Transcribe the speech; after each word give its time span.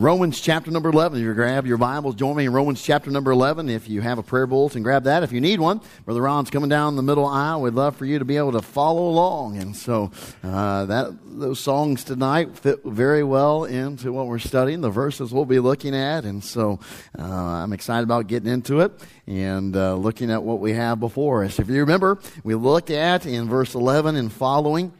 Romans 0.00 0.40
chapter 0.40 0.72
number 0.72 0.90
11. 0.90 1.20
If 1.20 1.24
you 1.24 1.32
grab 1.34 1.68
your 1.68 1.78
Bibles, 1.78 2.16
join 2.16 2.36
me 2.36 2.46
in 2.46 2.52
Romans 2.52 2.82
chapter 2.82 3.12
number 3.12 3.30
11. 3.30 3.68
If 3.68 3.88
you 3.88 4.00
have 4.00 4.18
a 4.18 4.24
prayer 4.24 4.48
bulletin, 4.48 4.82
grab 4.82 5.04
that. 5.04 5.22
If 5.22 5.30
you 5.30 5.40
need 5.40 5.60
one, 5.60 5.80
Brother 6.04 6.20
Ron's 6.20 6.50
coming 6.50 6.68
down 6.68 6.96
the 6.96 7.02
middle 7.04 7.24
aisle. 7.24 7.62
We'd 7.62 7.74
love 7.74 7.94
for 7.94 8.04
you 8.04 8.18
to 8.18 8.24
be 8.24 8.36
able 8.36 8.50
to 8.52 8.60
follow 8.60 9.06
along. 9.06 9.58
And 9.58 9.76
so 9.76 10.10
uh, 10.42 10.86
that 10.86 11.16
those 11.24 11.60
songs 11.60 12.02
tonight 12.02 12.58
fit 12.58 12.80
very 12.84 13.22
well 13.22 13.66
into 13.66 14.12
what 14.12 14.26
we're 14.26 14.40
studying, 14.40 14.80
the 14.80 14.90
verses 14.90 15.32
we'll 15.32 15.44
be 15.44 15.60
looking 15.60 15.94
at. 15.94 16.24
And 16.24 16.42
so 16.42 16.80
uh, 17.16 17.22
I'm 17.22 17.72
excited 17.72 18.02
about 18.02 18.26
getting 18.26 18.52
into 18.52 18.80
it 18.80 18.90
and 19.28 19.76
uh, 19.76 19.94
looking 19.94 20.28
at 20.28 20.42
what 20.42 20.58
we 20.58 20.72
have 20.72 20.98
before 20.98 21.44
us. 21.44 21.60
If 21.60 21.68
you 21.68 21.78
remember, 21.78 22.18
we 22.42 22.56
looked 22.56 22.90
at 22.90 23.26
in 23.26 23.48
verse 23.48 23.76
11 23.76 24.16
and 24.16 24.32
following 24.32 24.92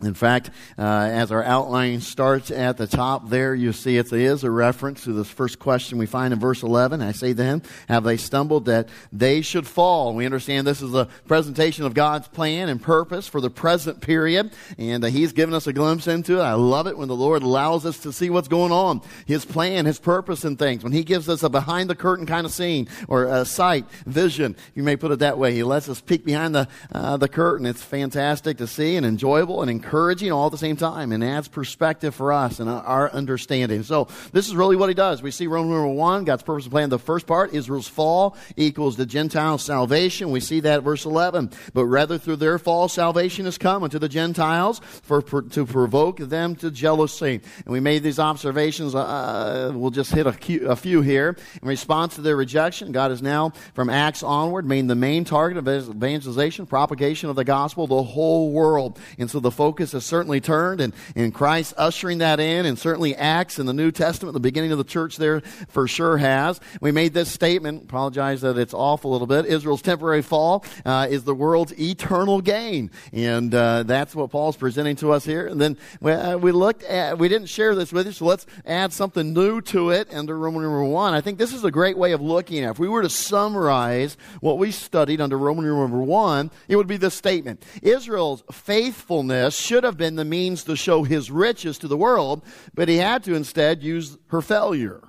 in 0.00 0.14
fact, 0.14 0.50
uh, 0.78 0.82
as 0.82 1.32
our 1.32 1.42
outline 1.42 2.00
starts 2.00 2.52
at 2.52 2.76
the 2.76 2.86
top 2.86 3.30
there, 3.30 3.52
you 3.52 3.72
see 3.72 3.96
it 3.96 4.12
is 4.12 4.44
a 4.44 4.50
reference 4.50 5.04
to 5.04 5.12
this 5.12 5.28
first 5.28 5.58
question 5.58 5.98
we 5.98 6.06
find 6.06 6.32
in 6.32 6.38
verse 6.38 6.62
11. 6.62 7.02
I 7.02 7.10
say 7.10 7.32
then, 7.32 7.64
have 7.88 8.04
they 8.04 8.16
stumbled 8.16 8.66
that 8.66 8.88
they 9.12 9.42
should 9.42 9.66
fall? 9.66 10.14
We 10.14 10.24
understand 10.24 10.68
this 10.68 10.82
is 10.82 10.94
a 10.94 11.06
presentation 11.26 11.84
of 11.84 11.94
God's 11.94 12.28
plan 12.28 12.68
and 12.68 12.80
purpose 12.80 13.26
for 13.26 13.40
the 13.40 13.50
present 13.50 14.00
period, 14.00 14.52
and 14.78 15.02
uh, 15.02 15.08
He's 15.08 15.32
given 15.32 15.52
us 15.52 15.66
a 15.66 15.72
glimpse 15.72 16.06
into 16.06 16.38
it. 16.38 16.42
I 16.42 16.52
love 16.52 16.86
it 16.86 16.96
when 16.96 17.08
the 17.08 17.16
Lord 17.16 17.42
allows 17.42 17.84
us 17.84 17.98
to 18.00 18.12
see 18.12 18.30
what's 18.30 18.48
going 18.48 18.72
on, 18.72 19.02
His 19.26 19.44
plan, 19.44 19.84
His 19.84 19.98
purpose 19.98 20.44
in 20.44 20.56
things. 20.56 20.84
When 20.84 20.92
He 20.92 21.02
gives 21.02 21.28
us 21.28 21.42
a 21.42 21.48
behind 21.48 21.90
the 21.90 21.96
curtain 21.96 22.26
kind 22.26 22.46
of 22.46 22.52
scene 22.52 22.88
or 23.08 23.24
a 23.24 23.44
sight, 23.44 23.84
vision, 24.06 24.54
you 24.76 24.84
may 24.84 24.94
put 24.94 25.10
it 25.10 25.18
that 25.18 25.38
way. 25.38 25.54
He 25.54 25.64
lets 25.64 25.88
us 25.88 26.00
peek 26.00 26.24
behind 26.24 26.54
the, 26.54 26.68
uh, 26.92 27.16
the 27.16 27.28
curtain. 27.28 27.66
It's 27.66 27.82
fantastic 27.82 28.58
to 28.58 28.68
see 28.68 28.94
and 28.94 29.04
enjoyable 29.04 29.60
and 29.60 29.68
encouraging 29.70 29.87
all 29.88 30.46
at 30.46 30.52
the 30.52 30.58
same 30.58 30.76
time 30.76 31.12
and 31.12 31.22
adds 31.24 31.48
perspective 31.48 32.14
for 32.14 32.32
us 32.32 32.60
and 32.60 32.68
our 32.68 33.10
understanding. 33.10 33.82
So 33.82 34.08
this 34.32 34.48
is 34.48 34.54
really 34.54 34.76
what 34.76 34.88
he 34.88 34.94
does. 34.94 35.22
We 35.22 35.30
see 35.30 35.46
Roman 35.46 35.72
number 35.72 35.88
one, 35.88 36.24
God's 36.24 36.42
purpose 36.42 36.64
and 36.64 36.72
plan. 36.72 36.90
The 36.90 36.98
first 36.98 37.26
part, 37.26 37.54
Israel's 37.54 37.88
fall 37.88 38.36
equals 38.56 38.96
the 38.96 39.06
Gentile 39.06 39.58
salvation. 39.58 40.30
We 40.30 40.40
see 40.40 40.60
that 40.60 40.82
verse 40.82 41.04
11. 41.04 41.50
But 41.74 41.86
rather 41.86 42.18
through 42.18 42.36
their 42.36 42.58
fall, 42.58 42.88
salvation 42.88 43.44
has 43.46 43.58
come 43.58 43.82
unto 43.82 43.98
the 43.98 44.08
Gentiles 44.08 44.80
for, 45.02 45.20
for 45.20 45.42
to 45.42 45.66
provoke 45.66 46.18
them 46.18 46.54
to 46.56 46.70
jealousy. 46.70 47.40
And 47.64 47.72
we 47.72 47.80
made 47.80 48.02
these 48.02 48.18
observations. 48.18 48.94
Uh, 48.94 48.98
uh 48.98 49.72
we'll 49.74 49.90
just 49.90 50.12
hit 50.12 50.26
a 50.26 50.32
few, 50.32 50.68
a 50.68 50.76
few 50.76 51.02
here. 51.02 51.36
In 51.62 51.68
response 51.68 52.14
to 52.16 52.20
their 52.20 52.36
rejection, 52.36 52.92
God 52.92 53.10
is 53.10 53.22
now 53.22 53.52
from 53.74 53.90
Acts 53.90 54.22
onward 54.22 54.66
made 54.66 54.88
the 54.88 54.94
main 54.94 55.24
target 55.24 55.58
of 55.58 55.68
evangelization, 55.68 56.66
propagation 56.66 57.30
of 57.30 57.36
the 57.36 57.44
gospel, 57.44 57.86
the 57.86 58.02
whole 58.02 58.52
world. 58.52 58.98
And 59.18 59.30
so 59.30 59.40
the 59.40 59.50
focus 59.50 59.77
has 59.78 60.04
certainly 60.04 60.40
turned, 60.40 60.80
and, 60.80 60.92
and 61.14 61.32
Christ 61.32 61.74
ushering 61.76 62.18
that 62.18 62.40
in, 62.40 62.66
and 62.66 62.78
certainly 62.78 63.14
Acts 63.14 63.58
in 63.58 63.66
the 63.66 63.72
New 63.72 63.90
Testament, 63.90 64.34
the 64.34 64.40
beginning 64.40 64.72
of 64.72 64.78
the 64.78 64.84
church 64.84 65.16
there 65.16 65.40
for 65.68 65.88
sure 65.88 66.18
has. 66.18 66.60
We 66.80 66.92
made 66.92 67.14
this 67.14 67.30
statement, 67.30 67.84
apologize 67.84 68.40
that 68.42 68.58
it's 68.58 68.74
off 68.74 69.04
a 69.04 69.08
little 69.08 69.26
bit. 69.26 69.46
Israel's 69.46 69.82
temporary 69.82 70.22
fall 70.22 70.64
uh, 70.84 71.06
is 71.08 71.24
the 71.24 71.34
world's 71.34 71.78
eternal 71.78 72.40
gain. 72.40 72.90
And 73.12 73.54
uh, 73.54 73.84
that's 73.84 74.14
what 74.14 74.30
Paul's 74.30 74.56
presenting 74.56 74.96
to 74.96 75.12
us 75.12 75.24
here. 75.24 75.46
And 75.46 75.60
then 75.60 75.76
we, 76.00 76.12
uh, 76.12 76.36
we 76.38 76.52
looked 76.52 76.82
at, 76.84 77.18
we 77.18 77.28
didn't 77.28 77.48
share 77.48 77.74
this 77.74 77.92
with 77.92 78.06
you, 78.06 78.12
so 78.12 78.24
let's 78.24 78.46
add 78.66 78.92
something 78.92 79.32
new 79.32 79.60
to 79.62 79.90
it 79.90 80.12
under 80.12 80.38
Roman 80.38 80.62
number 80.62 80.84
one. 80.84 81.14
I 81.14 81.20
think 81.20 81.38
this 81.38 81.52
is 81.52 81.64
a 81.64 81.70
great 81.70 81.96
way 81.96 82.12
of 82.12 82.20
looking 82.20 82.64
at 82.64 82.68
it. 82.68 82.70
If 82.72 82.78
we 82.78 82.88
were 82.88 83.02
to 83.02 83.08
summarize 83.08 84.16
what 84.40 84.58
we 84.58 84.70
studied 84.70 85.20
under 85.20 85.38
Roman 85.38 85.66
number 85.66 86.02
one, 86.02 86.50
it 86.68 86.76
would 86.76 86.86
be 86.86 86.96
this 86.96 87.14
statement 87.14 87.64
Israel's 87.82 88.42
faithfulness 88.52 89.57
should 89.58 89.84
have 89.84 89.96
been 89.96 90.16
the 90.16 90.24
means 90.24 90.64
to 90.64 90.76
show 90.76 91.02
his 91.02 91.30
riches 91.30 91.78
to 91.78 91.88
the 91.88 91.96
world, 91.96 92.42
but 92.74 92.88
he 92.88 92.96
had 92.96 93.24
to 93.24 93.34
instead 93.34 93.82
use 93.82 94.18
her 94.28 94.40
failure. 94.40 95.02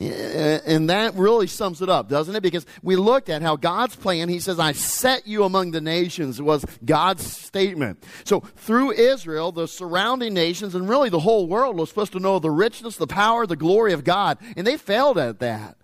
And 0.00 0.90
that 0.90 1.14
really 1.14 1.46
sums 1.46 1.80
it 1.80 1.88
up, 1.88 2.08
doesn't 2.08 2.34
it? 2.34 2.42
Because 2.42 2.66
we 2.82 2.96
looked 2.96 3.28
at 3.28 3.42
how 3.42 3.54
God's 3.54 3.94
plan, 3.94 4.28
He 4.28 4.40
says, 4.40 4.58
I 4.58 4.72
set 4.72 5.28
you 5.28 5.44
among 5.44 5.70
the 5.70 5.80
nations, 5.80 6.42
was 6.42 6.64
God's 6.84 7.24
statement. 7.24 8.02
So 8.24 8.40
through 8.40 8.90
Israel, 8.90 9.52
the 9.52 9.68
surrounding 9.68 10.34
nations, 10.34 10.74
and 10.74 10.88
really 10.88 11.10
the 11.10 11.20
whole 11.20 11.46
world 11.46 11.76
was 11.76 11.90
supposed 11.90 12.10
to 12.12 12.18
know 12.18 12.40
the 12.40 12.50
richness, 12.50 12.96
the 12.96 13.06
power, 13.06 13.46
the 13.46 13.54
glory 13.54 13.92
of 13.92 14.02
God. 14.02 14.38
And 14.56 14.66
they 14.66 14.76
failed 14.76 15.16
at 15.16 15.38
that. 15.38 15.76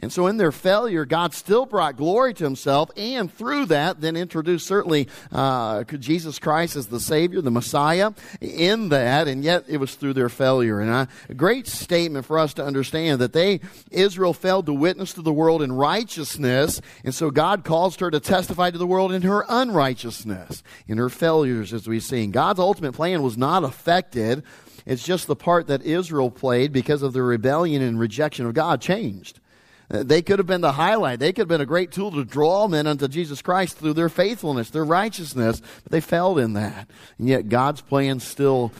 And 0.00 0.12
so 0.12 0.28
in 0.28 0.36
their 0.36 0.52
failure, 0.52 1.04
God 1.04 1.34
still 1.34 1.66
brought 1.66 1.96
glory 1.96 2.32
to 2.34 2.44
himself, 2.44 2.90
and 2.96 3.32
through 3.32 3.66
that, 3.66 4.00
then 4.00 4.16
introduced 4.16 4.66
certainly 4.66 5.08
uh, 5.32 5.82
Jesus 5.84 6.38
Christ 6.38 6.76
as 6.76 6.86
the 6.86 7.00
Savior, 7.00 7.40
the 7.40 7.50
Messiah, 7.50 8.12
in 8.40 8.90
that, 8.90 9.26
and 9.26 9.42
yet 9.42 9.64
it 9.66 9.78
was 9.78 9.96
through 9.96 10.12
their 10.12 10.28
failure. 10.28 10.80
And 10.80 11.08
a 11.28 11.34
great 11.34 11.66
statement 11.66 12.26
for 12.26 12.38
us 12.38 12.54
to 12.54 12.64
understand 12.64 13.20
that 13.20 13.32
they, 13.32 13.60
Israel, 13.90 14.32
failed 14.32 14.66
to 14.66 14.72
witness 14.72 15.14
to 15.14 15.22
the 15.22 15.32
world 15.32 15.62
in 15.62 15.72
righteousness, 15.72 16.80
and 17.02 17.14
so 17.14 17.32
God 17.32 17.64
caused 17.64 17.98
her 17.98 18.10
to 18.10 18.20
testify 18.20 18.70
to 18.70 18.78
the 18.78 18.86
world 18.86 19.10
in 19.10 19.22
her 19.22 19.44
unrighteousness, 19.48 20.62
in 20.86 20.98
her 20.98 21.08
failures, 21.08 21.72
as 21.72 21.88
we've 21.88 22.04
seen. 22.04 22.30
God's 22.30 22.60
ultimate 22.60 22.92
plan 22.92 23.22
was 23.22 23.36
not 23.36 23.64
affected. 23.64 24.44
It's 24.86 25.04
just 25.04 25.26
the 25.26 25.36
part 25.36 25.66
that 25.66 25.82
Israel 25.82 26.30
played 26.30 26.72
because 26.72 27.02
of 27.02 27.12
the 27.12 27.22
rebellion 27.22 27.82
and 27.82 27.98
rejection 27.98 28.46
of 28.46 28.54
God 28.54 28.80
changed. 28.80 29.40
They 29.88 30.20
could 30.20 30.38
have 30.38 30.46
been 30.46 30.60
the 30.60 30.72
highlight. 30.72 31.18
They 31.18 31.32
could 31.32 31.42
have 31.42 31.48
been 31.48 31.62
a 31.62 31.66
great 31.66 31.92
tool 31.92 32.10
to 32.12 32.24
draw 32.24 32.68
men 32.68 32.86
unto 32.86 33.08
Jesus 33.08 33.40
Christ 33.40 33.78
through 33.78 33.94
their 33.94 34.10
faithfulness, 34.10 34.68
their 34.70 34.84
righteousness, 34.84 35.62
but 35.82 35.92
they 35.92 36.00
failed 36.00 36.38
in 36.38 36.52
that. 36.54 36.88
And 37.18 37.28
yet 37.28 37.48
God's 37.48 37.80
plan 37.80 38.20
still 38.20 38.72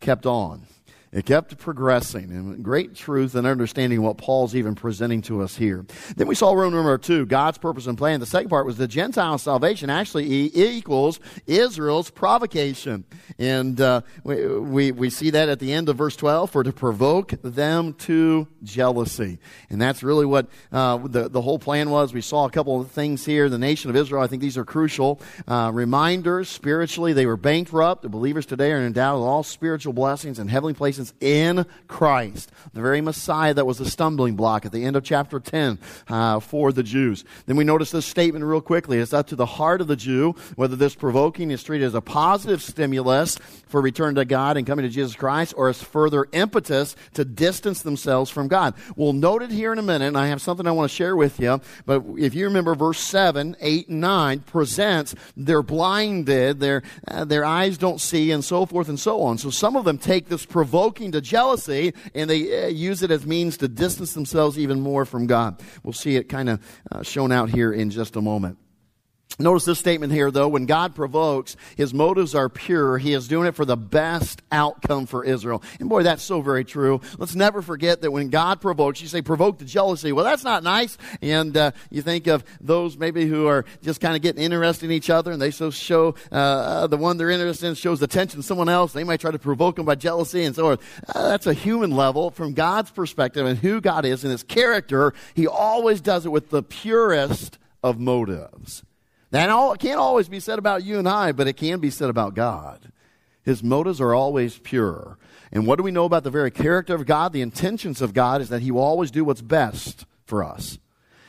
kept 0.00 0.24
on. 0.24 0.62
It 1.14 1.26
kept 1.26 1.56
progressing 1.58 2.24
and 2.32 2.64
great 2.64 2.96
truth 2.96 3.36
and 3.36 3.46
understanding 3.46 4.02
what 4.02 4.18
Paul's 4.18 4.56
even 4.56 4.74
presenting 4.74 5.22
to 5.22 5.42
us 5.42 5.54
here. 5.54 5.86
Then 6.16 6.26
we 6.26 6.34
saw 6.34 6.52
room 6.52 6.74
number 6.74 6.98
two, 6.98 7.24
God's 7.24 7.56
purpose 7.56 7.86
and 7.86 7.96
plan. 7.96 8.18
The 8.18 8.26
second 8.26 8.48
part 8.48 8.66
was 8.66 8.78
the 8.78 8.88
Gentile 8.88 9.38
salvation 9.38 9.90
actually 9.90 10.50
equals 10.52 11.20
Israel's 11.46 12.10
provocation. 12.10 13.04
And 13.38 13.80
uh, 13.80 14.00
we, 14.24 14.58
we, 14.58 14.90
we 14.90 15.08
see 15.08 15.30
that 15.30 15.48
at 15.48 15.60
the 15.60 15.72
end 15.72 15.88
of 15.88 15.96
verse 15.96 16.16
12 16.16 16.50
for 16.50 16.64
to 16.64 16.72
provoke 16.72 17.30
them 17.42 17.94
to 17.94 18.48
jealousy. 18.64 19.38
And 19.70 19.80
that's 19.80 20.02
really 20.02 20.26
what 20.26 20.48
uh, 20.72 20.96
the, 20.96 21.28
the 21.28 21.42
whole 21.42 21.60
plan 21.60 21.90
was. 21.90 22.12
We 22.12 22.22
saw 22.22 22.44
a 22.44 22.50
couple 22.50 22.80
of 22.80 22.90
things 22.90 23.24
here. 23.24 23.48
The 23.48 23.56
nation 23.56 23.88
of 23.88 23.94
Israel, 23.94 24.20
I 24.20 24.26
think 24.26 24.42
these 24.42 24.58
are 24.58 24.64
crucial. 24.64 25.20
Uh, 25.46 25.70
reminders 25.72 26.48
spiritually, 26.48 27.12
they 27.12 27.26
were 27.26 27.36
bankrupt. 27.36 28.02
The 28.02 28.08
believers 28.08 28.46
today 28.46 28.72
are 28.72 28.84
endowed 28.84 29.20
with 29.20 29.28
all 29.28 29.44
spiritual 29.44 29.92
blessings 29.92 30.40
and 30.40 30.50
heavenly 30.50 30.74
places 30.74 31.03
in 31.20 31.66
Christ, 31.88 32.50
the 32.72 32.80
very 32.80 33.00
Messiah 33.00 33.54
that 33.54 33.66
was 33.66 33.80
a 33.80 33.88
stumbling 33.88 34.36
block 34.36 34.64
at 34.64 34.72
the 34.72 34.84
end 34.84 34.96
of 34.96 35.04
chapter 35.04 35.40
10 35.40 35.78
uh, 36.08 36.40
for 36.40 36.72
the 36.72 36.82
Jews. 36.82 37.24
Then 37.46 37.56
we 37.56 37.64
notice 37.64 37.90
this 37.90 38.06
statement 38.06 38.44
real 38.44 38.60
quickly. 38.60 38.98
It's 38.98 39.12
up 39.12 39.26
to 39.28 39.36
the 39.36 39.46
heart 39.46 39.80
of 39.80 39.86
the 39.86 39.96
Jew 39.96 40.34
whether 40.56 40.76
this 40.76 40.94
provoking 40.94 41.50
is 41.50 41.62
treated 41.62 41.86
as 41.86 41.94
a 41.94 42.00
positive 42.00 42.62
stimulus 42.62 43.38
for 43.66 43.80
return 43.80 44.14
to 44.14 44.24
God 44.24 44.56
and 44.56 44.66
coming 44.66 44.84
to 44.84 44.88
Jesus 44.88 45.14
Christ 45.14 45.54
or 45.56 45.68
as 45.68 45.82
further 45.82 46.26
impetus 46.32 46.96
to 47.14 47.24
distance 47.24 47.82
themselves 47.82 48.30
from 48.30 48.48
God. 48.48 48.74
We'll 48.96 49.12
note 49.12 49.42
it 49.42 49.50
here 49.50 49.72
in 49.72 49.78
a 49.78 49.82
minute, 49.82 50.06
and 50.06 50.18
I 50.18 50.28
have 50.28 50.40
something 50.40 50.66
I 50.66 50.72
want 50.72 50.90
to 50.90 50.94
share 50.94 51.16
with 51.16 51.40
you. 51.40 51.60
But 51.86 52.04
if 52.16 52.34
you 52.34 52.44
remember 52.46 52.74
verse 52.74 53.00
7, 53.00 53.56
8, 53.60 53.88
and 53.88 54.00
9 54.00 54.40
presents 54.40 55.14
they're 55.36 55.62
blinded, 55.62 56.60
their, 56.60 56.82
uh, 57.08 57.24
their 57.24 57.44
eyes 57.44 57.78
don't 57.78 58.00
see, 58.00 58.30
and 58.30 58.44
so 58.44 58.66
forth 58.66 58.88
and 58.88 58.98
so 58.98 59.22
on. 59.22 59.38
So 59.38 59.50
some 59.50 59.76
of 59.76 59.84
them 59.84 59.98
take 59.98 60.28
this 60.28 60.46
provoking 60.46 60.93
provoking 60.94 61.12
to 61.12 61.20
jealousy, 61.20 61.92
and 62.14 62.30
they 62.30 62.64
uh, 62.64 62.68
use 62.68 63.02
it 63.02 63.10
as 63.10 63.26
means 63.26 63.56
to 63.56 63.66
distance 63.66 64.14
themselves 64.14 64.56
even 64.58 64.80
more 64.80 65.04
from 65.04 65.26
God. 65.26 65.60
We'll 65.82 65.92
see 65.92 66.14
it 66.14 66.28
kind 66.28 66.48
of 66.48 66.60
uh, 66.92 67.02
shown 67.02 67.32
out 67.32 67.50
here 67.50 67.72
in 67.72 67.90
just 67.90 68.14
a 68.14 68.20
moment. 68.20 68.58
Notice 69.36 69.64
this 69.64 69.80
statement 69.80 70.12
here, 70.12 70.30
though. 70.30 70.46
When 70.46 70.64
God 70.64 70.94
provokes, 70.94 71.56
his 71.76 71.92
motives 71.92 72.36
are 72.36 72.48
pure. 72.48 72.98
He 72.98 73.14
is 73.14 73.26
doing 73.26 73.48
it 73.48 73.56
for 73.56 73.64
the 73.64 73.76
best 73.76 74.42
outcome 74.52 75.06
for 75.06 75.24
Israel. 75.24 75.60
And 75.80 75.88
boy, 75.88 76.04
that's 76.04 76.22
so 76.22 76.40
very 76.40 76.64
true. 76.64 77.00
Let's 77.18 77.34
never 77.34 77.60
forget 77.60 78.02
that 78.02 78.12
when 78.12 78.30
God 78.30 78.60
provokes, 78.60 79.02
you 79.02 79.08
say 79.08 79.22
provoke 79.22 79.58
the 79.58 79.64
jealousy. 79.64 80.12
Well, 80.12 80.24
that's 80.24 80.44
not 80.44 80.62
nice. 80.62 80.96
And 81.20 81.56
uh, 81.56 81.72
you 81.90 82.00
think 82.00 82.28
of 82.28 82.44
those 82.60 82.96
maybe 82.96 83.26
who 83.26 83.48
are 83.48 83.64
just 83.82 84.00
kind 84.00 84.14
of 84.14 84.22
getting 84.22 84.40
interested 84.40 84.86
in 84.86 84.92
each 84.92 85.10
other 85.10 85.32
and 85.32 85.42
they 85.42 85.50
so 85.50 85.70
show 85.70 86.14
uh, 86.30 86.86
the 86.86 86.96
one 86.96 87.16
they're 87.16 87.30
interested 87.30 87.66
in 87.66 87.74
shows 87.74 88.02
attention 88.02 88.40
to 88.40 88.46
someone 88.46 88.68
else. 88.68 88.92
They 88.92 89.02
might 89.02 89.20
try 89.20 89.32
to 89.32 89.38
provoke 89.40 89.76
them 89.76 89.86
by 89.86 89.96
jealousy 89.96 90.44
and 90.44 90.54
so 90.54 90.70
on. 90.70 90.78
Uh, 91.12 91.28
that's 91.28 91.48
a 91.48 91.54
human 91.54 91.90
level. 91.90 92.30
From 92.30 92.52
God's 92.52 92.92
perspective 92.92 93.46
and 93.46 93.58
who 93.58 93.80
God 93.80 94.04
is 94.04 94.22
and 94.22 94.30
his 94.30 94.44
character, 94.44 95.12
he 95.34 95.48
always 95.48 96.00
does 96.00 96.24
it 96.24 96.30
with 96.30 96.50
the 96.50 96.62
purest 96.62 97.58
of 97.82 97.98
motives. 97.98 98.84
That 99.30 99.50
all, 99.50 99.74
can't 99.76 99.98
always 99.98 100.28
be 100.28 100.40
said 100.40 100.58
about 100.58 100.84
you 100.84 100.98
and 100.98 101.08
I, 101.08 101.32
but 101.32 101.48
it 101.48 101.54
can 101.54 101.80
be 101.80 101.90
said 101.90 102.10
about 102.10 102.34
God. 102.34 102.92
His 103.42 103.62
motives 103.62 104.00
are 104.00 104.14
always 104.14 104.58
pure. 104.58 105.18
And 105.52 105.66
what 105.66 105.76
do 105.76 105.82
we 105.82 105.90
know 105.90 106.04
about 106.04 106.24
the 106.24 106.30
very 106.30 106.50
character 106.50 106.94
of 106.94 107.06
God? 107.06 107.32
The 107.32 107.42
intentions 107.42 108.00
of 108.00 108.14
God 108.14 108.40
is 108.40 108.48
that 108.48 108.62
He 108.62 108.70
will 108.70 108.82
always 108.82 109.10
do 109.10 109.24
what's 109.24 109.42
best 109.42 110.06
for 110.26 110.42
us. 110.42 110.78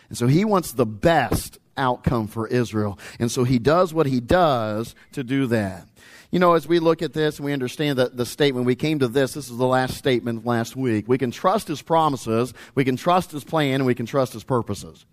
And 0.10 0.18
so 0.18 0.28
He 0.28 0.46
wants 0.46 0.72
the 0.72 0.86
best 0.86 1.60
outcome 1.78 2.28
for 2.28 2.48
Israel. 2.48 2.98
And 3.20 3.32
so 3.32 3.44
He 3.44 3.60
does 3.60 3.94
what 3.94 4.06
He 4.06 4.20
does 4.20 4.96
to 5.12 5.24
do 5.24 5.48
that. 5.48 5.88
You 6.32 6.40
know, 6.40 6.54
as 6.54 6.68
we 6.68 6.80
look 6.80 7.02
at 7.02 7.14
this 7.14 7.38
and 7.38 7.46
we 7.46 7.54
understand 7.54 8.00
that 8.00 8.18
the 8.18 8.26
statement, 8.26 8.66
we 8.66 8.76
came 8.76 9.00
to 9.00 9.08
this, 9.08 9.34
this 9.36 9.50
is 9.50 9.58
the 9.58 9.66
last 9.66 9.96
statement 9.96 10.46
last 10.46 10.76
week. 10.76 11.08
We 11.08 11.18
can 11.18 11.32
trust 11.32 11.68
his 11.68 11.82
promises, 11.82 12.54
we 12.74 12.84
can 12.84 12.98
trust 12.98 13.32
his 13.32 13.44
plan, 13.44 13.76
and 13.76 13.86
we 13.86 13.96
can 13.96 14.06
trust 14.06 14.34
his 14.34 14.44
purposes. 14.44 15.06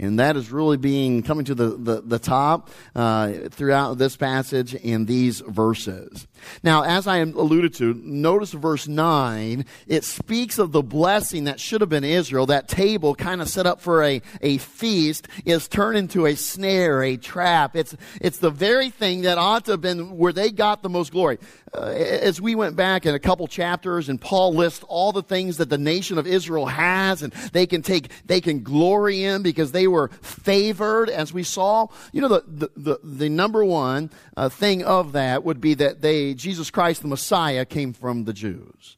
And 0.00 0.20
that 0.20 0.36
is 0.36 0.52
really 0.52 0.76
being 0.76 1.24
coming 1.24 1.44
to 1.46 1.54
the, 1.56 1.70
the, 1.70 2.00
the 2.02 2.18
top 2.20 2.70
uh, 2.94 3.32
throughout 3.50 3.98
this 3.98 4.16
passage 4.16 4.74
and 4.74 5.08
these 5.08 5.40
verses. 5.40 6.28
Now, 6.62 6.82
as 6.84 7.08
I 7.08 7.18
alluded 7.18 7.74
to, 7.74 7.94
notice 7.94 8.52
verse 8.52 8.86
9, 8.86 9.64
it 9.88 10.04
speaks 10.04 10.58
of 10.58 10.70
the 10.70 10.82
blessing 10.82 11.44
that 11.44 11.58
should 11.58 11.80
have 11.80 11.90
been 11.90 12.04
Israel. 12.04 12.46
That 12.46 12.68
table 12.68 13.16
kind 13.16 13.42
of 13.42 13.48
set 13.48 13.66
up 13.66 13.80
for 13.80 14.04
a, 14.04 14.22
a 14.40 14.58
feast 14.58 15.26
is 15.44 15.66
turned 15.66 15.98
into 15.98 16.26
a 16.26 16.36
snare, 16.36 17.02
a 17.02 17.16
trap. 17.16 17.74
It's, 17.74 17.96
it's 18.20 18.38
the 18.38 18.50
very 18.50 18.90
thing 18.90 19.22
that 19.22 19.36
ought 19.36 19.64
to 19.64 19.72
have 19.72 19.80
been 19.80 20.16
where 20.16 20.32
they 20.32 20.50
got 20.50 20.82
the 20.82 20.88
most 20.88 21.10
glory. 21.10 21.38
Uh, 21.74 21.86
as 21.86 22.40
we 22.40 22.54
went 22.54 22.76
back 22.76 23.04
in 23.04 23.14
a 23.14 23.18
couple 23.18 23.46
chapters 23.46 24.08
and 24.08 24.20
Paul 24.20 24.54
lists 24.54 24.84
all 24.88 25.12
the 25.12 25.22
things 25.22 25.58
that 25.58 25.68
the 25.68 25.76
nation 25.76 26.18
of 26.18 26.26
Israel 26.26 26.66
has 26.66 27.22
and 27.22 27.32
they 27.52 27.66
can 27.66 27.82
take, 27.82 28.10
they 28.24 28.40
can 28.40 28.62
glory 28.62 29.24
in 29.24 29.42
because 29.42 29.72
they 29.72 29.87
were 29.88 30.08
favored, 30.22 31.10
as 31.10 31.32
we 31.32 31.42
saw. 31.42 31.88
You 32.12 32.20
know, 32.20 32.28
the, 32.28 32.44
the, 32.46 32.70
the, 32.76 32.98
the 33.02 33.28
number 33.28 33.64
one 33.64 34.10
uh, 34.36 34.48
thing 34.48 34.84
of 34.84 35.12
that 35.12 35.44
would 35.44 35.60
be 35.60 35.74
that 35.74 36.00
they, 36.02 36.34
Jesus 36.34 36.70
Christ, 36.70 37.02
the 37.02 37.08
Messiah, 37.08 37.64
came 37.64 37.92
from 37.92 38.24
the 38.24 38.32
Jews. 38.32 38.96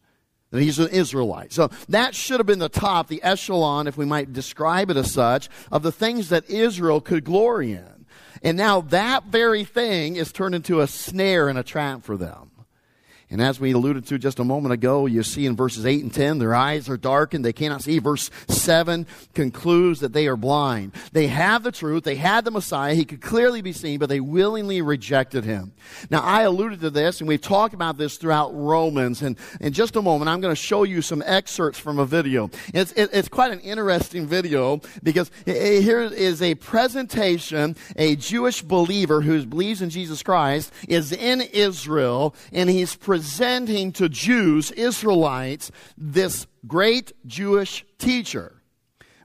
That 0.50 0.62
he's 0.62 0.80
an 0.80 0.88
Israelite. 0.88 1.52
So 1.52 1.70
that 1.88 2.14
should 2.14 2.40
have 2.40 2.46
been 2.46 2.58
the 2.58 2.68
top, 2.68 3.06
the 3.06 3.22
echelon, 3.22 3.86
if 3.86 3.96
we 3.96 4.04
might 4.04 4.32
describe 4.32 4.90
it 4.90 4.96
as 4.96 5.12
such, 5.12 5.48
of 5.70 5.82
the 5.82 5.92
things 5.92 6.28
that 6.30 6.50
Israel 6.50 7.00
could 7.00 7.24
glory 7.24 7.72
in. 7.72 8.06
And 8.42 8.56
now 8.56 8.80
that 8.80 9.26
very 9.26 9.64
thing 9.64 10.16
is 10.16 10.32
turned 10.32 10.54
into 10.54 10.80
a 10.80 10.86
snare 10.86 11.48
and 11.48 11.58
a 11.58 11.62
trap 11.62 12.02
for 12.02 12.16
them. 12.16 12.50
And 13.30 13.40
as 13.40 13.60
we 13.60 13.72
alluded 13.72 14.06
to 14.06 14.18
just 14.18 14.40
a 14.40 14.44
moment 14.44 14.72
ago, 14.72 15.06
you 15.06 15.22
see 15.22 15.46
in 15.46 15.54
verses 15.54 15.86
8 15.86 16.02
and 16.02 16.12
10, 16.12 16.38
their 16.38 16.54
eyes 16.54 16.88
are 16.88 16.96
darkened. 16.96 17.44
They 17.44 17.52
cannot 17.52 17.82
see. 17.82 18.00
Verse 18.00 18.28
7 18.48 19.06
concludes 19.34 20.00
that 20.00 20.12
they 20.12 20.26
are 20.26 20.36
blind. 20.36 20.92
They 21.12 21.28
have 21.28 21.62
the 21.62 21.70
truth. 21.70 22.02
They 22.02 22.16
had 22.16 22.44
the 22.44 22.50
Messiah. 22.50 22.94
He 22.94 23.04
could 23.04 23.20
clearly 23.20 23.62
be 23.62 23.72
seen, 23.72 24.00
but 24.00 24.08
they 24.08 24.18
willingly 24.18 24.82
rejected 24.82 25.44
him. 25.44 25.72
Now, 26.10 26.22
I 26.22 26.42
alluded 26.42 26.80
to 26.80 26.90
this, 26.90 27.20
and 27.20 27.28
we've 27.28 27.40
talked 27.40 27.72
about 27.72 27.96
this 27.98 28.16
throughout 28.16 28.50
Romans. 28.52 29.22
And 29.22 29.36
in 29.60 29.72
just 29.72 29.94
a 29.94 30.02
moment, 30.02 30.28
I'm 30.28 30.40
going 30.40 30.54
to 30.54 30.60
show 30.60 30.82
you 30.82 31.00
some 31.00 31.22
excerpts 31.24 31.78
from 31.78 32.00
a 32.00 32.06
video. 32.06 32.50
It's, 32.74 32.90
it, 32.92 33.10
it's 33.12 33.28
quite 33.28 33.52
an 33.52 33.60
interesting 33.60 34.26
video 34.26 34.80
because 35.04 35.30
here 35.44 36.00
is 36.00 36.42
a 36.42 36.56
presentation. 36.56 37.76
A 37.94 38.16
Jewish 38.16 38.62
believer 38.62 39.20
who 39.20 39.46
believes 39.46 39.82
in 39.82 39.90
Jesus 39.90 40.22
Christ 40.22 40.72
is 40.88 41.12
in 41.12 41.42
Israel, 41.42 42.34
and 42.52 42.68
he's 42.68 42.96
presenting 43.20 43.92
to 43.92 44.08
Jews, 44.08 44.70
Israelites, 44.70 45.70
this 45.98 46.46
great 46.66 47.12
Jewish 47.26 47.84
teacher. 47.98 48.54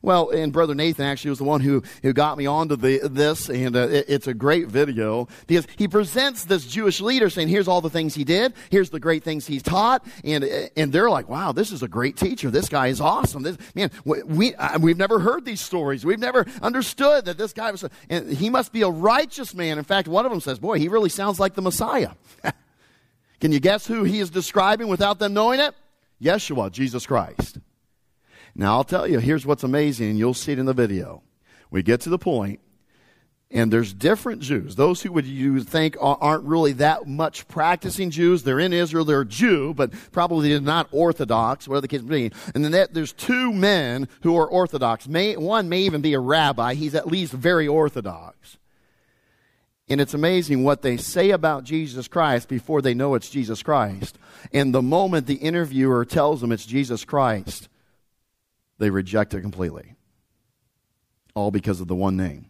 Well, 0.01 0.31
and 0.31 0.51
Brother 0.51 0.75
Nathan 0.75 1.06
actually 1.06 1.30
was 1.30 1.38
the 1.38 1.45
one 1.45 1.62
who, 1.62 1.81
who 2.03 2.12
got 2.12 2.38
me 2.38 2.45
onto 2.45 2.75
the, 2.75 3.07
this, 3.07 3.47
and 3.50 3.74
uh, 3.74 3.88
it, 3.88 4.06
it's 4.09 4.27
a 4.27 4.33
great 4.33 4.68
video 4.68 5.30
because 5.47 5.65
he 5.77 5.88
presents 5.88 6.44
this 6.44 6.65
Jewish 6.65 7.00
leader 7.00 7.30
saying, 7.30 7.47
here's 7.47 7.69
all 7.69 7.80
the 7.80 7.89
things 7.89 8.13
he 8.13 8.25
did, 8.25 8.53
here's 8.69 8.89
the 8.89 9.00
great 9.00 9.24
things 9.24 9.47
he's 9.47 9.63
taught, 9.63 10.06
and, 10.25 10.44
and 10.75 10.91
they're 10.91 11.09
like, 11.09 11.30
wow, 11.30 11.53
this 11.53 11.71
is 11.71 11.81
a 11.81 11.88
great 11.88 12.18
teacher. 12.18 12.51
This 12.51 12.68
guy 12.68 12.88
is 12.88 13.00
awesome. 13.00 13.44
This, 13.44 13.57
man, 13.75 13.91
we, 14.03 14.53
we've 14.77 14.98
never 14.98 15.19
heard 15.19 15.45
these 15.45 15.62
stories. 15.62 16.06
We've 16.06 16.19
never 16.19 16.45
understood 16.62 17.24
that 17.25 17.38
this 17.38 17.53
guy 17.53 17.71
was, 17.71 17.86
and 18.09 18.30
he 18.30 18.50
must 18.50 18.74
be 18.74 18.81
a 18.81 18.89
righteous 18.89 19.56
man. 19.56 19.77
In 19.77 19.86
fact, 19.86 20.09
one 20.09 20.25
of 20.25 20.31
them 20.33 20.41
says, 20.41 20.59
boy, 20.59 20.80
he 20.80 20.89
really 20.89 21.09
sounds 21.09 21.39
like 21.39 21.53
the 21.53 21.62
Messiah. 21.62 22.12
Can 23.40 23.52
you 23.52 23.60
guess 23.60 23.86
who 23.88 24.04
he 24.04 24.20
is 24.20 24.30
describing 24.30 24.88
without 24.88 25.20
them 25.20 25.34
knowing 25.34 25.60
it? 25.60 25.76
Yeshua, 26.22 26.72
Jesus 26.72 27.06
Christ. 27.06 27.60
Now 28.56 28.76
I'll 28.76 28.84
tell 28.84 29.08
you, 29.08 29.20
here's 29.20 29.46
what's 29.46 29.64
amazing, 29.64 30.12
and 30.12 30.18
you'll 30.18 30.34
see 30.34 30.54
it 30.54 30.60
in 30.60 30.66
the 30.66 30.74
video. 30.74 31.24
We 31.70 31.84
get 31.84 32.00
to 32.02 32.10
the 32.10 32.18
point, 32.18 32.62
and 33.52 33.72
there's 33.72 33.94
different 33.94 34.42
Jews. 34.42 34.76
Those 34.76 35.02
who 35.02 35.12
would 35.12 35.26
you 35.26 35.62
think 35.62 35.98
aren't 36.00 36.46
really 36.46 36.72
that 36.74 37.08
much 37.08 37.48
practicing 37.48 38.10
Jews. 38.10 38.44
They're 38.44 38.60
in 38.60 38.72
Israel, 38.72 39.04
they're 39.04 39.26
Jew, 39.26 39.74
but 39.74 39.92
probably 40.12 40.58
not 40.62 40.88
Orthodox, 40.92 41.68
whatever 41.68 41.82
the 41.82 41.88
case 41.90 42.02
may 42.02 42.30
be. 42.30 42.36
And 42.54 42.64
then 42.64 42.88
there's 42.94 43.12
two 43.14 43.52
men 43.52 44.08
who 44.22 44.38
are 44.38 44.48
Orthodox. 44.48 45.08
May, 45.08 45.36
one 45.36 45.68
may 45.68 45.82
even 45.82 46.02
be 46.02 46.14
a 46.14 46.20
rabbi. 46.20 46.76
He's 46.76 46.96
at 46.96 47.08
least 47.08 47.34
very 47.34 47.68
Orthodox. 47.68 48.58
And 49.88 50.02
it's 50.02 50.16
amazing 50.16 50.64
what 50.64 50.82
they 50.82 50.98
say 50.98 51.30
about 51.30 51.64
Jesus 51.64 52.08
Christ 52.08 52.48
before 52.48 52.82
they 52.82 52.96
know 52.96 53.14
it's 53.14 53.30
Jesus 53.30 53.62
Christ. 53.62 54.18
And 54.52 54.74
the 54.74 54.82
moment 54.82 55.28
the 55.28 55.36
interviewer 55.36 56.06
tells 56.06 56.42
them 56.42 56.52
it's 56.52 56.66
Jesus 56.66 57.06
Christ, 57.06 57.70
they 58.80 58.90
reject 58.90 59.34
it 59.34 59.42
completely. 59.42 59.96
All 61.36 61.52
because 61.52 61.82
of 61.82 61.88
the 61.88 61.96
one 61.96 62.18
name. 62.18 62.50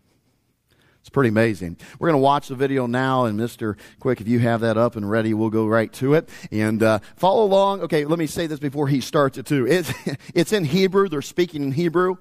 It's 1.02 1.10
pretty 1.12 1.30
amazing. 1.30 1.78
We're 2.00 2.08
going 2.08 2.20
to 2.20 2.24
watch 2.24 2.48
the 2.48 2.56
video 2.56 2.88
now, 2.88 3.26
and 3.26 3.40
Mr. 3.40 3.78
Quick, 4.00 4.22
if 4.22 4.28
you 4.28 4.40
have 4.40 4.62
that 4.62 4.76
up 4.76 4.96
and 4.96 5.08
ready, 5.08 5.36
we'll 5.36 5.52
go 5.52 5.68
right 5.68 5.94
to 5.94 6.16
it 6.16 6.28
and 6.52 6.82
uh, 6.82 6.98
follow 7.16 7.44
along. 7.44 7.82
Okay, 7.82 8.06
let 8.06 8.18
me 8.18 8.26
say 8.26 8.48
this 8.48 8.58
before 8.58 8.88
he 8.88 9.02
starts 9.02 9.38
it 9.38 9.46
too. 9.46 9.68
It's, 9.68 9.92
it's 10.34 10.52
in 10.52 10.66
Hebrew. 10.66 11.08
They're 11.08 11.22
speaking 11.22 11.62
in 11.62 11.74
Hebrew. 11.74 12.18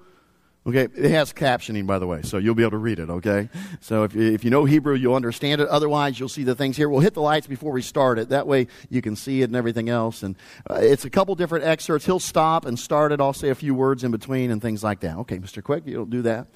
Okay, 0.68 0.88
it 0.94 1.12
has 1.12 1.32
captioning, 1.34 1.88
by 1.88 1.98
the 2.00 2.06
way, 2.06 2.22
so 2.22 2.38
you'll 2.38 2.54
be 2.54 2.64
able 2.64 2.72
to 2.72 2.78
read 2.78 3.00
it, 3.00 3.10
okay? 3.10 3.50
So 3.80 4.04
if 4.04 4.14
you, 4.14 4.34
if 4.34 4.44
you 4.44 4.52
know 4.52 4.66
Hebrew, 4.66 4.94
you'll 4.94 5.16
understand 5.16 5.62
it. 5.62 5.68
Otherwise, 5.70 6.20
you'll 6.20 6.30
see 6.30 6.44
the 6.44 6.54
things 6.54 6.76
here. 6.76 6.90
We'll 6.90 7.00
hit 7.00 7.14
the 7.14 7.22
lights 7.22 7.48
before 7.48 7.72
we 7.72 7.82
start 7.82 8.20
it. 8.20 8.30
That 8.30 8.46
way, 8.46 8.68
you 8.90 9.02
can 9.02 9.16
see 9.16 9.42
it 9.42 9.46
and 9.46 9.56
everything 9.56 9.90
else. 9.90 10.22
And 10.22 10.36
uh, 10.70 10.76
it's 10.76 11.06
a 11.06 11.10
couple 11.10 11.34
different 11.36 11.64
excerpts. 11.64 12.06
He'll 12.06 12.20
stop 12.20 12.66
and 12.66 12.78
start 12.78 13.12
it. 13.14 13.22
I'll 13.22 13.34
say 13.34 13.50
a 13.50 13.56
few 13.56 13.74
words 13.74 14.04
in 14.04 14.12
between 14.12 14.52
and 14.52 14.62
things 14.62 14.84
like 14.84 15.00
that. 15.00 15.18
Okay, 15.20 15.40
Mr. 15.40 15.64
Quick, 15.64 15.84
you'll 15.86 16.06
do 16.06 16.22
that. 16.24 16.48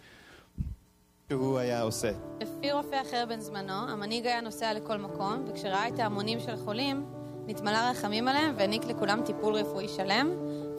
לפי 2.42 2.72
רופא 2.72 3.02
אחר 3.02 3.25
בן 3.30 3.40
זמנו, 3.40 3.90
המנהיג 3.90 4.28
היה 4.28 4.42
נוסע 4.42 4.74
לכל 4.74 4.98
מקום, 4.98 5.46
וכשראה 5.48 5.88
את 5.88 6.00
ההמונים 6.00 6.40
של 6.40 6.56
חולים, 6.56 7.06
נתמלא 7.48 7.78
רחמים 7.92 8.28
עליהם 8.28 8.56
והעניק 8.58 8.86
לכולם 8.86 9.22
טיפול 9.25 9.54
רפואי 9.54 9.88
שלם, 9.88 10.30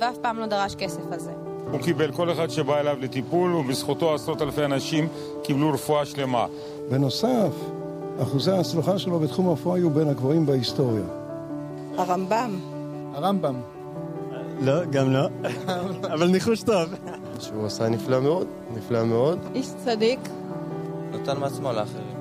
ואף 0.00 0.18
פעם 0.18 0.38
לא 0.38 0.46
דרש 0.46 0.74
כסף 0.74 1.12
על 1.12 1.18
זה. 1.18 1.47
הוא 1.71 1.79
קיבל 1.79 2.11
כל 2.11 2.31
אחד 2.31 2.49
שבא 2.49 2.79
אליו 2.79 2.97
לטיפול, 3.01 3.55
ובזכותו 3.55 4.13
עשרות 4.13 4.41
אלפי 4.41 4.65
אנשים 4.65 5.07
קיבלו 5.43 5.73
רפואה 5.73 6.05
שלמה. 6.05 6.45
בנוסף, 6.89 7.51
אחוזי 8.21 8.51
ההצלחה 8.51 8.99
שלו 8.99 9.19
בתחום 9.19 9.47
הרפואה 9.49 9.75
היו 9.75 9.89
בין 9.89 10.07
הגבוהים 10.07 10.45
בהיסטוריה. 10.45 11.03
הרמב"ם. 11.97 12.59
הרמב"ם. 13.13 13.55
לא, 14.61 14.85
גם 14.85 15.13
לא. 15.13 15.27
אבל 16.13 16.27
ניחוש 16.27 16.63
טוב. 16.63 16.89
שהוא 17.39 17.65
עשה 17.65 17.89
נפלא 17.89 18.21
מאוד, 18.21 18.47
נפלא 18.77 19.03
מאוד. 19.03 19.39
איש 19.55 19.67
צדיק. 19.85 20.19
נתן 21.11 21.39
מעצמו 21.39 21.71
לאחרים. 21.71 22.19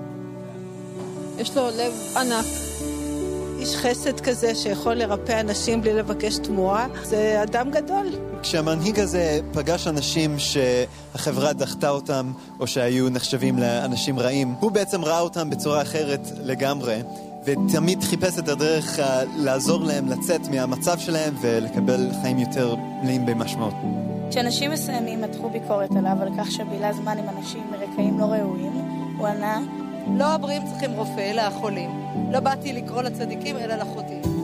יש 1.39 1.57
לו 1.57 1.63
לב 1.67 1.93
ענק. 2.17 2.68
איש 3.59 3.77
חסד 3.77 4.21
כזה 4.21 4.55
שיכול 4.55 4.95
לרפא 4.95 5.41
אנשים 5.41 5.81
בלי 5.81 5.95
לבקש 5.95 6.39
תמורה, 6.39 6.87
זה 7.03 7.43
אדם 7.43 7.71
גדול. 7.71 8.07
כשהמנהיג 8.43 9.01
הזה 9.01 9.41
פגש 9.53 9.87
אנשים 9.87 10.37
שהחברה 10.39 11.53
דחתה 11.53 11.91
אותם, 11.91 12.33
או 12.61 12.67
שהיו 12.67 13.09
נחשבים 13.09 13.59
לאנשים 13.59 14.19
רעים, 14.19 14.55
הוא 14.61 14.71
בעצם 14.71 15.05
ראה 15.05 15.21
אותם 15.21 15.51
בצורה 15.51 15.83
אחרת 15.83 16.21
לגמרי. 16.43 17.03
ותמיד 17.45 18.03
חיפש 18.03 18.39
את 18.39 18.49
הדרך 18.49 18.99
לעזור 19.37 19.85
להם 19.85 20.09
לצאת 20.09 20.49
מהמצב 20.51 20.99
שלהם 20.99 21.35
ולקבל 21.41 22.11
חיים 22.23 22.39
יותר 22.39 22.75
מלאים 23.03 23.27
במשמעות. 23.27 23.75
כשאנשים 24.31 24.71
מסוימים 24.71 25.21
מתחו 25.21 25.51
ביקורת 25.51 25.91
עליו 25.91 26.17
על 26.21 26.29
כך 26.39 26.51
שבילה 26.51 26.93
זמן 26.93 27.19
עם 27.19 27.29
אנשים 27.39 27.63
מרקעים 27.71 28.19
לא 28.19 28.25
ראויים, 28.25 28.73
הוא 29.19 29.27
ענה 29.27 29.61
לא 30.17 30.35
הבריאים 30.35 30.63
צריכים 30.67 30.93
רופא, 30.93 31.31
אלא 31.31 31.43
החולים. 31.43 31.91
לא 32.33 32.41
באתי 32.41 32.73
לקרוא 32.73 33.03
לצדיקים, 33.03 33.57
אלא 33.57 33.75
לחוטאים. 33.75 34.38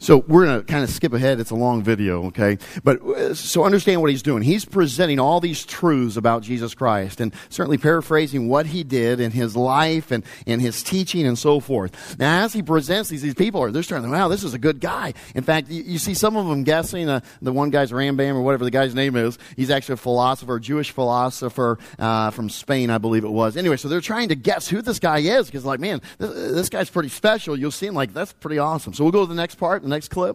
So 0.00 0.18
we're 0.28 0.46
going 0.46 0.60
to 0.60 0.64
kind 0.64 0.84
of 0.84 0.90
skip 0.90 1.12
ahead. 1.12 1.40
It's 1.40 1.50
a 1.50 1.56
long 1.56 1.82
video, 1.82 2.26
okay? 2.26 2.58
But 2.84 3.02
uh, 3.02 3.34
so 3.34 3.64
understand 3.64 4.00
what 4.00 4.10
he's 4.10 4.22
doing. 4.22 4.42
He's 4.42 4.64
presenting 4.64 5.18
all 5.18 5.40
these 5.40 5.66
truths 5.66 6.16
about 6.16 6.42
Jesus 6.42 6.74
Christ 6.74 7.20
and 7.20 7.34
certainly 7.48 7.78
paraphrasing 7.78 8.48
what 8.48 8.66
he 8.66 8.84
did 8.84 9.18
in 9.18 9.32
his 9.32 9.56
life 9.56 10.12
and 10.12 10.24
in 10.46 10.60
his 10.60 10.82
teaching 10.82 11.26
and 11.26 11.36
so 11.36 11.58
forth. 11.58 12.16
Now, 12.18 12.44
as 12.44 12.52
he 12.52 12.62
presents 12.62 13.10
these, 13.10 13.22
these 13.22 13.34
people 13.34 13.60
are, 13.62 13.72
they're 13.72 13.82
starting, 13.82 14.08
to 14.08 14.16
wow, 14.16 14.28
this 14.28 14.44
is 14.44 14.54
a 14.54 14.58
good 14.58 14.80
guy. 14.80 15.14
In 15.34 15.42
fact, 15.42 15.68
you, 15.68 15.82
you 15.82 15.98
see 15.98 16.14
some 16.14 16.36
of 16.36 16.46
them 16.46 16.62
guessing, 16.62 17.08
uh, 17.08 17.20
the 17.42 17.52
one 17.52 17.70
guy's 17.70 17.90
Rambam 17.90 18.34
or 18.34 18.42
whatever 18.42 18.64
the 18.64 18.70
guy's 18.70 18.94
name 18.94 19.16
is. 19.16 19.36
He's 19.56 19.70
actually 19.70 19.94
a 19.94 19.96
philosopher, 19.96 20.56
a 20.56 20.60
Jewish 20.60 20.92
philosopher, 20.92 21.78
uh, 21.98 22.30
from 22.30 22.50
Spain, 22.50 22.90
I 22.90 22.98
believe 22.98 23.24
it 23.24 23.30
was. 23.30 23.56
Anyway, 23.56 23.76
so 23.76 23.88
they're 23.88 24.00
trying 24.00 24.28
to 24.28 24.36
guess 24.36 24.68
who 24.68 24.80
this 24.80 25.00
guy 25.00 25.18
is 25.18 25.46
because 25.46 25.64
like, 25.64 25.80
man, 25.80 26.00
this, 26.18 26.30
this 26.30 26.68
guy's 26.68 26.88
pretty 26.88 27.08
special. 27.08 27.58
You'll 27.58 27.72
see 27.72 27.86
him 27.86 27.94
like, 27.94 28.14
that's 28.14 28.32
pretty 28.32 28.58
awesome. 28.58 28.94
So 28.94 29.02
we'll 29.02 29.12
go 29.12 29.22
to 29.22 29.28
the 29.28 29.34
next 29.34 29.56
part 29.56 29.87
next 29.92 30.14
clip. 30.14 30.34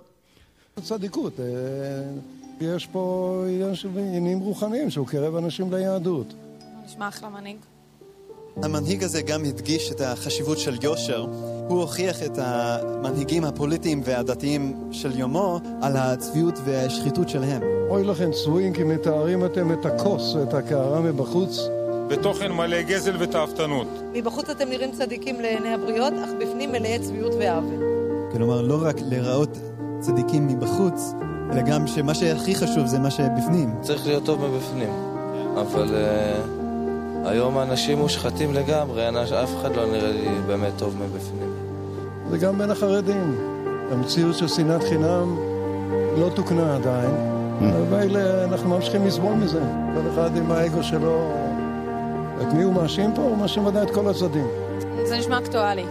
צדיקות, 0.83 1.33
יש 2.61 2.87
פה 2.91 3.43
עניין 3.47 3.75
של 3.75 3.89
עניינים 3.97 4.39
רוחניים 4.39 4.89
שהוא 4.89 5.07
קרב 5.07 5.35
אנשים 5.35 5.73
ליהדות. 5.73 6.33
נשמע 6.85 7.07
אחלה 7.07 7.29
מנהיג. 7.29 7.57
המנהיג 8.63 9.03
הזה 9.03 9.21
גם 9.21 9.45
הדגיש 9.45 9.91
את 9.91 10.01
החשיבות 10.01 10.59
של 10.59 10.77
יושר. 10.83 11.25
הוא 11.67 11.81
הוכיח 11.81 12.23
את 12.23 12.37
המנהיגים 12.37 13.43
הפוליטיים 13.43 14.01
והדתיים 14.05 14.89
של 14.91 15.19
יומו 15.19 15.59
על 15.81 15.97
הצביעות 15.97 16.55
והשחיתות 16.65 17.29
שלהם. 17.29 17.61
אוי 17.89 18.03
לכם 18.03 18.31
צבועים 18.31 18.73
כי 18.73 18.83
מתארים 18.83 19.45
אתם 19.45 19.73
את 19.73 19.85
הכוס 19.85 20.35
ואת 20.35 20.53
הקערה 20.53 21.01
מבחוץ. 21.01 21.59
בתוכן 22.07 22.51
מלא 22.51 22.81
גזל 22.81 23.15
ותאוותנות. 23.19 23.87
מבחוץ 24.13 24.49
אתם 24.49 24.69
נראים 24.69 24.91
צדיקים 24.91 25.41
לעיני 25.41 25.73
הבריות, 25.73 26.13
אך 26.13 26.29
בפנים 26.39 26.71
מלאי 26.71 26.99
צביעות 26.99 27.31
ועוול. 27.39 27.92
כלומר, 28.33 28.61
לא 28.61 28.79
רק 28.81 28.95
להיראות 29.09 29.57
צדיקים 29.99 30.47
מבחוץ, 30.47 31.13
אלא 31.51 31.61
גם 31.61 31.87
שמה 31.87 32.13
שהכי 32.13 32.55
חשוב 32.55 32.85
זה 32.85 32.99
מה 32.99 33.11
שבפנים. 33.11 33.75
צריך 33.81 34.07
להיות 34.07 34.25
טוב 34.25 34.45
מבפנים. 34.45 34.89
אבל 35.61 35.87
uh, 35.87 37.27
היום 37.27 37.57
האנשים 37.57 37.97
מושחתים 37.97 38.53
לגמרי, 38.53 39.09
אף 39.43 39.55
אחד 39.61 39.75
לא 39.75 39.85
נראה 39.85 40.11
לי 40.11 40.27
באמת 40.47 40.71
טוב 40.77 40.95
מבפנים. 40.97 41.53
זה 42.29 42.37
גם 42.37 42.57
בין 42.57 42.71
החרדים. 42.71 43.37
המציאות 43.91 44.35
של 44.35 44.47
שנאת 44.47 44.83
חינם 44.83 45.37
לא 46.17 46.29
תוקנה 46.35 46.75
עדיין, 46.75 47.11
ואלה, 47.89 48.43
אנחנו 48.43 48.69
ממשיכים 48.69 49.07
לסבול 49.07 49.33
מזה. 49.33 49.61
כל 49.93 50.09
אחד 50.13 50.35
עם 50.35 50.51
האגו 50.51 50.83
שלו. 50.83 51.31
את 52.41 52.53
מי 52.53 52.63
הוא 52.63 52.73
מאשים 52.73 53.13
פה? 53.15 53.21
הוא 53.21 53.37
מאשים 53.37 53.65
ודאי 53.65 53.83
את 53.83 53.91
כל 53.91 54.07
הצדדים. 54.07 54.47
זה 55.05 55.17
נשמע 55.17 55.37
אקטואלי. 55.39 55.85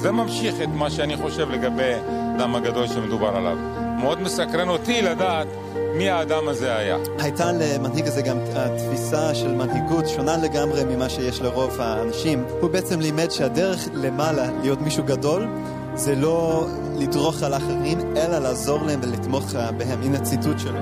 זה 0.00 0.10
ממשיך 0.12 0.54
את 0.62 0.68
מה 0.74 0.90
שאני 0.90 1.16
חושב 1.16 1.50
לגבי 1.50 1.94
האדם 1.94 2.54
הגדול 2.54 2.86
שמדובר 2.86 3.36
עליו. 3.36 3.56
מאוד 4.00 4.20
מסקרן 4.20 4.68
אותי 4.68 5.02
לדעת 5.02 5.46
מי 5.94 6.10
האדם 6.10 6.48
הזה 6.48 6.76
היה. 6.76 6.96
הייתה 7.18 7.52
למנהיג 7.52 8.06
הזה 8.06 8.22
גם 8.22 8.38
התפיסה 8.56 9.34
של 9.34 9.54
מנהיגות 9.54 10.08
שונה 10.08 10.36
לגמרי 10.36 10.84
ממה 10.84 11.08
שיש 11.08 11.40
לרוב 11.40 11.80
האנשים. 11.80 12.44
הוא 12.60 12.70
בעצם 12.70 13.00
לימד 13.00 13.30
שהדרך 13.30 13.88
למעלה 13.94 14.50
להיות 14.62 14.80
מישהו 14.80 15.04
גדול 15.04 15.48
זה 15.94 16.14
לא 16.14 16.66
לדרוך 16.98 17.42
על 17.42 17.54
אחרים, 17.54 17.98
אלא 18.16 18.38
לעזור 18.38 18.82
להם 18.82 19.00
ולתמוך 19.02 19.54
בהם. 19.54 20.02
הנה 20.02 20.20
ציטוט 20.20 20.58
שלו. 20.58 20.80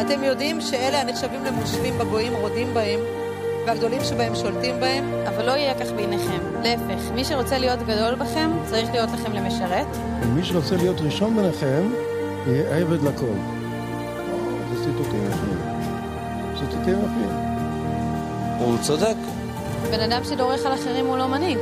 אתם 0.00 0.24
יודעים 0.24 0.60
שאלה 0.60 1.00
הנחשבים 1.00 1.44
למושלים 1.44 1.98
בגויים 1.98 2.32
רודים 2.34 2.74
בהם, 2.74 3.00
והגדולים 3.66 4.04
שבהם 4.04 4.34
שולטים 4.34 4.80
בהם? 4.80 5.04
אבל 5.28 5.46
לא 5.46 5.50
יהיה 5.50 5.74
כך 5.74 5.90
בעיניכם. 5.96 6.38
להפך, 6.62 7.10
מי 7.14 7.24
שרוצה 7.24 7.58
להיות 7.58 7.78
גדול 7.78 8.14
בכם, 8.14 8.50
צריך 8.64 8.90
להיות 8.92 9.10
לכם 9.10 9.32
למשרת. 9.32 9.86
ומי 10.22 10.44
שרוצה 10.44 10.76
להיות 10.76 11.00
ראשון 11.00 11.36
ביניכם, 11.36 11.82
יהיה 12.46 12.76
עבד 12.76 13.02
לכל. 13.02 13.34
זה 14.72 14.84
ציטוטים 14.84 15.26
יפים. 15.26 15.58
ציטוטים 16.58 16.98
יפים. 16.98 17.30
הוא 18.58 18.78
צודק. 18.82 19.16
בן 19.90 20.00
אדם 20.00 20.24
שדורך 20.24 20.66
על 20.66 20.74
אחרים 20.74 21.06
הוא 21.06 21.16
לא 21.16 21.26
מנהיג. 21.26 21.58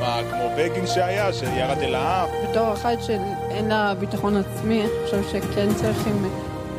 מה, 0.00 0.20
כמו 0.30 0.48
בגין 0.58 0.86
שהיה, 0.86 1.32
שירד 1.32 1.78
אל 1.78 1.94
העם? 1.94 2.28
בתור 2.50 2.72
אחת 2.72 3.02
שאין 3.02 3.68
לה 3.68 3.94
ביטחון 3.94 4.36
עצמי, 4.36 4.80
אני 4.80 4.90
חושב 5.04 5.22
שכן 5.28 5.74
צריכים 5.74 6.28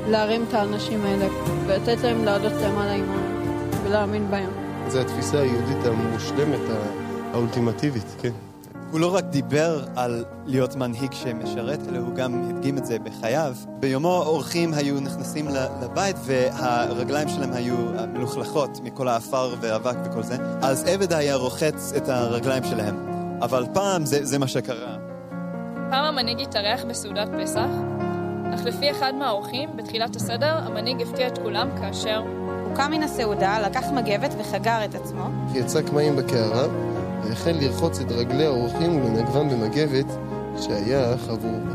להרים 0.08 0.46
את 0.50 0.54
האנשים 0.54 1.06
האלה 1.06 1.26
ולתת 1.66 2.04
להם 2.04 2.26
לעלות 2.26 2.54
למעלה 2.54 2.92
עם 2.92 3.12
ה... 3.12 3.33
ולהאמין 3.86 4.32
בהם. 4.32 4.50
זו 4.88 5.00
התפיסה 5.00 5.40
היהודית 5.40 5.86
המושלמת, 5.86 6.60
האולטימטיבית, 7.34 8.16
כן. 8.22 8.32
הוא 8.92 9.00
לא 9.00 9.16
רק 9.16 9.24
דיבר 9.24 9.86
על 9.96 10.26
להיות 10.46 10.76
מנהיג 10.76 11.12
שמשרת, 11.12 11.80
אלא 11.90 11.98
הוא 11.98 12.16
גם 12.16 12.44
הדגים 12.44 12.78
את 12.78 12.86
זה 12.86 13.00
בחייו. 13.00 13.56
ביומו 13.80 14.24
אורחים 14.26 14.74
היו 14.74 15.00
נכנסים 15.00 15.48
לבית 15.82 16.16
והרגליים 16.26 17.30
שלהם 17.30 17.54
היו 17.54 17.76
מלוכלכות 18.14 18.80
מכל 18.84 19.08
האפר 19.08 19.56
והאבק 19.62 19.96
וכל 20.06 20.24
זה, 20.24 20.36
אז 20.62 20.84
עבד 20.88 21.14
היה 21.14 21.36
רוחץ 21.36 21.94
את 21.98 22.10
הרגליים 22.10 22.64
שלהם. 22.64 22.96
אבל 23.42 23.66
פעם 23.74 24.06
זה, 24.06 24.26
זה 24.26 24.40
מה 24.40 24.48
שקרה. 24.48 24.98
פעם 25.90 26.06
המנהיג 26.06 26.42
התארח 26.42 26.84
בסעודת 26.84 27.30
פסח, 27.42 27.70
אך 28.56 28.66
לפי 28.66 28.92
אחד 28.92 29.14
מהאורחים, 29.20 29.78
בתחילת 29.78 30.16
הסדר, 30.16 30.58
המנהיג 30.58 31.02
הפתיע 31.02 31.28
את 31.28 31.38
כולם 31.38 31.70
כאשר 31.78 32.22
הוא 32.74 32.78
קם 32.78 32.92
מן 32.92 33.04
הסעודה, 33.04 33.60
לקח 33.60 33.84
מגבת 33.92 34.36
וחגר 34.40 34.86
את 34.86 34.96
עצמו. 34.96 35.30
יצא 35.54 35.82
קמעים 35.82 36.16
בקערה, 36.16 36.68
והחל 37.24 37.52
לרחוץ 37.52 38.00
את 38.00 38.12
רגלי 38.12 38.46
האורחים 38.46 38.96
ולנגבם 38.96 39.50
במגבת 39.50 40.06
שהיה 40.62 41.18
חבור 41.18 41.60
בה. 41.68 41.74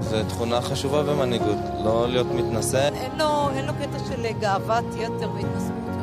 זו 0.00 0.16
תכונה 0.28 0.60
חשובה 0.60 1.02
במנהיגות, 1.02 1.58
לא 1.84 2.08
להיות 2.08 2.26
מתנשא. 2.34 2.88
אין 2.88 3.18
לו, 3.18 3.50
אין 3.56 3.66
לו 3.66 3.72
קטע 3.72 3.98
של 3.98 4.26
גאוות 4.40 4.84
יתר 4.94 5.30
והתנשאות. 5.34 5.96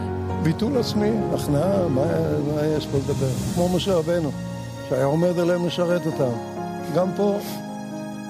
ביטול 0.43 0.77
עצמי, 0.77 1.11
הכנעה, 1.33 1.87
מה, 1.87 2.05
מה 2.55 2.65
יש 2.77 2.87
פה 2.87 2.97
לדבר? 2.97 3.31
כמו 3.55 3.69
משה 3.69 3.95
רבנו, 3.95 4.31
שהיה 4.89 5.05
עומד 5.05 5.39
עליהם 5.39 5.65
לשרת 5.67 6.05
אותם. 6.05 6.31
גם 6.95 7.07
פה. 7.15 7.39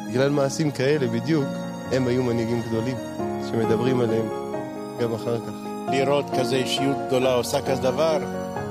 בגלל 0.09 0.29
מעשים 0.29 0.71
כאלה 0.71 1.07
בדיוק, 1.07 1.45
הם 1.91 2.07
היו 2.07 2.23
מנהיגים 2.23 2.61
גדולים, 2.61 2.97
שמדברים 3.49 3.99
עליהם 4.01 4.25
גם 5.01 5.13
אחר 5.13 5.37
כך. 5.37 5.62
לראות 5.93 6.25
כזה 6.39 6.55
אישיות 6.55 6.97
גדולה 7.07 7.33
עושה 7.33 7.61
כזה 7.61 7.81
דבר, 7.81 8.17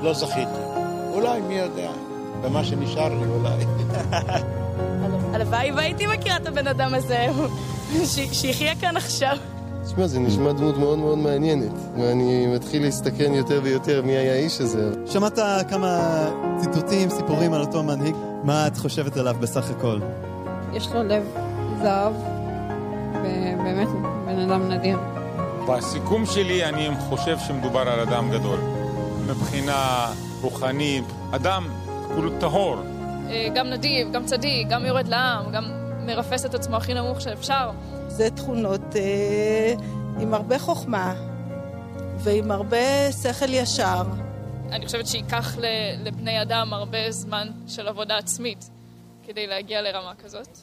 לא 0.01 0.13
זכיתי. 0.13 0.61
אולי, 1.13 1.41
מי 1.41 1.53
יודע. 1.53 1.91
במה 2.41 2.63
שנשאר 2.63 3.09
לי 3.09 3.25
אולי. 3.25 3.65
הלוואי 5.33 5.71
והייתי 5.71 6.05
מכירה 6.07 6.37
את 6.37 6.47
הבן 6.47 6.67
אדם 6.67 6.93
הזה, 6.93 7.27
שיחיה 8.41 8.75
כאן 8.75 8.97
עכשיו. 8.97 9.37
תשמע, 9.85 10.07
זה 10.07 10.19
נשמע 10.19 10.51
דמות 10.51 10.77
מאוד 10.77 10.99
מאוד 10.99 11.17
מעניינת, 11.17 11.71
ואני 11.99 12.47
מתחיל 12.55 12.81
להסתכן 12.81 13.33
יותר 13.33 13.59
ויותר 13.63 14.01
מי 14.01 14.11
היה 14.11 14.33
האיש 14.33 14.61
הזה. 14.61 14.91
שמעת 15.05 15.39
כמה 15.69 15.99
ציטוטים, 16.57 17.09
סיפורים 17.09 17.53
על 17.53 17.61
אותו 17.61 17.83
מנהיג? 17.83 18.15
מה 18.43 18.67
את 18.67 18.77
חושבת 18.77 19.17
עליו 19.17 19.35
בסך 19.39 19.69
הכל? 19.69 19.99
יש 20.73 20.87
לו 20.87 21.03
לב 21.03 21.23
זהב, 21.81 22.13
ובאמת 23.09 23.87
בן 24.25 24.39
אדם 24.39 24.71
נדיר. 24.71 24.97
בסיכום 25.67 26.25
שלי 26.25 26.65
אני 26.65 26.89
חושב 27.09 27.37
שמדובר 27.39 27.79
על 27.79 27.99
אדם 27.99 28.31
גדול. 28.31 28.59
מבחינה 29.27 30.11
רוחנית, 30.41 31.03
אדם 31.31 31.69
כולו 32.15 32.39
טהור. 32.39 32.77
גם 33.55 33.67
נדיב, 33.69 34.11
גם 34.11 34.25
צדיק, 34.25 34.67
גם 34.69 34.85
יורד 34.85 35.07
לעם, 35.07 35.51
גם 35.51 35.63
מרפס 36.05 36.45
את 36.45 36.53
עצמו 36.53 36.75
הכי 36.75 36.93
נמוך 36.93 37.21
שאפשר. 37.21 37.69
זה 38.07 38.29
תכונות 38.29 38.95
אה, 38.95 39.73
עם 40.19 40.33
הרבה 40.33 40.59
חוכמה 40.59 41.13
ועם 42.17 42.51
הרבה 42.51 43.11
שכל 43.23 43.53
ישר. 43.53 44.03
אני 44.71 44.85
חושבת 44.85 45.07
שייקח 45.07 45.57
לבני 46.03 46.41
אדם 46.41 46.73
הרבה 46.73 47.11
זמן 47.11 47.47
של 47.67 47.87
עבודה 47.87 48.17
עצמית 48.17 48.69
כדי 49.27 49.47
להגיע 49.47 49.81
לרמה 49.81 50.13
כזאת. 50.23 50.57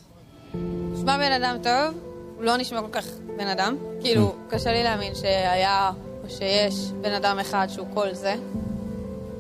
נשמע 0.93 1.17
בן 1.17 1.33
אדם 1.33 1.57
טוב, 1.63 2.10
לא 2.41 2.57
נשמע 2.57 2.81
כל 2.81 2.91
כך 2.93 3.07
בן 3.37 3.47
אדם. 3.47 3.77
כאילו, 4.01 4.35
קשה 4.49 4.73
לי 4.73 4.83
להאמין 4.83 5.15
שהיה 5.15 5.91
או 6.25 6.31
שיש 6.31 6.75
בן 7.01 7.13
אדם 7.13 7.39
אחד 7.39 7.67
שהוא 7.71 7.87
כל 7.95 8.15
זה. 8.15 8.35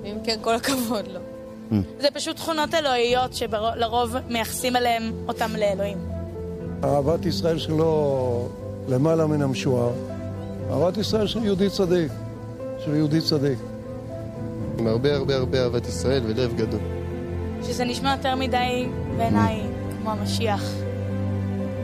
ואם 0.02 0.16
כן, 0.24 0.36
כל 0.40 0.54
הכבוד 0.54 1.08
לו. 1.08 1.20
זה 2.00 2.08
פשוט 2.14 2.36
תכונות 2.36 2.74
אלוהיות 2.74 3.34
שלרוב 3.34 4.16
מייחסים 4.28 4.76
עליהם 4.76 5.12
אותם 5.28 5.50
לאלוהים. 5.58 5.98
אהבת 6.84 7.26
ישראל 7.26 7.58
שלו 7.58 8.48
למעלה 8.88 9.26
מן 9.26 9.42
המשוער. 9.42 9.92
אהבת 10.70 10.96
ישראל 10.96 11.26
של 11.26 11.44
יהודי 11.44 11.70
צדיק. 11.70 12.12
של 12.84 12.94
יהודי 12.94 13.20
צדיק. 13.20 13.58
עם 14.78 14.86
הרבה 14.86 15.16
הרבה 15.16 15.36
הרבה 15.36 15.62
אהבת 15.62 15.86
ישראל 15.86 16.22
ולב 16.26 16.56
גדול. 16.56 16.80
שזה 17.62 17.84
נשמע 17.84 18.14
יותר 18.16 18.34
מדי 18.34 18.88
בעיניי 19.16 19.60
כמו 20.00 20.10
המשיח. 20.10 20.89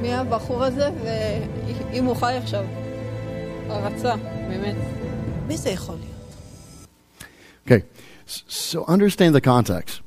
מי 0.01 0.13
הבחור 0.13 0.63
הזה, 0.63 0.89
ואם 1.03 2.05
הוא 2.05 2.15
חי 2.15 2.33
עכשיו. 2.33 2.65
הרצה, 3.69 4.15
באמת. 4.50 4.75
מי 5.47 5.57
זה 5.57 5.69
יכול 5.69 5.95
להיות? 5.95 6.11
Okay, 7.65 7.83
so 8.47 8.85
understand 8.85 9.35
the 9.35 9.41
context. 9.41 10.01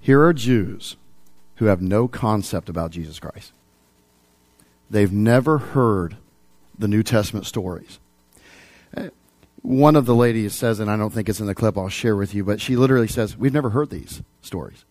Here 0.00 0.22
are 0.22 0.32
Jews 0.32 0.96
who 1.56 1.66
have 1.66 1.82
no 1.82 2.08
concept 2.08 2.68
about 2.68 2.90
Jesus 2.90 3.18
Christ. 3.18 3.52
They've 4.90 5.12
never 5.12 5.58
heard 5.58 6.16
the 6.78 6.88
New 6.88 7.02
Testament 7.02 7.46
stories. 7.46 7.98
Uh, 8.96 9.08
One 9.62 9.96
of 9.96 10.06
the 10.06 10.14
ladies 10.14 10.54
says, 10.54 10.80
and 10.80 10.90
I 10.90 10.96
don't 10.96 11.12
think 11.12 11.28
it's 11.28 11.40
in 11.40 11.46
the 11.46 11.54
clip 11.54 11.78
I'll 11.78 11.88
share 11.88 12.16
with 12.16 12.34
you, 12.34 12.44
but 12.44 12.60
she 12.60 12.76
literally 12.76 13.08
says, 13.08 13.36
We've 13.36 13.52
never 13.52 13.70
heard 13.70 13.90
these 13.90 14.22
stories. 14.42 14.84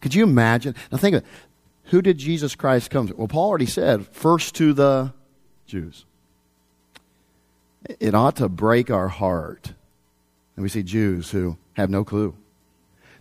Could 0.00 0.14
you 0.14 0.22
imagine? 0.22 0.74
Now 0.90 0.98
think 0.98 1.16
of 1.16 1.22
it. 1.22 1.28
Who 1.85 2.01
did 2.01 2.17
Jesus 2.17 2.55
Christ 2.55 2.89
come 2.89 3.07
to? 3.07 3.15
Well, 3.15 3.27
Paul 3.27 3.49
already 3.49 3.65
said, 3.65 4.07
first 4.07 4.55
to 4.55 4.73
the 4.73 5.13
Jews. 5.67 6.05
It 7.99 8.15
ought 8.15 8.37
to 8.37 8.49
break 8.49 8.89
our 8.89 9.07
heart. 9.07 9.73
And 10.55 10.63
we 10.63 10.69
see 10.69 10.83
Jews 10.83 11.31
who 11.31 11.57
have 11.73 11.89
no 11.89 12.03
clue. 12.03 12.35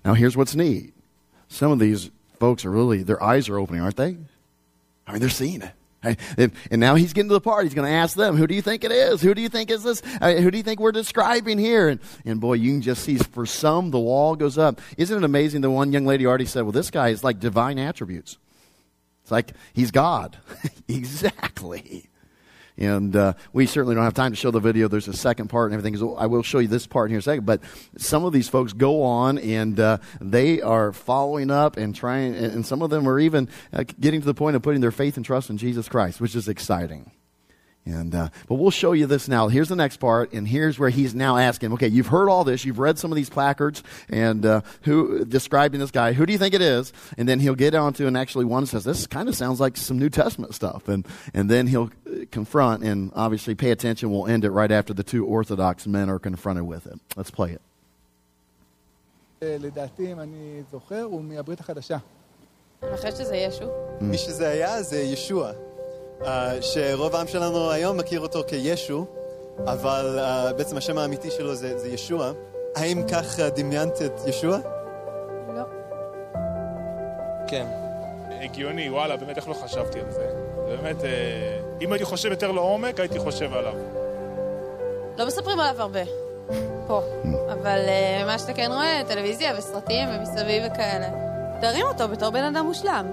Now, 0.04 0.14
here's 0.14 0.36
what's 0.36 0.54
neat. 0.54 0.94
Some 1.48 1.72
of 1.72 1.78
these 1.78 2.10
folks 2.38 2.64
are 2.64 2.70
really, 2.70 3.02
their 3.02 3.22
eyes 3.22 3.48
are 3.48 3.58
opening, 3.58 3.82
aren't 3.82 3.96
they? 3.96 4.16
I 5.06 5.12
mean, 5.12 5.20
they're 5.20 5.28
seeing 5.28 5.62
it. 5.62 5.72
And, 6.36 6.52
now 6.80 6.96
he's 6.96 7.14
getting 7.14 7.30
to 7.30 7.34
the 7.34 7.40
part. 7.40 7.64
He's 7.64 7.74
going 7.74 7.88
to 7.88 7.94
ask 7.94 8.16
them, 8.16 8.36
who 8.36 8.46
do 8.46 8.54
you 8.54 8.60
think 8.60 8.84
it 8.84 8.92
is? 8.92 9.22
Who 9.22 9.34
do 9.34 9.40
you 9.40 9.48
think 9.48 9.70
is 9.70 9.82
this? 9.82 10.02
Who 10.20 10.50
do 10.50 10.56
you 10.56 10.62
think 10.62 10.78
we're 10.80 10.92
describing 10.92 11.58
here? 11.58 11.88
And, 11.88 12.00
and 12.26 12.40
boy, 12.40 12.54
you 12.54 12.72
can 12.72 12.82
just 12.82 13.04
see 13.04 13.16
for 13.16 13.46
some, 13.46 13.90
the 13.90 13.98
wall 13.98 14.36
goes 14.36 14.58
up. 14.58 14.80
Isn't 14.98 15.16
it 15.16 15.24
amazing? 15.24 15.62
The 15.62 15.70
one 15.70 15.92
young 15.92 16.04
lady 16.04 16.26
already 16.26 16.44
said, 16.44 16.62
well, 16.62 16.72
this 16.72 16.90
guy 16.90 17.08
is 17.08 17.24
like 17.24 17.40
divine 17.40 17.78
attributes. 17.78 18.36
It's 19.24 19.30
like 19.30 19.52
he's 19.72 19.90
God. 19.90 20.36
exactly. 20.88 22.10
And 22.76 23.16
uh, 23.16 23.34
we 23.54 23.64
certainly 23.64 23.94
don't 23.94 24.04
have 24.04 24.12
time 24.12 24.32
to 24.32 24.36
show 24.36 24.50
the 24.50 24.60
video. 24.60 24.86
There's 24.86 25.08
a 25.08 25.14
second 25.14 25.48
part 25.48 25.72
and 25.72 25.80
everything. 25.80 26.16
I 26.18 26.26
will 26.26 26.42
show 26.42 26.58
you 26.58 26.68
this 26.68 26.86
part 26.86 27.08
here 27.08 27.16
in 27.16 27.20
a 27.20 27.22
second. 27.22 27.46
But 27.46 27.62
some 27.96 28.26
of 28.26 28.34
these 28.34 28.50
folks 28.50 28.74
go 28.74 29.02
on 29.02 29.38
and 29.38 29.80
uh, 29.80 29.98
they 30.20 30.60
are 30.60 30.92
following 30.92 31.50
up 31.50 31.78
and 31.78 31.94
trying, 31.94 32.34
and 32.34 32.66
some 32.66 32.82
of 32.82 32.90
them 32.90 33.08
are 33.08 33.18
even 33.18 33.48
uh, 33.72 33.84
getting 33.98 34.20
to 34.20 34.26
the 34.26 34.34
point 34.34 34.56
of 34.56 34.62
putting 34.62 34.82
their 34.82 34.90
faith 34.90 35.16
and 35.16 35.24
trust 35.24 35.48
in 35.48 35.56
Jesus 35.56 35.88
Christ, 35.88 36.20
which 36.20 36.34
is 36.34 36.46
exciting. 36.46 37.12
And 37.85 38.13
uh, 38.13 38.29
but 38.47 38.55
we'll 38.55 38.71
show 38.71 38.91
you 38.91 39.07
this 39.07 39.27
now. 39.27 39.47
Here's 39.47 39.69
the 39.69 39.75
next 39.75 39.97
part, 39.97 40.33
and 40.33 40.47
here's 40.47 40.77
where 40.77 40.89
he's 40.89 41.15
now 41.15 41.37
asking. 41.37 41.73
Okay, 41.73 41.87
you've 41.87 42.07
heard 42.07 42.29
all 42.29 42.43
this. 42.43 42.63
You've 42.65 42.77
read 42.77 42.99
some 42.99 43.11
of 43.11 43.15
these 43.15 43.29
placards, 43.29 43.81
and 44.09 44.45
uh, 44.45 44.61
who 44.83 45.25
describing 45.25 45.79
this 45.79 45.89
guy? 45.89 46.13
Who 46.13 46.25
do 46.25 46.33
you 46.33 46.37
think 46.37 46.53
it 46.53 46.61
is? 46.61 46.93
And 47.17 47.27
then 47.27 47.39
he'll 47.39 47.55
get 47.55 47.73
on 47.73 47.93
to 47.93 48.05
and 48.05 48.15
actually 48.17 48.45
one 48.45 48.65
says 48.65 48.83
this 48.83 49.07
kind 49.07 49.27
of 49.27 49.35
sounds 49.35 49.59
like 49.59 49.75
some 49.77 49.97
New 49.97 50.09
Testament 50.09 50.53
stuff, 50.53 50.87
and 50.87 51.07
and 51.33 51.49
then 51.49 51.67
he'll 51.67 51.89
uh, 52.05 52.25
confront 52.31 52.83
and 52.83 53.11
obviously 53.15 53.55
pay 53.55 53.71
attention. 53.71 54.11
We'll 54.11 54.27
end 54.27 54.43
it 54.43 54.51
right 54.51 54.71
after 54.71 54.93
the 54.93 55.03
two 55.03 55.25
Orthodox 55.25 55.87
men 55.87 56.09
are 56.09 56.19
confronted 56.19 56.65
with 56.65 56.85
it. 56.85 56.99
Let's 57.15 57.31
play 57.31 57.51
it. 57.53 57.61
לדעתי, 59.41 60.11
אם 60.11 60.19
אני 60.19 60.63
זוכר, 60.71 61.01
הוא 61.01 61.21
מהברית 61.21 61.59
החדשה. 61.59 61.97
שזה 63.17 63.35
ישו? 63.35 63.65
מי 64.01 64.17
שזה 64.17 64.49
היה 64.49 64.83
זה 64.83 64.99
ישוע. 64.99 65.51
uh, 66.22 66.26
שרוב 66.60 67.16
העם 67.16 67.26
שלנו 67.26 67.70
היום 67.70 67.96
מכיר 67.96 68.20
אותו 68.20 68.42
כישו, 68.46 69.04
אבל 69.66 70.18
uh, 70.18 70.52
בעצם 70.52 70.76
השם 70.76 70.98
האמיתי 70.98 71.30
שלו 71.30 71.54
זה, 71.54 71.78
זה 71.78 71.88
ישוע. 71.88 72.32
האם 72.76 73.02
כך 73.08 73.40
דמיינת 73.40 74.02
את 74.02 74.20
ישוע? 74.26 74.58
לא. 75.56 75.62
כן. 77.48 77.66
הגיוני, 78.44 78.90
וואלה, 78.90 79.16
באמת 79.16 79.36
איך 79.36 79.48
לא 79.48 79.54
חשבתי 79.54 80.00
על 80.00 80.10
זה. 80.10 80.26
באמת, 80.68 81.04
אה, 81.04 81.60
אם 81.80 81.92
הייתי 81.92 82.04
חושב 82.04 82.30
יותר 82.30 82.52
לעומק, 82.52 83.00
הייתי 83.00 83.18
חושב 83.18 83.54
עליו. 83.54 83.74
לא 85.18 85.26
מספרים 85.26 85.60
עליו 85.60 85.82
הרבה, 85.82 86.00
פה. 86.86 87.02
אבל 87.52 87.78
uh, 87.86 88.26
מה 88.26 88.38
שאתה 88.38 88.52
כן 88.52 88.70
רואה, 88.72 89.02
טלוויזיה 89.08 89.54
וסרטים 89.58 90.08
ומסביב 90.08 90.62
וכאלה, 90.66 91.08
מתארים 91.58 91.86
אותו 91.86 92.08
בתור 92.08 92.30
בן 92.30 92.44
אדם 92.44 92.66
מושלם. 92.66 93.06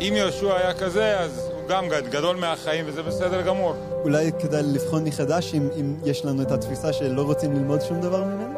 אם 0.00 0.12
יהושע 0.16 0.56
היה 0.56 0.74
כזה, 0.74 1.20
אז 1.20 1.47
גם 1.68 1.88
גדול 2.10 2.36
מהחיים, 2.36 2.84
וזה 2.88 3.02
בסדר 3.02 3.42
גמור. 3.42 3.74
אולי 4.04 4.30
כדאי 4.38 4.62
לבחון 4.62 5.04
מחדש 5.04 5.54
אם, 5.54 5.68
אם 5.80 5.94
יש 6.04 6.24
לנו 6.24 6.42
את 6.42 6.50
התפיסה 6.50 6.92
שלא 6.92 7.22
רוצים 7.22 7.52
ללמוד 7.52 7.80
שום 7.80 8.00
דבר 8.00 8.24
ממנו? 8.24 8.54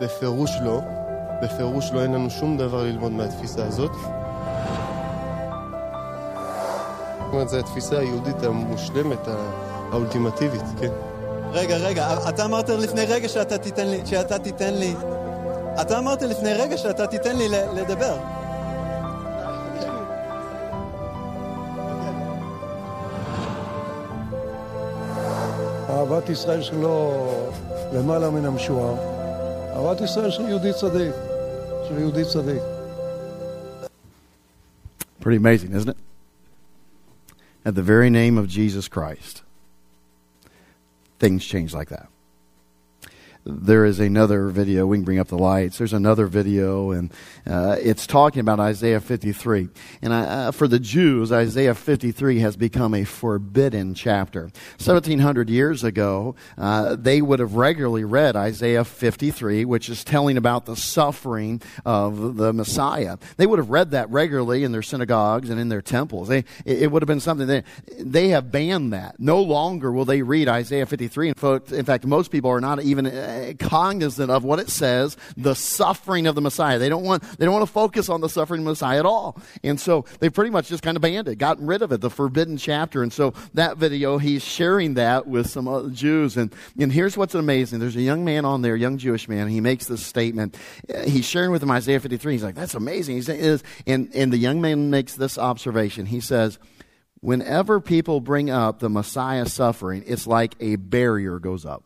בפירוש 0.00 0.50
לא. 0.64 0.80
בפירוש 1.42 1.90
לא 1.92 2.02
אין 2.02 2.12
לנו 2.12 2.30
שום 2.30 2.58
דבר 2.58 2.82
ללמוד 2.82 3.12
מהתפיסה 3.12 3.64
הזאת. 3.64 3.90
זאת 7.18 7.32
אומרת, 7.32 7.48
זו 7.48 7.58
התפיסה 7.58 7.98
היהודית 7.98 8.42
המושלמת, 8.42 9.28
האולטימטיבית, 9.92 10.62
כן. 10.80 10.90
רגע, 11.52 11.76
רגע, 11.76 12.14
אתה 12.28 12.44
אמרת 12.44 12.68
לפני 12.68 13.04
רגע 13.04 13.28
שאתה 13.28 13.58
תיתן 13.58 13.86
לי, 13.88 14.00
שאתה 14.04 14.38
תיתן 14.38 14.74
לי... 14.74 14.94
אתה 15.80 15.98
אמרת 15.98 16.22
לפני 16.22 16.54
רגע 16.54 16.78
שאתה 16.78 17.06
תיתן 17.06 17.36
לי 17.36 17.48
לדבר. 17.74 18.16
אהבת 26.09 26.29
ישראל 26.29 26.61
שלו 26.61 27.13
למעלה 27.93 28.29
מן 28.29 28.45
המשוער. 28.45 28.95
אהבת 29.75 30.01
ישראל 30.01 30.31
של 30.31 30.49
יהודי 30.49 30.73
צדיק, 30.73 31.13
של 31.87 31.99
יהודי 31.99 32.25
צדיק. 32.25 32.61
Pretty 35.21 35.37
amazing, 35.37 35.73
isn't 35.73 35.89
it? 35.89 35.97
At 37.65 37.73
the 37.73 37.81
very 37.81 38.11
name 38.11 38.37
of 38.37 38.47
Jesus 38.47 38.87
Christ, 38.87 39.41
things 41.19 41.43
change 41.43 41.73
like 41.73 41.89
that 41.89 42.07
there 43.44 43.84
is 43.84 44.00
another 44.00 44.48
video. 44.48 44.86
We 44.86 44.98
can 44.98 45.04
bring 45.04 45.18
up 45.18 45.28
the 45.28 45.38
lights. 45.38 45.78
There's 45.78 45.92
another 45.92 46.26
video, 46.26 46.90
and 46.90 47.12
uh, 47.46 47.76
it's 47.80 48.06
talking 48.06 48.40
about 48.40 48.60
Isaiah 48.60 49.00
53. 49.00 49.68
And 50.02 50.12
uh, 50.12 50.50
for 50.52 50.68
the 50.68 50.78
Jews, 50.78 51.32
Isaiah 51.32 51.74
53 51.74 52.40
has 52.40 52.56
become 52.56 52.94
a 52.94 53.04
forbidden 53.04 53.94
chapter. 53.94 54.42
1700 54.78 55.48
years 55.48 55.84
ago, 55.84 56.34
uh, 56.58 56.96
they 56.96 57.22
would 57.22 57.38
have 57.40 57.54
regularly 57.54 58.04
read 58.04 58.36
Isaiah 58.36 58.84
53, 58.84 59.64
which 59.64 59.88
is 59.88 60.04
telling 60.04 60.36
about 60.36 60.66
the 60.66 60.76
suffering 60.76 61.62
of 61.86 62.36
the 62.36 62.52
Messiah. 62.52 63.16
They 63.36 63.46
would 63.46 63.58
have 63.58 63.70
read 63.70 63.92
that 63.92 64.10
regularly 64.10 64.64
in 64.64 64.72
their 64.72 64.82
synagogues 64.82 65.48
and 65.48 65.58
in 65.58 65.68
their 65.70 65.82
temples. 65.82 66.28
They, 66.28 66.44
it 66.66 66.90
would 66.92 67.02
have 67.02 67.08
been 67.08 67.20
something 67.20 67.46
that 67.46 67.64
they 67.98 68.28
have 68.28 68.50
banned 68.50 68.92
that. 68.92 69.18
No 69.18 69.42
longer 69.42 69.90
will 69.92 70.04
they 70.04 70.22
read 70.22 70.48
Isaiah 70.48 70.86
53. 70.86 71.28
In 71.28 71.84
fact, 71.84 72.04
most 72.04 72.30
people 72.30 72.50
are 72.50 72.60
not 72.60 72.82
even 72.82 73.06
cognizant 73.58 74.30
of 74.30 74.44
what 74.44 74.58
it 74.58 74.68
says, 74.68 75.16
the 75.36 75.54
suffering 75.54 76.26
of 76.26 76.34
the 76.34 76.40
Messiah. 76.40 76.78
They 76.78 76.88
don't 76.88 77.04
want, 77.04 77.22
they 77.38 77.44
don't 77.44 77.54
want 77.54 77.66
to 77.66 77.72
focus 77.72 78.08
on 78.08 78.20
the 78.20 78.28
suffering 78.28 78.60
of 78.60 78.64
the 78.64 78.70
Messiah 78.72 78.98
at 78.98 79.06
all. 79.06 79.40
And 79.62 79.80
so 79.80 80.04
they 80.18 80.30
pretty 80.30 80.50
much 80.50 80.68
just 80.68 80.82
kind 80.82 80.96
of 80.96 81.02
banned 81.02 81.28
it, 81.28 81.36
gotten 81.36 81.66
rid 81.66 81.82
of 81.82 81.92
it, 81.92 82.00
the 82.00 82.10
forbidden 82.10 82.56
chapter. 82.56 83.02
And 83.02 83.12
so 83.12 83.34
that 83.54 83.76
video, 83.76 84.18
he's 84.18 84.44
sharing 84.44 84.94
that 84.94 85.26
with 85.26 85.48
some 85.48 85.68
other 85.68 85.90
Jews. 85.90 86.36
And, 86.36 86.54
and 86.78 86.92
here's 86.92 87.16
what's 87.16 87.34
amazing. 87.34 87.78
There's 87.78 87.96
a 87.96 88.02
young 88.02 88.24
man 88.24 88.44
on 88.44 88.62
there, 88.62 88.76
young 88.76 88.98
Jewish 88.98 89.28
man, 89.28 89.48
he 89.48 89.60
makes 89.60 89.86
this 89.86 90.04
statement. 90.04 90.56
He's 91.04 91.26
sharing 91.26 91.50
with 91.50 91.62
him 91.62 91.70
Isaiah 91.70 92.00
53. 92.00 92.32
He's 92.32 92.42
like, 92.42 92.54
that's 92.54 92.74
amazing. 92.74 93.16
He 93.16 93.22
says, 93.22 93.62
and, 93.86 94.10
and 94.14 94.32
the 94.32 94.38
young 94.38 94.60
man 94.60 94.90
makes 94.90 95.14
this 95.14 95.38
observation. 95.38 96.06
He 96.06 96.20
says, 96.20 96.58
whenever 97.20 97.80
people 97.80 98.20
bring 98.20 98.50
up 98.50 98.80
the 98.80 98.88
Messiah 98.88 99.46
suffering, 99.46 100.04
it's 100.06 100.26
like 100.26 100.54
a 100.60 100.76
barrier 100.76 101.38
goes 101.38 101.64
up. 101.64 101.84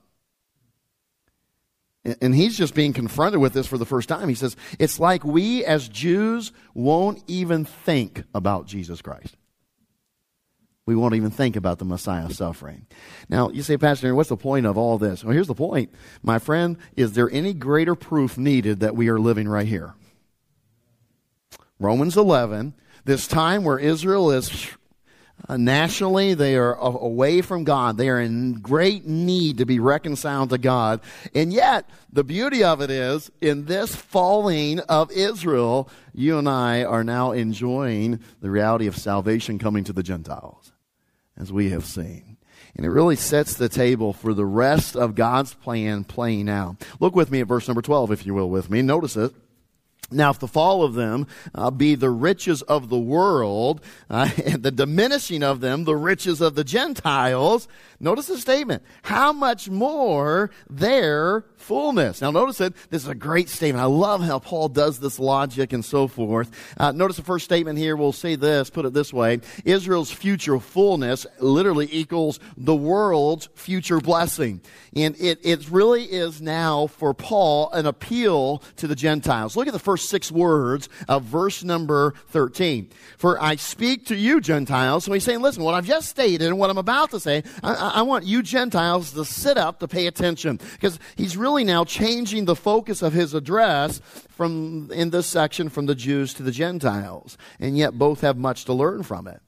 And 2.20 2.34
he's 2.34 2.56
just 2.56 2.74
being 2.74 2.92
confronted 2.92 3.40
with 3.40 3.54
this 3.54 3.66
for 3.66 3.78
the 3.78 3.86
first 3.86 4.08
time. 4.10 4.28
He 4.28 4.34
says, 4.34 4.56
It's 4.78 5.00
like 5.00 5.24
we 5.24 5.64
as 5.64 5.88
Jews 5.88 6.52
won't 6.74 7.22
even 7.26 7.64
think 7.64 8.24
about 8.34 8.66
Jesus 8.66 9.00
Christ. 9.00 9.36
We 10.86 10.94
won't 10.94 11.14
even 11.14 11.30
think 11.30 11.56
about 11.56 11.78
the 11.78 11.86
Messiah 11.86 12.28
suffering. 12.30 12.86
Now, 13.30 13.48
you 13.48 13.62
say, 13.62 13.78
Pastor, 13.78 14.14
what's 14.14 14.28
the 14.28 14.36
point 14.36 14.66
of 14.66 14.76
all 14.76 14.98
this? 14.98 15.24
Well, 15.24 15.32
here's 15.32 15.46
the 15.46 15.54
point. 15.54 15.94
My 16.22 16.38
friend, 16.38 16.76
is 16.94 17.14
there 17.14 17.30
any 17.30 17.54
greater 17.54 17.94
proof 17.94 18.36
needed 18.36 18.80
that 18.80 18.94
we 18.94 19.08
are 19.08 19.18
living 19.18 19.48
right 19.48 19.66
here? 19.66 19.94
Romans 21.78 22.18
11, 22.18 22.74
this 23.06 23.26
time 23.26 23.64
where 23.64 23.78
Israel 23.78 24.30
is 24.30 24.68
uh, 25.48 25.57
nationally, 25.57 26.35
they 26.35 26.57
are 26.57 26.74
away 26.74 27.42
from 27.42 27.64
God. 27.64 27.96
They 27.96 28.09
are 28.09 28.20
in 28.20 28.54
great 28.54 29.04
need 29.07 29.59
to 29.59 29.66
be 29.66 29.78
reconciled 29.78 30.50
to 30.50 30.59
God. 30.59 31.00
And 31.35 31.52
yet, 31.52 31.88
the 32.11 32.24
beauty 32.24 32.64
of 32.64 32.80
it 32.80 32.90
is, 32.90 33.30
in 33.40 33.66
this 33.66 33.94
falling 33.94 34.80
of 34.80 35.11
Israel, 35.11 35.90
you 36.14 36.38
and 36.38 36.48
I 36.48 36.85
are 36.85 37.04
now 37.04 37.33
enjoying 37.33 38.20
the 38.40 38.50
reality 38.50 38.87
of 38.87 38.96
salvation 38.96 39.59
coming 39.59 39.85
to 39.85 39.92
the 39.92 40.02
Gentiles, 40.02 40.72
as 41.37 41.52
we 41.52 41.70
have 41.70 41.85
seen. 41.85 42.38
And 42.76 42.85
it 42.87 42.90
really 42.90 43.16
sets 43.16 43.54
the 43.54 43.68
table 43.68 44.12
for 44.12 44.35
the 44.35 44.46
rest 44.46 44.96
of 44.96 45.14
God's 45.14 45.54
plan 45.54 46.04
playing 46.04 46.48
out. 46.48 46.85
Look 46.98 47.14
with 47.14 47.30
me 47.30 47.40
at 47.40 47.46
verse 47.46 47.68
number 47.68 47.83
12, 47.83 48.11
if 48.11 48.26
you 48.26 48.35
will, 48.35 48.50
with 48.50 48.70
me. 48.70 48.83
Notice 48.83 49.16
it. 49.16 49.33
Now, 50.10 50.30
if 50.30 50.38
the 50.38 50.48
fall 50.48 50.82
of 50.82 50.94
them 50.94 51.26
uh, 51.54 51.70
be 51.70 51.94
the 51.94 52.10
riches 52.10 52.62
of 52.62 52.88
the 52.88 52.98
world, 52.98 53.80
uh, 54.10 54.30
and 54.44 54.62
the 54.62 54.70
diminishing 54.70 55.42
of 55.42 55.60
them 55.60 55.84
the 55.84 55.96
riches 55.96 56.40
of 56.40 56.54
the 56.54 56.64
Gentiles, 56.64 57.68
notice 58.00 58.26
the 58.26 58.38
statement. 58.38 58.82
How 59.02 59.32
much 59.32 59.68
more 59.68 60.50
their 60.68 61.44
fullness? 61.64 62.20
Now, 62.20 62.31
notice 62.31 62.59
that 62.59 62.74
This 62.90 63.03
is 63.03 63.09
a 63.09 63.14
great 63.14 63.48
statement. 63.48 63.83
I 63.83 63.87
love 63.87 64.22
how 64.22 64.38
Paul 64.38 64.68
does 64.68 64.98
this 64.98 65.18
logic 65.18 65.72
and 65.72 65.85
so 65.85 66.07
forth. 66.07 66.50
Uh, 66.77 66.92
notice 66.92 67.16
the 67.16 67.22
first 67.22 67.44
statement 67.44 67.79
here. 67.79 67.96
We'll 67.96 68.12
say 68.12 68.37
this, 68.37 68.70
put 68.70 68.85
it 68.85 68.92
this 68.92 69.12
way. 69.12 69.40
Israel's 69.64 70.11
future 70.11 70.59
fullness 70.59 71.27
literally 71.38 71.88
equals 71.90 72.40
the 72.57 72.74
world's 72.74 73.48
future 73.55 74.00
blessing. 74.00 74.61
And 74.94 75.16
it, 75.18 75.40
it 75.42 75.68
really 75.70 76.05
is 76.05 76.42
now 76.42 76.87
for 76.87 77.14
Paul 77.14 77.70
an 77.72 77.87
appeal 77.87 78.62
to 78.77 78.87
the 78.87 78.94
Gentiles. 78.94 79.57
Look 79.57 79.66
at 79.66 79.72
the 79.72 79.79
first 79.79 80.09
six 80.09 80.31
words 80.31 80.88
of 81.09 81.24
verse 81.24 81.64
number 81.64 82.14
13. 82.29 82.90
For 83.16 83.42
I 83.42 83.57
speak 83.57 84.07
to 84.07 84.16
you, 84.16 84.40
Gentiles. 84.40 85.05
So 85.05 85.12
he's 85.12 85.24
saying, 85.24 85.40
listen, 85.40 85.62
what 85.62 85.74
I've 85.74 85.87
just 85.87 86.09
stated 86.09 86.48
and 86.48 86.59
what 86.59 86.70
I'm 86.70 86.79
about 86.79 87.11
to 87.12 87.20
say, 87.20 87.42
I, 87.62 87.74
I 87.74 88.03
want 88.03 88.27
you 88.27 88.42
Gentiles 88.42 89.12
to 89.12 89.24
sit 89.24 89.57
up 89.57 89.81
to 89.81 89.88
pay 89.88 90.07
attention. 90.07 90.59
Because 90.72 90.98
he's 91.16 91.37
really 91.37 91.53
now 91.62 91.84
changing 91.84 92.46
the 92.46 92.56
focus 92.56 93.02
of 93.02 93.12
his 93.12 93.34
address 93.34 94.00
from, 94.30 94.90
in 94.90 95.10
this 95.10 95.26
section, 95.26 95.68
from 95.68 95.86
the 95.86 95.94
Jews 95.94 96.34
to 96.34 96.42
the 96.42 96.50
Gentiles. 96.50 97.38
And 97.60 97.78
yet 97.78 97.96
both 97.96 98.22
have 98.22 98.36
much 98.36 98.64
to 98.64 98.72
learn 98.72 99.04
from 99.04 99.28
it. 99.28 99.40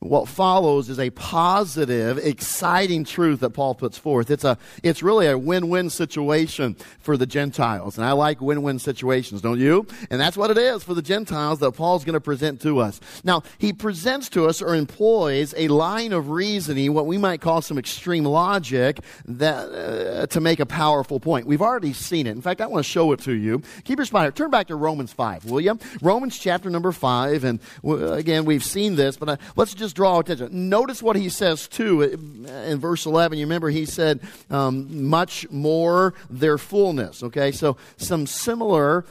What 0.00 0.28
follows 0.28 0.88
is 0.88 0.98
a 0.98 1.10
positive, 1.10 2.16
exciting 2.16 3.04
truth 3.04 3.40
that 3.40 3.50
Paul 3.50 3.74
puts 3.74 3.98
forth. 3.98 4.30
It's 4.30 4.44
a, 4.44 4.56
it's 4.82 5.02
really 5.02 5.26
a 5.26 5.36
win-win 5.36 5.90
situation 5.90 6.74
for 7.00 7.18
the 7.18 7.26
Gentiles. 7.26 7.98
And 7.98 8.06
I 8.06 8.12
like 8.12 8.40
win-win 8.40 8.78
situations, 8.78 9.42
don't 9.42 9.60
you? 9.60 9.86
And 10.08 10.18
that's 10.18 10.38
what 10.38 10.50
it 10.50 10.56
is 10.56 10.82
for 10.82 10.94
the 10.94 11.02
Gentiles 11.02 11.58
that 11.58 11.72
Paul's 11.72 12.04
going 12.06 12.14
to 12.14 12.20
present 12.20 12.62
to 12.62 12.78
us. 12.78 12.98
Now, 13.24 13.42
he 13.58 13.74
presents 13.74 14.30
to 14.30 14.46
us 14.46 14.62
or 14.62 14.74
employs 14.74 15.52
a 15.54 15.68
line 15.68 16.14
of 16.14 16.30
reasoning, 16.30 16.94
what 16.94 17.04
we 17.04 17.18
might 17.18 17.42
call 17.42 17.60
some 17.60 17.76
extreme 17.76 18.24
logic, 18.24 19.00
that, 19.26 19.68
uh, 19.68 20.26
to 20.28 20.40
make 20.40 20.60
a 20.60 20.66
powerful 20.66 21.20
point. 21.20 21.46
We've 21.46 21.60
already 21.60 21.92
seen 21.92 22.26
it. 22.26 22.30
In 22.30 22.40
fact, 22.40 22.62
I 22.62 22.66
want 22.68 22.86
to 22.86 22.90
show 22.90 23.12
it 23.12 23.20
to 23.20 23.34
you. 23.34 23.60
Keep 23.84 23.98
your 23.98 24.06
spine. 24.06 24.32
Turn 24.32 24.50
back 24.50 24.68
to 24.68 24.76
Romans 24.76 25.12
5, 25.12 25.44
will 25.44 25.60
you? 25.60 25.78
Romans 26.00 26.38
chapter 26.38 26.70
number 26.70 26.90
5. 26.90 27.44
And 27.44 27.60
again, 27.84 28.46
we've 28.46 28.64
seen 28.64 28.96
this, 28.96 29.18
but 29.18 29.28
uh, 29.28 29.36
let's 29.56 29.74
just 29.74 29.89
draw 29.92 30.18
attention. 30.20 30.68
Notice 30.68 31.02
what 31.02 31.16
he 31.16 31.28
says 31.28 31.68
too 31.68 32.02
in 32.02 32.78
verse 32.78 33.06
11. 33.06 33.38
You 33.38 33.44
remember 33.44 33.70
he 33.70 33.86
said, 33.86 34.20
um, 34.50 35.08
much 35.08 35.48
more 35.50 36.14
their 36.28 36.58
fullness. 36.58 37.22
Okay, 37.22 37.52
so 37.52 37.76
some 37.96 38.26
similar 38.26 39.04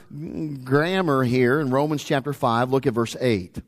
grammar 0.63 1.23
here 1.23 1.59
in 1.59 1.69
Romans 1.69 2.03
chapter 2.03 2.33
5. 2.33 2.71
Look 2.71 2.87
at 2.87 2.93
verse 2.93 3.15
8. 3.19 3.61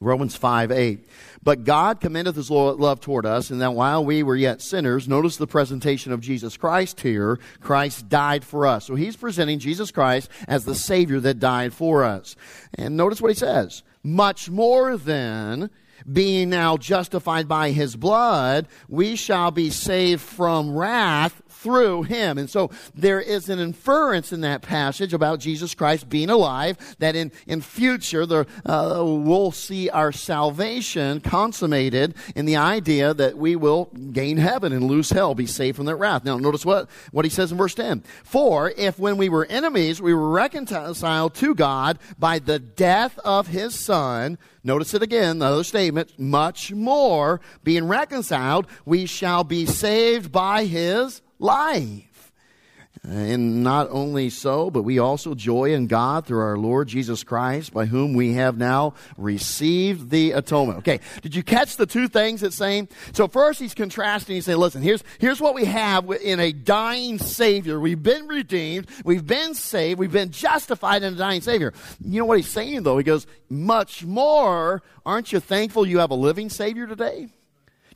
Romans 0.00 0.36
5 0.36 0.70
8. 0.70 1.08
But 1.42 1.64
God 1.64 2.00
commendeth 2.00 2.36
his 2.36 2.50
love 2.50 3.00
toward 3.00 3.26
us, 3.26 3.50
and 3.50 3.60
that 3.60 3.74
while 3.74 4.04
we 4.04 4.22
were 4.22 4.36
yet 4.36 4.60
sinners, 4.60 5.08
notice 5.08 5.36
the 5.36 5.46
presentation 5.46 6.12
of 6.12 6.20
Jesus 6.20 6.56
Christ 6.56 7.00
here. 7.00 7.38
Christ 7.60 8.08
died 8.08 8.44
for 8.44 8.66
us. 8.66 8.86
So 8.86 8.94
he's 8.94 9.16
presenting 9.16 9.58
Jesus 9.58 9.90
Christ 9.90 10.30
as 10.46 10.64
the 10.64 10.74
Savior 10.74 11.20
that 11.20 11.38
died 11.38 11.72
for 11.72 12.04
us. 12.04 12.36
And 12.74 12.96
notice 12.96 13.20
what 13.20 13.30
he 13.30 13.34
says. 13.34 13.82
Much 14.02 14.50
more 14.50 14.96
than 14.96 15.70
being 16.10 16.50
now 16.50 16.76
justified 16.76 17.48
by 17.48 17.70
his 17.70 17.96
blood, 17.96 18.68
we 18.88 19.16
shall 19.16 19.50
be 19.50 19.70
saved 19.70 20.22
from 20.22 20.76
wrath 20.76 21.42
through 21.58 22.04
him. 22.04 22.38
And 22.38 22.48
so 22.48 22.70
there 22.94 23.20
is 23.20 23.48
an 23.48 23.58
inference 23.58 24.32
in 24.32 24.42
that 24.42 24.62
passage 24.62 25.12
about 25.12 25.40
Jesus 25.40 25.74
Christ 25.74 26.08
being 26.08 26.30
alive 26.30 26.96
that 27.00 27.16
in, 27.16 27.32
in 27.46 27.60
future 27.60 28.24
the, 28.26 28.46
uh, 28.64 29.02
we'll 29.04 29.50
see 29.50 29.90
our 29.90 30.12
salvation 30.12 31.20
consummated 31.20 32.14
in 32.36 32.46
the 32.46 32.56
idea 32.56 33.12
that 33.14 33.36
we 33.36 33.56
will 33.56 33.86
gain 34.12 34.36
heaven 34.36 34.72
and 34.72 34.84
lose 34.84 35.10
hell, 35.10 35.34
be 35.34 35.46
saved 35.46 35.76
from 35.76 35.86
that 35.86 35.96
wrath. 35.96 36.24
Now 36.24 36.38
notice 36.38 36.64
what, 36.64 36.88
what 37.10 37.24
he 37.24 37.30
says 37.30 37.50
in 37.50 37.58
verse 37.58 37.74
10. 37.74 38.04
For 38.22 38.72
if 38.76 38.98
when 38.98 39.16
we 39.16 39.28
were 39.28 39.46
enemies, 39.46 40.00
we 40.00 40.14
were 40.14 40.30
reconciled 40.30 41.34
to 41.34 41.54
God 41.54 41.98
by 42.18 42.38
the 42.38 42.58
death 42.58 43.18
of 43.24 43.48
his 43.48 43.74
son, 43.74 44.38
Notice 44.64 44.92
it 44.92 45.02
again, 45.02 45.38
the 45.38 45.46
other 45.46 45.64
statement, 45.64 46.18
much 46.18 46.72
more 46.72 47.40
being 47.64 47.88
reconciled, 47.88 48.66
we 48.84 49.06
shall 49.06 49.42
be 49.42 49.64
saved 49.64 50.30
by 50.30 50.64
his 50.64 51.22
life. 51.38 52.32
And 53.04 53.62
not 53.62 53.88
only 53.90 54.28
so, 54.28 54.70
but 54.70 54.82
we 54.82 54.98
also 54.98 55.34
joy 55.34 55.72
in 55.72 55.86
God 55.86 56.26
through 56.26 56.40
our 56.40 56.58
Lord 56.58 56.88
Jesus 56.88 57.22
Christ, 57.22 57.72
by 57.72 57.86
whom 57.86 58.14
we 58.14 58.34
have 58.34 58.58
now 58.58 58.94
received 59.16 60.10
the 60.10 60.32
atonement. 60.32 60.80
Okay, 60.80 61.00
did 61.22 61.34
you 61.34 61.42
catch 61.42 61.76
the 61.76 61.86
two 61.86 62.08
things 62.08 62.42
it's 62.42 62.56
saying? 62.56 62.88
So 63.12 63.28
first 63.28 63.60
he's 63.60 63.74
contrasting, 63.74 64.34
he's 64.34 64.46
saying, 64.46 64.58
listen, 64.58 64.82
here's, 64.82 65.04
here's 65.18 65.40
what 65.40 65.54
we 65.54 65.64
have 65.64 66.10
in 66.10 66.40
a 66.40 66.52
dying 66.52 67.18
Savior. 67.18 67.78
We've 67.78 68.02
been 68.02 68.26
redeemed, 68.26 68.88
we've 69.04 69.26
been 69.26 69.54
saved, 69.54 69.98
we've 69.98 70.12
been 70.12 70.30
justified 70.30 71.02
in 71.02 71.14
a 71.14 71.16
dying 71.16 71.40
Savior. 71.40 71.72
You 72.04 72.20
know 72.20 72.26
what 72.26 72.38
he's 72.38 72.48
saying 72.48 72.82
though? 72.82 72.98
He 72.98 73.04
goes, 73.04 73.26
much 73.48 74.04
more, 74.04 74.82
aren't 75.06 75.32
you 75.32 75.40
thankful 75.40 75.86
you 75.86 75.98
have 75.98 76.10
a 76.10 76.16
living 76.16 76.50
Savior 76.50 76.86
today? 76.86 77.28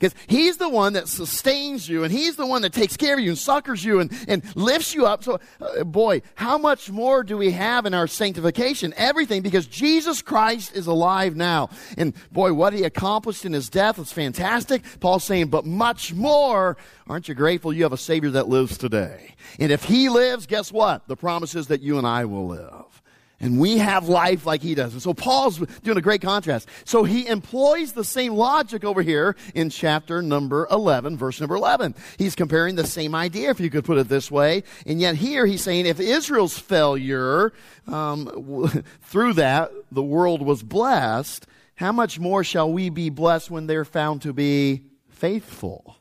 Because 0.03 0.19
he's 0.27 0.57
the 0.57 0.67
one 0.67 0.93
that 0.93 1.07
sustains 1.07 1.87
you 1.87 2.03
and 2.03 2.11
he's 2.11 2.35
the 2.35 2.45
one 2.45 2.61
that 2.63 2.73
takes 2.73 2.97
care 2.97 3.13
of 3.13 3.21
you 3.21 3.29
and 3.29 3.37
succors 3.37 3.85
you 3.85 4.01
and, 4.01 4.11
and 4.27 4.43
lifts 4.53 4.93
you 4.93 5.05
up. 5.05 5.23
So, 5.23 5.39
uh, 5.61 5.85
boy, 5.85 6.23
how 6.35 6.57
much 6.57 6.91
more 6.91 7.23
do 7.23 7.37
we 7.37 7.51
have 7.51 7.85
in 7.85 7.93
our 7.93 8.07
sanctification? 8.07 8.93
Everything 8.97 9.41
because 9.41 9.65
Jesus 9.65 10.21
Christ 10.21 10.75
is 10.75 10.87
alive 10.87 11.37
now. 11.37 11.69
And 11.97 12.13
boy, 12.33 12.51
what 12.51 12.73
he 12.73 12.83
accomplished 12.83 13.45
in 13.45 13.53
his 13.53 13.69
death 13.69 13.97
is 13.97 14.11
fantastic. 14.11 14.83
Paul's 14.99 15.23
saying, 15.23 15.47
but 15.47 15.65
much 15.65 16.13
more. 16.13 16.75
Aren't 17.07 17.29
you 17.29 17.33
grateful 17.33 17.71
you 17.71 17.83
have 17.83 17.93
a 17.93 17.97
Savior 17.97 18.31
that 18.31 18.49
lives 18.49 18.77
today? 18.77 19.35
And 19.57 19.71
if 19.71 19.85
he 19.85 20.09
lives, 20.09 20.47
guess 20.47 20.69
what? 20.69 21.07
The 21.07 21.15
promise 21.15 21.55
is 21.55 21.67
that 21.67 21.79
you 21.79 21.97
and 21.97 22.05
I 22.05 22.25
will 22.25 22.47
live 22.47 22.92
and 23.39 23.59
we 23.59 23.77
have 23.77 24.07
life 24.07 24.45
like 24.45 24.61
he 24.61 24.75
does. 24.75 24.93
And 24.93 25.01
so 25.01 25.13
Paul's 25.13 25.59
doing 25.83 25.97
a 25.97 26.01
great 26.01 26.21
contrast. 26.21 26.69
So 26.85 27.03
he 27.03 27.27
employs 27.27 27.93
the 27.93 28.03
same 28.03 28.33
logic 28.33 28.83
over 28.83 29.01
here 29.01 29.35
in 29.53 29.69
chapter 29.69 30.21
number 30.21 30.67
11, 30.71 31.17
verse 31.17 31.39
number 31.39 31.55
11. 31.55 31.95
He's 32.17 32.35
comparing 32.35 32.75
the 32.75 32.87
same 32.87 33.13
idea, 33.13 33.49
if 33.49 33.59
you 33.59 33.69
could 33.69 33.85
put 33.85 33.97
it 33.97 34.07
this 34.07 34.31
way. 34.31 34.63
And 34.85 35.01
yet 35.01 35.15
here 35.15 35.45
he's 35.45 35.61
saying 35.61 35.85
if 35.85 35.99
Israel's 35.99 36.57
failure, 36.57 37.53
um, 37.87 38.83
through 39.01 39.33
that, 39.33 39.71
the 39.91 40.03
world 40.03 40.41
was 40.41 40.63
blessed, 40.63 41.45
how 41.75 41.91
much 41.91 42.19
more 42.19 42.43
shall 42.43 42.71
we 42.71 42.89
be 42.89 43.09
blessed 43.09 43.51
when 43.51 43.67
they're 43.67 43.85
found 43.85 44.21
to 44.21 44.33
be 44.33 44.83
faithful? 45.09 45.97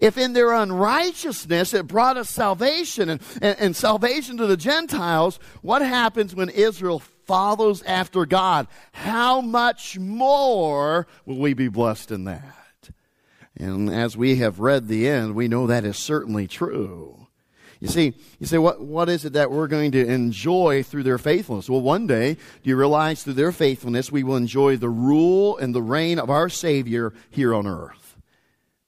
If 0.00 0.18
in 0.18 0.32
their 0.32 0.52
unrighteousness 0.52 1.74
it 1.74 1.86
brought 1.86 2.16
us 2.16 2.30
salvation 2.30 3.08
and, 3.08 3.20
and, 3.40 3.58
and, 3.58 3.76
salvation 3.76 4.36
to 4.38 4.46
the 4.46 4.56
Gentiles, 4.56 5.38
what 5.62 5.82
happens 5.82 6.34
when 6.34 6.48
Israel 6.48 7.00
follows 7.00 7.82
after 7.82 8.26
God? 8.26 8.66
How 8.92 9.40
much 9.40 9.98
more 9.98 11.06
will 11.26 11.38
we 11.38 11.54
be 11.54 11.68
blessed 11.68 12.10
in 12.10 12.24
that? 12.24 12.54
And 13.56 13.90
as 13.90 14.16
we 14.16 14.36
have 14.36 14.60
read 14.60 14.88
the 14.88 15.08
end, 15.08 15.34
we 15.34 15.48
know 15.48 15.66
that 15.66 15.84
is 15.84 15.96
certainly 15.96 16.46
true. 16.46 17.26
You 17.80 17.88
see, 17.88 18.14
you 18.40 18.46
say, 18.46 18.58
what, 18.58 18.80
what 18.80 19.08
is 19.08 19.24
it 19.24 19.34
that 19.34 19.50
we're 19.50 19.68
going 19.68 19.92
to 19.92 20.04
enjoy 20.04 20.82
through 20.82 21.04
their 21.04 21.18
faithfulness? 21.18 21.70
Well, 21.70 21.80
one 21.80 22.06
day, 22.06 22.34
do 22.34 22.70
you 22.70 22.76
realize 22.76 23.22
through 23.22 23.34
their 23.34 23.52
faithfulness, 23.52 24.10
we 24.10 24.24
will 24.24 24.36
enjoy 24.36 24.76
the 24.76 24.88
rule 24.88 25.56
and 25.58 25.74
the 25.74 25.82
reign 25.82 26.18
of 26.18 26.30
our 26.30 26.48
Savior 26.48 27.12
here 27.30 27.54
on 27.54 27.66
earth 27.66 28.07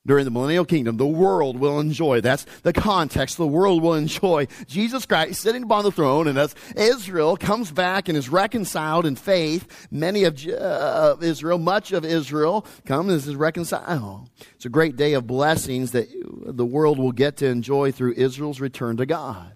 during 0.06 0.24
the 0.24 0.30
millennial 0.30 0.64
kingdom, 0.64 0.96
the 0.96 1.06
world 1.06 1.58
will 1.58 1.78
enjoy. 1.78 2.20
That's 2.20 2.46
the 2.62 2.72
context. 2.72 3.36
The 3.36 3.46
world 3.46 3.82
will 3.82 3.94
enjoy 3.94 4.48
Jesus 4.66 5.04
Christ 5.04 5.40
sitting 5.40 5.64
upon 5.64 5.84
the 5.84 5.92
throne. 5.92 6.26
And 6.26 6.38
as 6.38 6.54
Israel 6.74 7.36
comes 7.36 7.70
back 7.70 8.08
and 8.08 8.16
is 8.16 8.28
reconciled 8.28 9.04
in 9.04 9.16
faith, 9.16 9.88
many 9.90 10.24
of 10.24 10.42
uh, 10.46 11.16
Israel, 11.20 11.58
much 11.58 11.92
of 11.92 12.04
Israel, 12.04 12.66
comes 12.86 13.12
and 13.12 13.32
is 13.32 13.36
reconciled. 13.36 14.30
It's 14.54 14.66
a 14.66 14.70
great 14.70 14.96
day 14.96 15.12
of 15.12 15.26
blessings 15.26 15.92
that 15.92 16.08
the 16.46 16.66
world 16.66 16.98
will 16.98 17.12
get 17.12 17.36
to 17.38 17.46
enjoy 17.46 17.92
through 17.92 18.14
Israel's 18.14 18.60
return 18.60 18.96
to 18.96 19.06
God 19.06 19.52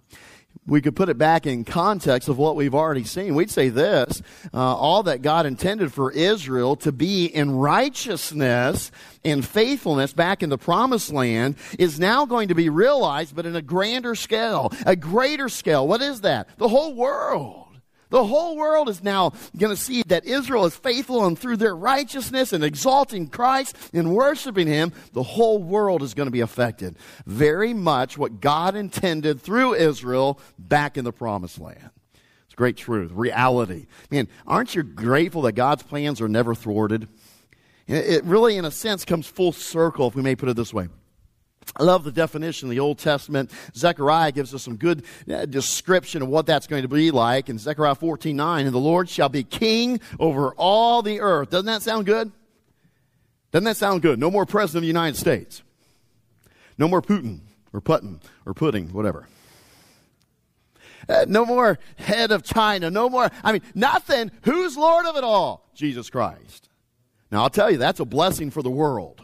we 0.66 0.80
could 0.80 0.96
put 0.96 1.08
it 1.08 1.18
back 1.18 1.46
in 1.46 1.64
context 1.64 2.28
of 2.28 2.38
what 2.38 2.56
we've 2.56 2.74
already 2.74 3.04
seen. 3.04 3.34
We'd 3.34 3.50
say 3.50 3.68
this 3.68 4.22
uh, 4.52 4.58
all 4.58 5.02
that 5.04 5.22
God 5.22 5.46
intended 5.46 5.92
for 5.92 6.10
Israel 6.10 6.76
to 6.76 6.92
be 6.92 7.26
in 7.26 7.50
righteousness 7.50 8.90
and 9.24 9.44
faithfulness 9.44 10.12
back 10.12 10.42
in 10.42 10.50
the 10.50 10.58
promised 10.58 11.12
land 11.12 11.56
is 11.78 12.00
now 12.00 12.26
going 12.26 12.48
to 12.48 12.54
be 12.54 12.68
realized, 12.68 13.36
but 13.36 13.46
in 13.46 13.56
a 13.56 13.62
grander 13.62 14.14
scale, 14.14 14.72
a 14.86 14.96
greater 14.96 15.48
scale. 15.48 15.86
What 15.86 16.02
is 16.02 16.22
that? 16.22 16.48
The 16.58 16.68
whole 16.68 16.94
world. 16.94 17.63
The 18.14 18.24
whole 18.24 18.56
world 18.56 18.88
is 18.88 19.02
now 19.02 19.32
going 19.56 19.74
to 19.74 19.76
see 19.76 20.04
that 20.06 20.24
Israel 20.24 20.66
is 20.66 20.76
faithful 20.76 21.26
and 21.26 21.36
through 21.36 21.56
their 21.56 21.74
righteousness 21.74 22.52
and 22.52 22.62
exalting 22.62 23.26
Christ 23.26 23.76
and 23.92 24.14
worshiping 24.14 24.68
Him, 24.68 24.92
the 25.14 25.24
whole 25.24 25.60
world 25.60 26.00
is 26.00 26.14
going 26.14 26.28
to 26.28 26.30
be 26.30 26.38
affected. 26.38 26.96
Very 27.26 27.74
much 27.74 28.16
what 28.16 28.40
God 28.40 28.76
intended 28.76 29.40
through 29.40 29.74
Israel 29.74 30.38
back 30.56 30.96
in 30.96 31.04
the 31.04 31.10
promised 31.10 31.58
land. 31.58 31.90
It's 32.44 32.54
great 32.54 32.76
truth, 32.76 33.10
reality. 33.10 33.86
Man, 34.12 34.28
aren't 34.46 34.76
you 34.76 34.84
grateful 34.84 35.42
that 35.42 35.56
God's 35.56 35.82
plans 35.82 36.20
are 36.20 36.28
never 36.28 36.54
thwarted? 36.54 37.08
It 37.88 38.22
really, 38.22 38.56
in 38.56 38.64
a 38.64 38.70
sense, 38.70 39.04
comes 39.04 39.26
full 39.26 39.50
circle, 39.50 40.06
if 40.06 40.14
we 40.14 40.22
may 40.22 40.36
put 40.36 40.48
it 40.48 40.54
this 40.54 40.72
way. 40.72 40.86
I 41.76 41.82
love 41.82 42.04
the 42.04 42.12
definition 42.12 42.68
of 42.68 42.70
the 42.70 42.80
Old 42.80 42.98
Testament. 42.98 43.50
Zechariah 43.74 44.32
gives 44.32 44.54
us 44.54 44.62
some 44.62 44.76
good 44.76 45.04
uh, 45.32 45.46
description 45.46 46.22
of 46.22 46.28
what 46.28 46.46
that's 46.46 46.66
going 46.66 46.82
to 46.82 46.88
be 46.88 47.10
like 47.10 47.48
in 47.48 47.58
Zechariah 47.58 47.94
14 47.94 48.36
9. 48.36 48.66
And 48.66 48.74
the 48.74 48.78
Lord 48.78 49.08
shall 49.08 49.28
be 49.28 49.42
king 49.44 50.00
over 50.20 50.54
all 50.56 51.02
the 51.02 51.20
earth. 51.20 51.50
Doesn't 51.50 51.66
that 51.66 51.82
sound 51.82 52.06
good? 52.06 52.30
Doesn't 53.50 53.64
that 53.64 53.76
sound 53.76 54.02
good? 54.02 54.18
No 54.18 54.30
more 54.30 54.46
president 54.46 54.78
of 54.78 54.82
the 54.82 54.88
United 54.88 55.16
States. 55.16 55.62
No 56.76 56.88
more 56.88 57.00
Putin 57.00 57.40
or 57.72 57.80
Putin 57.80 58.20
or 58.46 58.54
pudding, 58.54 58.92
whatever. 58.92 59.28
Uh, 61.08 61.24
no 61.28 61.44
more 61.44 61.78
head 61.96 62.32
of 62.32 62.42
China. 62.42 62.90
No 62.90 63.08
more, 63.08 63.30
I 63.42 63.52
mean, 63.52 63.62
nothing. 63.74 64.30
Who's 64.42 64.76
Lord 64.76 65.06
of 65.06 65.16
it 65.16 65.24
all? 65.24 65.68
Jesus 65.74 66.10
Christ. 66.10 66.68
Now, 67.30 67.42
I'll 67.42 67.50
tell 67.50 67.70
you, 67.70 67.78
that's 67.78 68.00
a 68.00 68.04
blessing 68.04 68.50
for 68.50 68.62
the 68.62 68.70
world. 68.70 69.23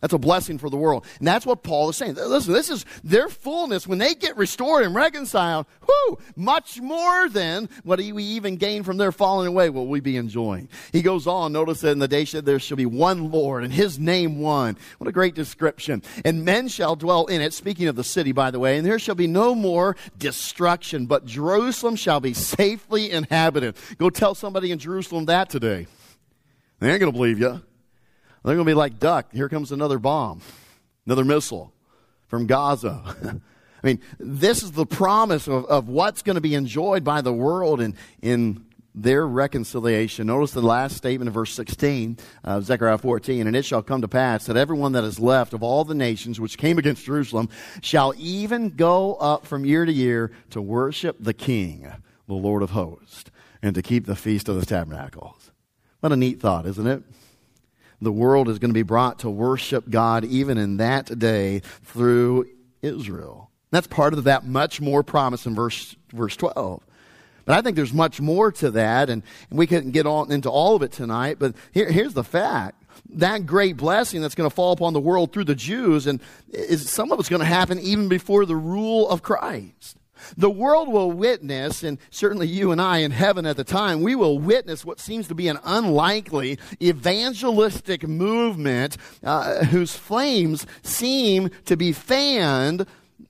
That's 0.00 0.12
a 0.12 0.18
blessing 0.18 0.58
for 0.58 0.68
the 0.68 0.76
world. 0.76 1.06
And 1.18 1.26
that's 1.26 1.46
what 1.46 1.62
Paul 1.62 1.88
is 1.88 1.96
saying. 1.96 2.16
Listen, 2.16 2.52
this 2.52 2.68
is 2.68 2.84
their 3.02 3.30
fullness. 3.30 3.86
When 3.86 3.96
they 3.96 4.14
get 4.14 4.36
restored 4.36 4.84
and 4.84 4.94
reconciled, 4.94 5.64
whoo, 5.80 6.18
much 6.36 6.78
more 6.78 7.26
than 7.30 7.70
what 7.84 7.98
we 7.98 8.22
even 8.22 8.56
gain 8.56 8.82
from 8.82 8.98
their 8.98 9.12
falling 9.12 9.46
away 9.46 9.70
will 9.70 9.86
we 9.86 10.00
be 10.00 10.18
enjoying. 10.18 10.68
He 10.92 11.00
goes 11.00 11.26
on, 11.26 11.54
notice 11.54 11.80
that 11.80 11.92
in 11.92 12.00
the 12.00 12.08
day 12.08 12.24
there 12.24 12.58
shall 12.58 12.76
be 12.76 12.84
one 12.84 13.30
Lord 13.30 13.64
and 13.64 13.72
his 13.72 13.98
name 13.98 14.40
one. 14.40 14.76
What 14.98 15.08
a 15.08 15.12
great 15.12 15.34
description. 15.34 16.02
And 16.22 16.44
men 16.44 16.68
shall 16.68 16.96
dwell 16.96 17.24
in 17.24 17.40
it, 17.40 17.54
speaking 17.54 17.88
of 17.88 17.96
the 17.96 18.04
city, 18.04 18.32
by 18.32 18.50
the 18.50 18.58
way, 18.58 18.76
and 18.76 18.86
there 18.86 18.98
shall 18.98 19.14
be 19.14 19.26
no 19.26 19.54
more 19.54 19.96
destruction, 20.18 21.06
but 21.06 21.24
Jerusalem 21.24 21.96
shall 21.96 22.20
be 22.20 22.34
safely 22.34 23.10
inhabited. 23.10 23.76
Go 23.96 24.10
tell 24.10 24.34
somebody 24.34 24.70
in 24.70 24.78
Jerusalem 24.78 25.24
that 25.26 25.48
today. 25.48 25.86
They 26.80 26.90
ain't 26.90 27.00
going 27.00 27.10
to 27.10 27.16
believe 27.16 27.38
you. 27.38 27.62
They're 28.44 28.54
going 28.54 28.66
to 28.66 28.70
be 28.70 28.74
like 28.74 28.98
duck. 28.98 29.32
Here 29.32 29.48
comes 29.48 29.72
another 29.72 29.98
bomb, 29.98 30.42
another 31.06 31.24
missile 31.24 31.72
from 32.28 32.46
Gaza. 32.46 33.02
I 33.82 33.86
mean, 33.86 34.00
this 34.18 34.62
is 34.62 34.72
the 34.72 34.86
promise 34.86 35.46
of, 35.46 35.64
of 35.66 35.88
what's 35.88 36.22
going 36.22 36.34
to 36.34 36.40
be 36.40 36.54
enjoyed 36.54 37.04
by 37.04 37.20
the 37.20 37.32
world 37.32 37.80
in, 37.80 37.94
in 38.22 38.64
their 38.94 39.26
reconciliation. 39.26 40.26
Notice 40.26 40.52
the 40.52 40.62
last 40.62 40.96
statement 40.96 41.28
of 41.28 41.34
verse 41.34 41.52
16 41.52 42.18
of 42.44 42.64
Zechariah 42.64 42.98
14. 42.98 43.46
And 43.46 43.56
it 43.56 43.64
shall 43.64 43.82
come 43.82 44.02
to 44.02 44.08
pass 44.08 44.46
that 44.46 44.56
everyone 44.56 44.92
that 44.92 45.04
is 45.04 45.18
left 45.18 45.52
of 45.52 45.62
all 45.62 45.84
the 45.84 45.94
nations 45.94 46.38
which 46.38 46.58
came 46.58 46.78
against 46.78 47.04
Jerusalem 47.04 47.48
shall 47.82 48.14
even 48.16 48.70
go 48.70 49.14
up 49.16 49.46
from 49.46 49.64
year 49.64 49.84
to 49.84 49.92
year 49.92 50.30
to 50.50 50.62
worship 50.62 51.16
the 51.18 51.34
King, 51.34 51.90
the 52.26 52.34
Lord 52.34 52.62
of 52.62 52.70
hosts, 52.70 53.30
and 53.62 53.74
to 53.74 53.82
keep 53.82 54.06
the 54.06 54.16
feast 54.16 54.48
of 54.48 54.60
the 54.60 54.66
tabernacles. 54.66 55.50
What 56.00 56.12
a 56.12 56.16
neat 56.16 56.40
thought, 56.40 56.66
isn't 56.66 56.86
it? 56.86 57.02
The 58.04 58.12
world 58.12 58.48
is 58.48 58.58
going 58.58 58.70
to 58.70 58.74
be 58.74 58.82
brought 58.82 59.20
to 59.20 59.30
worship 59.30 59.88
God 59.88 60.24
even 60.24 60.58
in 60.58 60.76
that 60.78 61.18
day 61.18 61.60
through 61.84 62.46
Israel. 62.82 63.50
That's 63.70 63.86
part 63.86 64.14
of 64.14 64.24
that 64.24 64.46
much 64.46 64.80
more 64.80 65.02
promise 65.02 65.46
in 65.46 65.54
verse, 65.54 65.96
verse 66.12 66.36
12. 66.36 66.82
But 67.44 67.58
I 67.58 67.62
think 67.62 67.76
there's 67.76 67.92
much 67.92 68.20
more 68.20 68.52
to 68.52 68.70
that, 68.72 69.10
and, 69.10 69.22
and 69.50 69.58
we 69.58 69.66
couldn't 69.66 69.90
get 69.90 70.06
on 70.06 70.30
into 70.30 70.48
all 70.48 70.76
of 70.76 70.82
it 70.82 70.92
tonight, 70.92 71.38
but 71.38 71.54
here, 71.72 71.90
here's 71.90 72.14
the 72.14 72.24
fact. 72.24 72.82
That 73.10 73.44
great 73.44 73.76
blessing 73.76 74.22
that's 74.22 74.34
going 74.34 74.48
to 74.48 74.54
fall 74.54 74.72
upon 74.72 74.92
the 74.92 75.00
world 75.00 75.32
through 75.32 75.44
the 75.44 75.54
Jews, 75.54 76.06
and 76.06 76.20
is, 76.50 76.88
some 76.88 77.12
of 77.12 77.18
it's 77.18 77.28
going 77.28 77.40
to 77.40 77.46
happen 77.46 77.78
even 77.80 78.08
before 78.08 78.46
the 78.46 78.56
rule 78.56 79.08
of 79.08 79.22
Christ. 79.22 79.98
The 80.36 80.50
world 80.50 80.88
will 80.88 81.12
witness, 81.12 81.82
and 81.82 81.98
certainly 82.10 82.46
you 82.46 82.72
and 82.72 82.80
I 82.80 82.98
in 82.98 83.10
heaven 83.10 83.46
at 83.46 83.56
the 83.56 83.64
time, 83.64 84.02
we 84.02 84.14
will 84.14 84.38
witness 84.38 84.84
what 84.84 85.00
seems 85.00 85.28
to 85.28 85.34
be 85.34 85.48
an 85.48 85.58
unlikely 85.64 86.58
evangelistic 86.82 88.06
movement 88.06 88.96
uh, 89.22 89.64
whose 89.66 89.94
flames 89.94 90.66
seem 90.82 91.50
to 91.66 91.76
be 91.76 91.92
fanned 91.92 92.86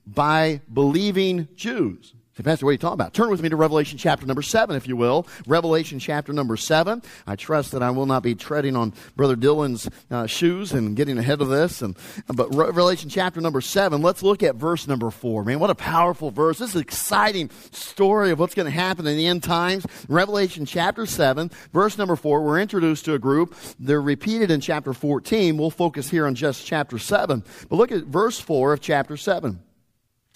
by 0.07 0.61
believing 0.73 1.47
Jews. 1.55 2.14
Say, 2.37 2.43
Pastor, 2.43 2.65
what 2.65 2.71
are 2.71 2.73
you 2.73 2.79
talking 2.79 2.95
about? 2.95 3.13
Turn 3.13 3.29
with 3.29 3.41
me 3.41 3.47
to 3.47 3.55
Revelation 3.55 3.97
chapter 3.97 4.25
number 4.25 4.41
7, 4.41 4.75
if 4.75 4.89
you 4.89 4.97
will. 4.97 5.25
Revelation 5.47 5.99
chapter 5.99 6.33
number 6.33 6.57
7. 6.57 7.01
I 7.25 7.37
trust 7.37 7.71
that 7.71 7.81
I 7.81 7.91
will 7.91 8.05
not 8.05 8.23
be 8.23 8.35
treading 8.35 8.75
on 8.75 8.91
Brother 9.15 9.37
Dylan's 9.37 9.89
uh, 10.11 10.25
shoes 10.25 10.73
and 10.73 10.97
getting 10.97 11.17
ahead 11.17 11.39
of 11.39 11.47
this. 11.47 11.81
And, 11.81 11.95
but 12.27 12.53
Revelation 12.53 13.09
chapter 13.09 13.39
number 13.39 13.61
7, 13.61 14.01
let's 14.01 14.21
look 14.21 14.43
at 14.43 14.55
verse 14.55 14.85
number 14.85 15.11
4. 15.11 15.45
Man, 15.45 15.59
what 15.59 15.69
a 15.69 15.75
powerful 15.75 16.29
verse. 16.29 16.59
This 16.59 16.71
is 16.71 16.75
an 16.75 16.81
exciting 16.81 17.51
story 17.71 18.31
of 18.31 18.39
what's 18.39 18.53
going 18.53 18.65
to 18.65 18.79
happen 18.79 19.07
in 19.07 19.15
the 19.15 19.27
end 19.27 19.41
times. 19.41 19.85
Revelation 20.09 20.65
chapter 20.65 21.05
7, 21.05 21.49
verse 21.71 21.97
number 21.97 22.17
4, 22.17 22.41
we're 22.41 22.59
introduced 22.59 23.05
to 23.05 23.13
a 23.13 23.19
group. 23.19 23.55
They're 23.79 24.01
repeated 24.01 24.51
in 24.51 24.59
chapter 24.59 24.91
14. 24.91 25.57
We'll 25.57 25.69
focus 25.69 26.09
here 26.09 26.27
on 26.27 26.35
just 26.35 26.65
chapter 26.65 26.99
7. 26.99 27.45
But 27.69 27.75
look 27.77 27.93
at 27.93 28.03
verse 28.03 28.41
4 28.41 28.73
of 28.73 28.81
chapter 28.81 29.15
7. 29.15 29.61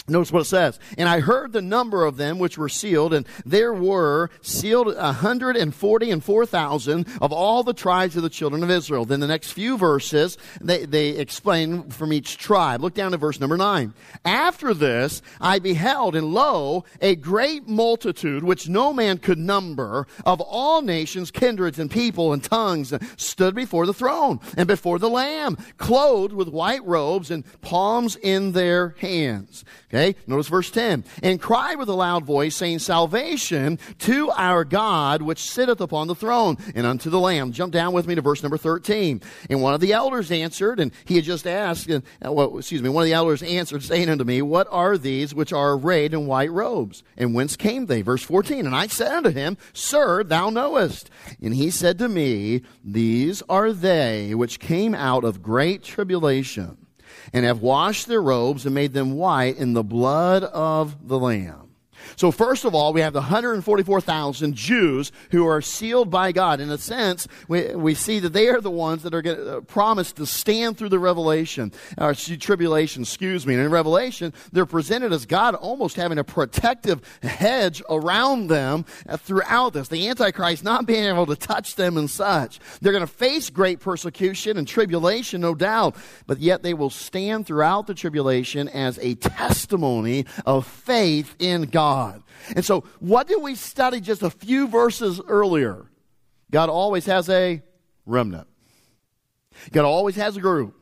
Notice 0.10 0.32
what 0.32 0.42
it 0.42 0.46
says. 0.46 0.80
And 0.98 1.08
I 1.08 1.20
heard 1.20 1.52
the 1.52 1.62
number 1.62 2.06
of 2.06 2.18
them 2.18 2.40
which 2.40 2.58
were 2.58 2.70
sealed, 2.70 3.14
and 3.14 3.28
there 3.46 3.74
were 3.74 4.30
sealed 4.42 4.94
a 4.96 5.14
hundred 5.14 5.56
and 5.56 5.74
forty 5.74 6.12
and 6.12 6.24
four 6.24 6.46
thousand 6.46 7.08
of 7.22 7.32
all 7.32 7.64
the 7.64 7.74
tribes 7.74 8.16
of 8.16 8.24
the 8.24 8.30
children 8.30 8.64
of 8.64 8.70
Israel. 8.70 9.06
Then 9.06 9.20
the 9.20 9.28
next 9.28 9.52
few 9.52 9.78
verses, 9.78 10.38
they, 10.62 10.86
they 10.86 11.10
explain 11.10 11.90
from 11.90 12.14
each 12.14 12.38
tribe. 12.38 12.82
Look 12.82 12.94
down 12.94 13.12
to 13.12 13.18
verse 13.18 13.40
number 13.40 13.58
nine. 13.58 13.94
After 14.26 14.74
this, 14.74 15.22
I 15.40 15.60
beheld, 15.60 16.16
and 16.16 16.34
lo, 16.34 16.86
a 17.02 17.16
great 17.16 17.68
multitude 17.68 18.44
which 18.44 18.70
no 18.70 18.94
man 18.94 19.18
could 19.18 19.38
number 19.38 20.08
of 20.26 20.42
all 20.42 20.82
nations, 20.82 21.32
kindreds, 21.32 21.80
and 21.80 21.92
people, 21.92 22.34
and 22.34 22.44
tongues 22.44 22.94
stood 23.18 23.56
before 23.56 23.86
the 23.86 23.94
throne 23.94 24.40
and 24.58 24.68
before 24.68 25.00
the 25.00 25.10
Lamb, 25.10 25.58
clothed 25.78 26.34
with 26.34 26.48
white 26.48 26.86
robes 26.86 27.32
and 27.32 27.44
palms 27.62 28.16
in 28.16 28.52
their 28.54 28.96
hands. 29.00 29.66
Okay, 29.90 29.99
notice 30.28 30.48
verse 30.48 30.72
10. 30.72 31.04
And 31.24 31.42
cried 31.42 31.78
with 31.78 31.90
a 31.90 31.94
loud 31.94 32.26
voice, 32.26 32.56
saying, 32.56 32.80
Salvation 32.80 33.80
to 34.00 34.32
our 34.32 34.64
God, 34.64 35.22
which 35.22 35.50
sitteth 35.50 35.82
upon 35.82 36.08
the 36.08 36.16
throne, 36.16 36.58
and 36.76 36.86
unto 36.86 37.10
the 37.10 37.20
Lamb. 37.20 37.52
Jump 37.52 37.74
down 37.74 37.94
with 37.94 38.08
me 38.08 38.16
to 38.16 38.22
verse 38.22 38.44
number 38.44 38.58
13. 38.58 39.22
And 39.50 39.62
one 39.62 39.74
of 39.74 39.82
the 39.82 39.94
elders 39.94 40.32
answered, 40.32 40.80
and 40.80 40.92
he 41.06 41.16
had 41.16 41.24
just 41.24 41.48
asked, 41.48 41.90
uh, 41.90 42.02
well, 42.32 42.58
excuse 42.58 42.82
me, 42.82 42.90
one 42.90 43.04
of 43.04 43.08
the 43.08 43.14
elders 43.14 43.44
answered, 43.44 43.84
saying 43.84 44.10
unto 44.10 44.24
me, 44.24 44.42
What 44.42 44.68
are 44.72 44.98
these 44.98 45.34
which 45.34 45.54
are 45.54 45.74
arrayed 45.74 46.14
in 46.14 46.28
white 46.28 46.52
robes? 46.52 47.04
And 47.18 47.34
whence 47.34 47.56
came 47.56 47.86
they? 47.88 48.02
Verse 48.02 48.24
14. 48.24 48.66
And 48.66 48.76
I 48.76 48.88
said 48.88 49.12
unto 49.12 49.32
him, 49.32 49.58
Sir, 49.74 50.24
thou 50.24 50.50
knowest. 50.50 51.10
And 51.42 51.54
he 51.56 51.70
said 51.70 51.98
to 52.00 52.10
me, 52.10 52.62
These 52.84 53.42
are 53.50 53.72
they 53.72 54.36
which 54.36 54.60
came 54.60 54.96
out 54.96 55.24
of 55.24 55.42
great 55.42 55.84
tribulation 55.84 56.78
and 57.34 57.46
have 57.46 57.62
washed 57.62 58.08
their 58.08 58.22
robes 58.22 58.66
and 58.66 58.76
made 58.76 58.94
them 58.94 59.14
white 59.14 59.58
in 59.58 59.74
the 59.74 59.84
blood 59.84 60.44
of 60.44 61.08
the 61.08 61.20
Lamb. 61.20 61.69
So 62.16 62.32
first 62.32 62.66
of 62.66 62.76
all, 62.76 62.94
we 62.94 63.02
have 63.02 63.14
the 63.14 63.20
144,000 63.20 64.56
Jews 64.56 65.12
who 65.32 65.48
are 65.48 65.62
sealed 65.62 66.10
by 66.10 66.32
God. 66.32 66.60
In 66.60 66.70
a 66.70 66.78
sense, 66.78 67.28
we, 67.48 67.76
we 67.76 67.94
see 67.94 68.20
that 68.20 68.34
they 68.34 68.48
are 68.48 68.62
the 68.62 68.72
ones 68.72 69.04
that 69.04 69.14
are 69.14 69.22
get, 69.22 69.40
uh, 69.40 69.62
promised 69.62 70.18
to 70.18 70.26
stand 70.26 70.78
through 70.78 70.90
the 70.90 71.00
revelation, 71.00 71.72
or 71.98 72.14
tribulation, 72.14 73.04
excuse 73.04 73.46
me. 73.46 73.54
And 73.56 73.64
in 73.64 73.72
Revelation, 73.72 74.34
they're 74.52 74.66
presented 74.66 75.14
as 75.14 75.26
God 75.26 75.56
almost 75.56 75.96
having 75.96 76.18
a 76.18 76.24
protective 76.24 77.02
hedge 77.22 77.82
around 77.90 78.48
them 78.48 78.86
uh, 79.08 79.18
throughout 79.18 79.74
this. 79.74 79.88
The 79.88 80.08
Antichrist 80.10 80.64
not 80.64 80.86
being 80.86 81.06
able 81.06 81.26
to 81.28 81.36
touch 81.36 81.76
them 81.76 81.98
and 81.98 82.10
such. 82.10 82.60
They're 82.82 82.94
going 82.94 83.06
to 83.06 83.08
face 83.08 83.50
great 83.50 83.80
persecution 83.80 84.58
and 84.58 84.68
tribulation, 84.68 85.42
no 85.42 85.56
doubt, 85.56 85.96
but 86.28 86.40
yet 86.40 86.64
they 86.64 86.74
will 86.74 86.90
stand 86.90 87.46
throughout 87.46 87.88
the 87.88 87.94
tribulation 87.94 88.68
as 88.70 88.98
a 89.00 89.16
testimony 89.16 90.26
of 90.46 90.66
faith 90.66 91.36
in 91.40 91.64
God. 91.64 91.89
God. 91.90 92.24
And 92.56 92.64
so, 92.64 92.84
what 93.00 93.28
did 93.28 93.42
we 93.42 93.56
study 93.56 94.00
just 94.00 94.22
a 94.22 94.30
few 94.30 94.68
verses 94.68 95.20
earlier? 95.28 95.88
God 96.52 96.70
always 96.70 97.08
has 97.08 97.30
a 97.30 97.64
remnant. 98.06 98.48
God 99.72 99.86
always 99.86 100.16
has 100.16 100.38
a 100.38 100.40
group. 100.40 100.76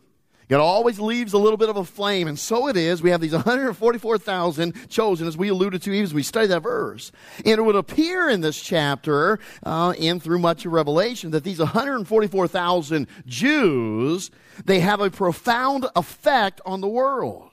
God 0.50 0.60
always 0.60 1.00
leaves 1.00 1.32
a 1.32 1.38
little 1.38 1.58
bit 1.58 1.70
of 1.70 1.78
a 1.78 1.86
flame, 1.86 2.28
and 2.28 2.38
so 2.38 2.68
it 2.68 2.76
is. 2.76 3.02
We 3.02 3.12
have 3.12 3.22
these 3.22 3.34
144,000 3.34 4.90
chosen, 4.90 5.28
as 5.28 5.38
we 5.38 5.50
alluded 5.50 5.82
to 5.84 5.92
even 5.92 6.04
as 6.04 6.14
we 6.14 6.24
study 6.24 6.48
that 6.48 6.64
verse. 6.64 7.12
And 7.46 7.58
it 7.60 7.62
would 7.62 7.76
appear 7.76 8.30
in 8.30 8.42
this 8.42 8.62
chapter 8.62 9.40
uh, 9.64 9.92
and 9.92 10.22
through 10.22 10.40
much 10.40 10.66
of 10.66 10.74
Revelation 10.74 11.32
that 11.32 11.46
these 11.46 11.60
144,000 11.60 13.08
Jews, 13.26 14.32
they 14.66 14.82
have 14.82 15.00
a 15.00 15.10
profound 15.10 15.86
effect 15.96 16.60
on 16.66 16.82
the 16.82 16.88
world. 16.88 17.52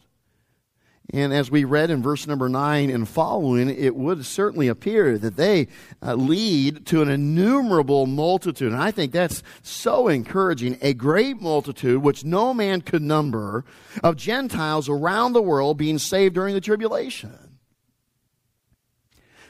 And 1.14 1.33
as 1.33 1.48
we 1.48 1.62
read 1.62 1.90
in 1.90 2.03
verse 2.03 2.27
number 2.27 2.48
9 2.48 2.90
and 2.90 3.09
following, 3.09 3.70
it 3.70 3.94
would 3.94 4.27
certainly 4.27 4.66
appear 4.66 5.16
that 5.16 5.37
they 5.37 5.68
uh, 6.03 6.14
lead 6.14 6.87
to 6.87 7.03
an 7.03 7.09
innumerable 7.09 8.07
multitude. 8.07 8.72
And 8.72 8.83
I 8.83 8.90
think 8.90 9.12
that's 9.12 9.44
so 9.62 10.09
encouraging. 10.09 10.77
A 10.83 10.92
great 10.92 11.40
multitude, 11.40 12.03
which 12.03 12.24
no 12.24 12.53
man 12.53 12.81
could 12.81 13.00
number, 13.00 13.64
of 14.03 14.16
Gentiles 14.16 14.88
around 14.88 15.35
the 15.35 15.42
world 15.42 15.79
being 15.79 15.98
saved 15.98 16.35
during 16.35 16.53
the 16.53 16.61
tribulation 16.61 17.38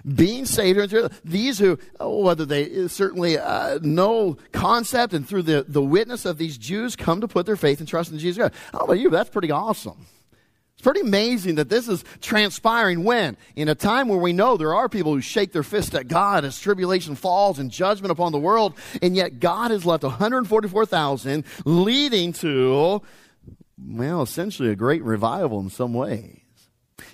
being 0.07 0.45
saved. 0.45 0.95
These 1.25 1.59
who, 1.61 1.79
oh, 1.99 2.21
whether 2.21 2.45
they 2.45 2.89
certainly 2.89 3.39
uh, 3.39 3.79
know 3.81 4.37
concept 4.53 5.15
and 5.15 5.27
through 5.27 5.45
the, 5.45 5.65
the 5.67 5.81
witness 5.81 6.27
of 6.27 6.37
these 6.37 6.59
Jews 6.59 6.95
come 6.95 7.23
to 7.23 7.27
put 7.27 7.47
their 7.47 7.57
faith 7.57 7.79
and 7.79 7.89
trust 7.89 8.13
in 8.13 8.19
Jesus 8.19 8.37
Christ. 8.37 8.55
How 8.71 8.81
about 8.81 8.99
you? 8.99 9.09
That's 9.09 9.31
pretty 9.31 9.51
awesome 9.51 10.07
pretty 10.85 11.01
amazing 11.01 11.57
that 11.57 11.69
this 11.69 11.89
is 11.89 12.05
transpiring 12.21 13.03
when? 13.03 13.37
In 13.57 13.69
a 13.69 13.75
time 13.75 14.07
where 14.07 14.19
we 14.19 14.33
know 14.33 14.57
there 14.57 14.75
are 14.75 14.89
people 14.89 15.15
who 15.15 15.21
shake 15.21 15.51
their 15.51 15.65
fist 15.65 15.95
at 15.95 16.07
God 16.07 16.45
as 16.45 16.61
tribulation 16.61 17.17
falls 17.17 17.59
and 17.59 17.71
judgment 17.71 18.13
upon 18.13 18.31
the 18.31 18.39
world, 18.39 18.75
and 19.03 19.17
yet 19.17 19.41
God 19.41 19.73
has 19.73 19.85
left 19.85 20.05
144,000, 20.05 21.45
leading 21.65 22.33
to, 22.35 23.03
well, 23.79 24.23
essentially 24.23 24.69
a 24.69 24.77
great 24.77 25.03
revival 25.03 25.59
in 25.59 25.71
some 25.71 25.95
ways. 25.95 26.41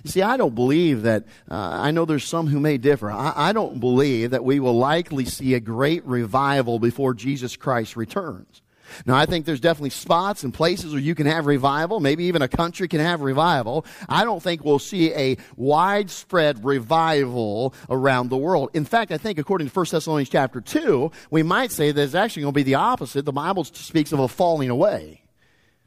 You 0.03 0.11
see, 0.11 0.21
I 0.21 0.37
don't 0.37 0.53
believe 0.53 1.03
that, 1.03 1.25
uh, 1.49 1.55
I 1.55 1.91
know 1.91 2.05
there's 2.05 2.25
some 2.25 2.47
who 2.47 2.59
may 2.59 2.77
differ. 2.77 3.09
I, 3.09 3.33
I 3.35 3.53
don't 3.53 3.79
believe 3.79 4.31
that 4.31 4.43
we 4.43 4.59
will 4.59 4.77
likely 4.77 5.25
see 5.25 5.53
a 5.53 5.59
great 5.59 6.05
revival 6.05 6.77
before 6.77 7.13
Jesus 7.13 7.55
Christ 7.55 7.95
returns. 7.95 8.61
Now, 9.05 9.15
I 9.15 9.25
think 9.25 9.45
there's 9.45 9.59
definitely 9.59 9.91
spots 9.91 10.43
and 10.43 10.53
places 10.53 10.93
where 10.93 11.01
you 11.01 11.15
can 11.15 11.25
have 11.27 11.45
revival. 11.45 11.99
Maybe 11.99 12.25
even 12.25 12.41
a 12.41 12.47
country 12.47 12.87
can 12.87 12.99
have 12.99 13.21
revival. 13.21 13.85
I 14.09 14.23
don't 14.23 14.41
think 14.41 14.63
we'll 14.63 14.79
see 14.79 15.13
a 15.13 15.37
widespread 15.55 16.63
revival 16.63 17.73
around 17.89 18.29
the 18.29 18.37
world. 18.37 18.69
In 18.73 18.85
fact, 18.85 19.11
I 19.11 19.17
think 19.17 19.39
according 19.39 19.69
to 19.69 19.73
1 19.73 19.85
Thessalonians 19.91 20.29
chapter 20.29 20.61
2, 20.61 21.11
we 21.29 21.43
might 21.43 21.71
say 21.71 21.91
that 21.91 22.01
it's 22.01 22.15
actually 22.15 22.43
going 22.43 22.53
to 22.53 22.59
be 22.59 22.63
the 22.63 22.75
opposite. 22.75 23.25
The 23.25 23.31
Bible 23.31 23.63
speaks 23.63 24.11
of 24.11 24.19
a 24.19 24.27
falling 24.27 24.69
away 24.69 25.21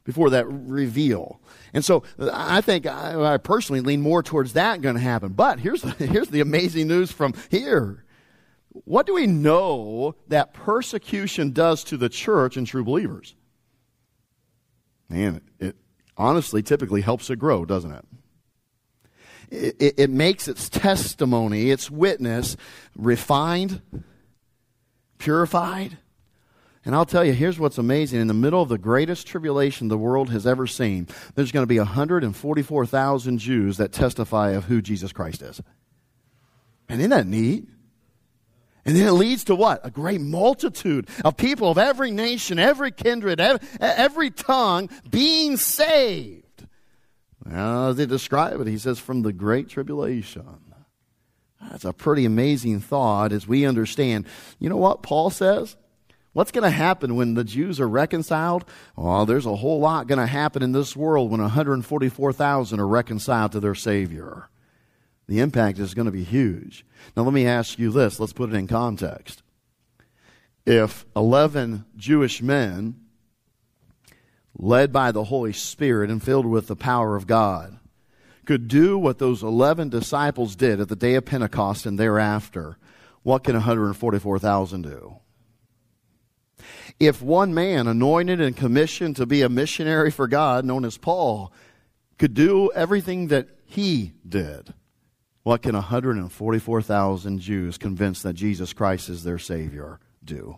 before 0.05 0.29
that 0.29 0.45
reveal. 0.47 1.41
And 1.73 1.83
so 1.83 2.03
I 2.31 2.61
think 2.61 2.85
I, 2.85 3.33
I 3.33 3.37
personally 3.37 3.81
lean 3.81 4.01
more 4.01 4.23
towards 4.23 4.53
that 4.53 4.81
going 4.81 4.95
to 4.95 5.01
happen. 5.01 5.33
But 5.33 5.59
here's 5.59 5.81
the, 5.81 5.89
here's 6.05 6.29
the 6.29 6.39
amazing 6.39 6.87
news 6.87 7.11
from 7.11 7.33
here. 7.49 8.04
What 8.83 9.05
do 9.05 9.13
we 9.13 9.25
know 9.25 10.15
that 10.27 10.53
persecution 10.53 11.51
does 11.51 11.83
to 11.85 11.97
the 11.97 12.09
church 12.09 12.57
and 12.57 12.67
true 12.67 12.83
believers? 12.83 13.35
Man, 15.07 15.41
it 15.59 15.77
honestly 16.17 16.61
typically 16.61 17.01
helps 17.01 17.29
it 17.29 17.37
grow, 17.37 17.63
doesn't 17.63 17.91
it? 17.91 18.05
It, 19.49 19.75
it, 19.79 19.93
it 19.97 20.09
makes 20.09 20.47
its 20.47 20.67
testimony, 20.67 21.71
its 21.71 21.89
witness, 21.89 22.57
refined, 22.97 23.81
purified. 25.19 25.97
And 26.83 26.93
I'll 26.93 27.05
tell 27.05 27.23
you, 27.23 27.33
here's 27.33 27.57
what's 27.57 27.77
amazing. 27.77 28.19
In 28.19 28.27
the 28.27 28.33
middle 28.33 28.61
of 28.61 28.69
the 28.69 28.77
greatest 28.77 29.25
tribulation 29.25 29.87
the 29.87 29.97
world 29.97 30.29
has 30.31 30.45
ever 30.45 30.67
seen, 30.67 31.07
there's 31.35 31.51
going 31.51 31.63
to 31.63 31.67
be 31.67 31.79
144,000 31.79 33.37
Jews 33.37 33.77
that 33.77 33.91
testify 33.91 34.51
of 34.51 34.65
who 34.65 34.81
Jesus 34.81 35.13
Christ 35.13 35.41
is. 35.41 35.61
And 36.89 36.99
isn't 36.99 37.11
that 37.11 37.25
neat? 37.25 37.69
And 38.85 38.95
then 38.95 39.07
it 39.07 39.13
leads 39.13 39.45
to 39.45 39.55
what? 39.55 39.81
A 39.83 39.89
great 39.89 40.21
multitude 40.21 41.07
of 41.23 41.37
people 41.37 41.71
of 41.71 41.77
every 41.79 42.11
nation, 42.11 42.59
every 42.59 42.91
kindred, 42.91 43.41
every 43.79 44.29
tongue 44.29 44.89
being 45.09 45.57
saved. 45.57 46.67
Well, 47.43 47.89
as 47.89 47.95
they 47.95 48.05
describe 48.05 48.61
it, 48.61 48.67
he 48.67 48.77
says, 48.77 48.99
from 48.99 49.23
the 49.23 49.33
great 49.33 49.69
tribulation. 49.69 50.45
That's 51.71 51.85
a 51.85 51.93
pretty 51.93 52.25
amazing 52.25 52.79
thought 52.79 53.31
as 53.31 53.47
we 53.47 53.65
understand. 53.65 54.27
You 54.59 54.69
know 54.69 54.77
what 54.77 55.01
Paul 55.01 55.31
says? 55.31 55.75
What's 56.33 56.51
going 56.51 56.63
to 56.63 56.69
happen 56.69 57.15
when 57.15 57.33
the 57.33 57.43
Jews 57.43 57.79
are 57.79 57.89
reconciled? 57.89 58.65
Well, 58.95 59.25
there's 59.25 59.45
a 59.47 59.55
whole 59.55 59.79
lot 59.79 60.05
going 60.05 60.19
to 60.19 60.27
happen 60.27 60.61
in 60.61 60.73
this 60.73 60.95
world 60.95 61.31
when 61.31 61.41
144,000 61.41 62.79
are 62.79 62.87
reconciled 62.87 63.53
to 63.53 63.59
their 63.59 63.73
Savior. 63.73 64.49
The 65.27 65.39
impact 65.39 65.79
is 65.79 65.93
going 65.93 66.05
to 66.05 66.11
be 66.11 66.23
huge. 66.23 66.85
Now, 67.15 67.23
let 67.23 67.33
me 67.33 67.47
ask 67.47 67.79
you 67.79 67.91
this. 67.91 68.19
Let's 68.19 68.33
put 68.33 68.49
it 68.49 68.55
in 68.55 68.67
context. 68.67 69.41
If 70.65 71.05
11 71.15 71.85
Jewish 71.95 72.41
men, 72.41 72.99
led 74.57 74.91
by 74.91 75.11
the 75.11 75.25
Holy 75.25 75.53
Spirit 75.53 76.09
and 76.09 76.21
filled 76.21 76.45
with 76.45 76.67
the 76.67 76.75
power 76.75 77.15
of 77.15 77.27
God, 77.27 77.79
could 78.45 78.67
do 78.67 78.97
what 78.97 79.17
those 79.17 79.41
11 79.43 79.89
disciples 79.89 80.55
did 80.55 80.79
at 80.79 80.87
the 80.87 80.95
day 80.95 81.15
of 81.15 81.25
Pentecost 81.25 81.85
and 81.85 81.99
thereafter, 81.99 82.77
what 83.23 83.43
can 83.43 83.55
144,000 83.55 84.83
do? 84.83 85.15
If 86.99 87.21
one 87.21 87.53
man, 87.53 87.87
anointed 87.87 88.39
and 88.39 88.55
commissioned 88.55 89.15
to 89.17 89.25
be 89.25 89.41
a 89.41 89.49
missionary 89.49 90.11
for 90.11 90.27
God, 90.27 90.63
known 90.63 90.85
as 90.85 90.97
Paul, 90.97 91.51
could 92.17 92.33
do 92.33 92.71
everything 92.73 93.27
that 93.27 93.49
he 93.65 94.13
did, 94.27 94.73
what 95.45 95.61
can 95.61 95.75
144,000 95.75 97.39
Jews 97.39 97.77
convinced 97.77 98.23
that 98.23 98.33
Jesus 98.33 98.73
Christ 98.73 99.09
is 99.09 99.23
their 99.23 99.37
Savior 99.37 99.99
do? 100.23 100.57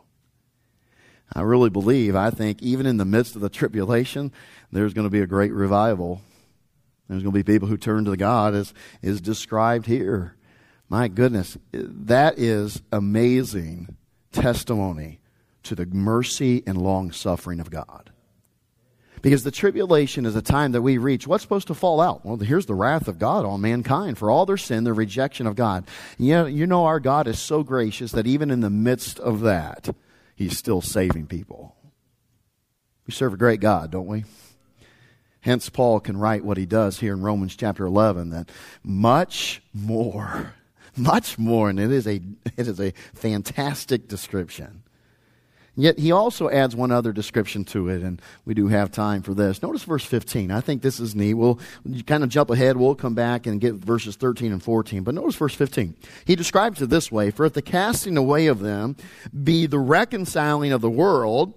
I 1.35 1.41
really 1.41 1.69
believe, 1.69 2.15
I 2.15 2.29
think, 2.29 2.63
even 2.63 2.85
in 2.85 2.95
the 2.95 3.03
midst 3.03 3.35
of 3.35 3.41
the 3.41 3.49
tribulation, 3.49 4.31
there's 4.71 4.93
going 4.93 5.05
to 5.05 5.11
be 5.11 5.19
a 5.19 5.27
great 5.27 5.51
revival. 5.51 6.21
There's 7.09 7.21
going 7.21 7.33
to 7.33 7.43
be 7.43 7.43
people 7.43 7.67
who 7.67 7.75
turn 7.75 8.05
to 8.05 8.15
God 8.15 8.55
as 8.55 8.73
is 9.01 9.19
described 9.19 9.87
here. 9.87 10.37
My 10.87 11.09
goodness, 11.09 11.57
that 11.73 12.39
is 12.39 12.81
amazing 12.89 13.97
testimony 14.31 15.19
to 15.63 15.75
the 15.75 15.85
mercy 15.85 16.63
and 16.65 16.81
long 16.81 17.11
suffering 17.11 17.59
of 17.59 17.69
God. 17.69 18.13
Because 19.27 19.43
the 19.43 19.51
tribulation 19.51 20.25
is 20.25 20.37
a 20.37 20.41
time 20.41 20.71
that 20.71 20.81
we 20.81 20.97
reach. 20.97 21.27
What's 21.27 21.41
supposed 21.41 21.67
to 21.67 21.73
fall 21.73 21.99
out? 21.99 22.25
Well, 22.25 22.37
here's 22.37 22.65
the 22.65 22.73
wrath 22.73 23.09
of 23.09 23.19
God 23.19 23.43
on 23.43 23.59
mankind 23.59 24.17
for 24.17 24.31
all 24.31 24.45
their 24.45 24.55
sin, 24.55 24.85
their 24.85 24.93
rejection 24.93 25.47
of 25.47 25.57
God. 25.57 25.83
You 26.17 26.33
know, 26.33 26.45
you 26.45 26.65
know, 26.65 26.85
our 26.85 27.01
God 27.01 27.27
is 27.27 27.37
so 27.37 27.61
gracious 27.61 28.13
that 28.13 28.25
even 28.25 28.49
in 28.49 28.61
the 28.61 28.69
midst 28.69 29.19
of 29.19 29.41
that, 29.41 29.93
He's 30.33 30.57
still 30.57 30.79
saving 30.79 31.27
people. 31.27 31.75
We 33.05 33.11
serve 33.11 33.33
a 33.33 33.35
great 33.35 33.59
God, 33.59 33.91
don't 33.91 34.07
we? 34.07 34.23
Hence, 35.41 35.67
Paul 35.67 35.99
can 35.99 36.15
write 36.15 36.45
what 36.45 36.55
he 36.55 36.65
does 36.65 37.01
here 37.01 37.11
in 37.11 37.21
Romans 37.21 37.57
chapter 37.57 37.85
11 37.85 38.29
that 38.29 38.49
much 38.81 39.61
more, 39.73 40.53
much 40.95 41.37
more, 41.37 41.69
and 41.69 41.81
it 41.81 41.91
is 41.91 42.07
a, 42.07 42.21
it 42.55 42.65
is 42.65 42.79
a 42.79 42.93
fantastic 43.13 44.07
description 44.07 44.83
Yet 45.79 45.99
he 45.99 46.11
also 46.11 46.49
adds 46.49 46.75
one 46.75 46.91
other 46.91 47.13
description 47.13 47.63
to 47.65 47.87
it, 47.87 48.01
and 48.01 48.19
we 48.45 48.55
do 48.55 48.67
have 48.67 48.89
time 48.91 49.21
for 49.21 49.35
this. 49.35 49.61
Notice 49.61 49.83
verse 49.83 50.03
15. 50.03 50.49
I 50.49 50.59
think 50.59 50.81
this 50.81 50.99
is 50.99 51.15
neat. 51.15 51.35
We'll 51.35 51.59
kind 52.07 52.23
of 52.23 52.29
jump 52.29 52.49
ahead. 52.49 52.77
We'll 52.77 52.95
come 52.95 53.13
back 53.13 53.45
and 53.45 53.61
get 53.61 53.75
verses 53.75 54.15
13 54.15 54.51
and 54.51 54.61
14. 54.61 55.03
But 55.03 55.13
notice 55.13 55.35
verse 55.35 55.53
15. 55.53 55.95
He 56.25 56.35
describes 56.35 56.81
it 56.81 56.89
this 56.89 57.11
way 57.11 57.29
For 57.29 57.45
if 57.45 57.53
the 57.53 57.61
casting 57.61 58.17
away 58.17 58.47
of 58.47 58.59
them 58.59 58.95
be 59.43 59.67
the 59.67 59.77
reconciling 59.77 60.71
of 60.71 60.81
the 60.81 60.89
world, 60.89 61.53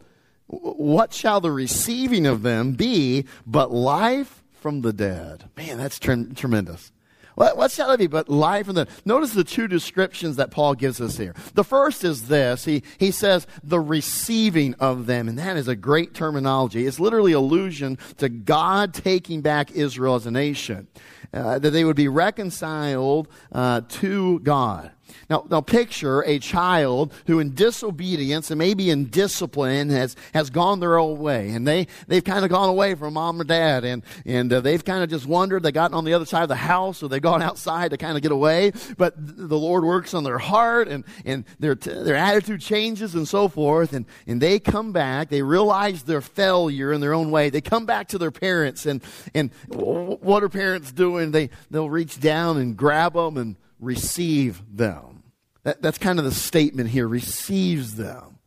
what 0.48 1.14
shall 1.14 1.40
the 1.40 1.50
receiving 1.50 2.26
of 2.26 2.42
them 2.42 2.72
be 2.72 3.24
but 3.46 3.72
life 3.72 4.42
from 4.52 4.82
the 4.82 4.92
dead? 4.92 5.44
Man, 5.56 5.78
that's 5.78 5.98
tre- 5.98 6.26
tremendous. 6.34 6.92
What, 7.34 7.56
what's 7.56 7.76
that 7.76 7.98
be 7.98 8.06
but 8.06 8.28
life 8.28 8.68
and 8.68 8.76
the 8.76 8.88
notice 9.04 9.32
the 9.32 9.44
two 9.44 9.68
descriptions 9.68 10.36
that 10.36 10.50
Paul 10.50 10.74
gives 10.74 11.00
us 11.00 11.16
here. 11.16 11.34
The 11.54 11.64
first 11.64 12.04
is 12.04 12.28
this. 12.28 12.64
He 12.64 12.82
he 12.98 13.10
says 13.10 13.46
the 13.62 13.80
receiving 13.80 14.74
of 14.74 15.06
them, 15.06 15.28
and 15.28 15.38
that 15.38 15.56
is 15.56 15.68
a 15.68 15.76
great 15.76 16.14
terminology. 16.14 16.86
It's 16.86 17.00
literally 17.00 17.32
allusion 17.32 17.98
to 18.18 18.28
God 18.28 18.94
taking 18.94 19.40
back 19.40 19.72
Israel 19.72 20.14
as 20.14 20.26
a 20.26 20.30
nation. 20.30 20.88
Uh, 21.32 21.60
that 21.60 21.70
they 21.70 21.84
would 21.84 21.94
be 21.94 22.08
reconciled 22.08 23.28
uh, 23.52 23.80
to 23.88 24.40
God. 24.40 24.90
Now, 25.28 25.44
now 25.48 25.60
picture 25.60 26.22
a 26.22 26.38
child 26.38 27.12
who 27.26 27.38
in 27.38 27.54
disobedience 27.54 28.50
and 28.50 28.58
maybe 28.58 28.90
in 28.90 29.06
discipline 29.06 29.90
has, 29.90 30.16
has 30.34 30.50
gone 30.50 30.80
their 30.80 30.98
own 30.98 31.18
way. 31.18 31.50
And 31.50 31.66
they, 31.66 31.86
they've 32.08 32.24
kind 32.24 32.44
of 32.44 32.50
gone 32.50 32.68
away 32.68 32.94
from 32.94 33.14
mom 33.14 33.40
or 33.40 33.44
dad 33.44 33.84
and, 33.84 34.02
and 34.24 34.52
uh, 34.52 34.60
they've 34.60 34.84
kind 34.84 35.02
of 35.02 35.10
just 35.10 35.26
wandered. 35.26 35.62
They 35.62 35.72
gotten 35.72 35.96
on 35.96 36.04
the 36.04 36.14
other 36.14 36.24
side 36.24 36.42
of 36.42 36.48
the 36.48 36.56
house 36.56 37.02
or 37.02 37.08
they've 37.08 37.22
gone 37.22 37.42
outside 37.42 37.90
to 37.92 37.96
kind 37.96 38.16
of 38.16 38.22
get 38.22 38.32
away. 38.32 38.72
But 38.96 39.14
the 39.16 39.58
Lord 39.58 39.84
works 39.84 40.14
on 40.14 40.24
their 40.24 40.38
heart 40.38 40.88
and, 40.88 41.04
and 41.24 41.44
their, 41.58 41.74
their 41.74 42.16
attitude 42.16 42.60
changes 42.60 43.14
and 43.14 43.26
so 43.26 43.48
forth. 43.48 43.92
And, 43.92 44.06
and 44.26 44.40
they 44.40 44.58
come 44.58 44.92
back. 44.92 45.28
They 45.28 45.42
realize 45.42 46.02
their 46.02 46.20
failure 46.20 46.92
in 46.92 47.00
their 47.00 47.14
own 47.14 47.30
way. 47.30 47.50
They 47.50 47.60
come 47.60 47.86
back 47.86 48.08
to 48.08 48.18
their 48.18 48.30
parents 48.30 48.86
and, 48.86 49.02
and 49.34 49.50
what 49.68 50.42
are 50.42 50.48
parents 50.48 50.92
doing? 50.92 51.19
They, 51.28 51.50
they'll 51.70 51.90
reach 51.90 52.18
down 52.20 52.56
and 52.56 52.76
grab 52.76 53.14
them 53.14 53.36
and 53.36 53.56
receive 53.78 54.62
them. 54.76 55.22
That, 55.62 55.82
that's 55.82 55.98
kind 55.98 56.18
of 56.18 56.24
the 56.24 56.32
statement 56.32 56.90
here 56.90 57.06
receives 57.06 57.96
them. 57.96 58.38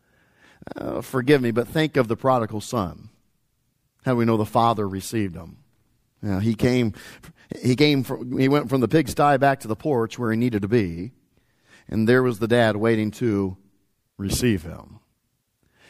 Uh, 0.75 1.01
forgive 1.01 1.41
me, 1.41 1.51
but 1.51 1.67
think 1.67 1.97
of 1.97 2.07
the 2.07 2.15
prodigal 2.15 2.61
son. 2.61 3.09
How 4.05 4.11
do 4.11 4.17
we 4.17 4.25
know 4.25 4.37
the 4.37 4.45
father 4.45 4.87
received 4.87 5.35
him? 5.35 5.57
You 6.21 6.29
know, 6.29 6.39
he 6.39 6.55
came, 6.55 6.93
he 7.61 7.75
came 7.75 8.03
from, 8.03 8.37
he 8.37 8.47
went 8.47 8.69
from 8.69 8.81
the 8.81 8.87
pigsty 8.87 9.37
back 9.37 9.59
to 9.61 9.67
the 9.67 9.75
porch 9.75 10.17
where 10.17 10.31
he 10.31 10.37
needed 10.37 10.61
to 10.61 10.67
be, 10.67 11.11
and 11.87 12.07
there 12.07 12.23
was 12.23 12.39
the 12.39 12.47
dad 12.47 12.77
waiting 12.77 13.11
to 13.11 13.57
receive 14.17 14.63
him. 14.63 14.99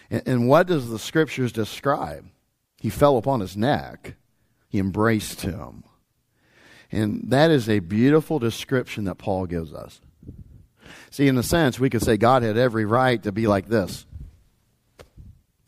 And, 0.10 0.24
and 0.26 0.48
what 0.48 0.68
does 0.68 0.90
the 0.90 1.00
scriptures 1.00 1.52
describe? 1.52 2.26
He 2.82 2.90
fell 2.90 3.18
upon 3.18 3.40
his 3.40 3.56
neck. 3.56 4.16
He 4.68 4.80
embraced 4.80 5.42
him. 5.42 5.84
And 6.94 7.24
that 7.32 7.50
is 7.50 7.68
a 7.68 7.80
beautiful 7.80 8.38
description 8.38 9.06
that 9.06 9.16
Paul 9.16 9.48
gives 9.48 9.74
us. 9.74 10.00
See, 11.10 11.28
in 11.28 11.36
a 11.40 11.44
sense, 11.44 11.80
we 11.80 11.90
could 11.90 12.04
say 12.04 12.18
God 12.18 12.44
had 12.44 12.56
every 12.56 12.86
right 12.86 13.22
to 13.24 13.32
be 13.32 13.48
like 13.48 13.68
this. 13.68 14.06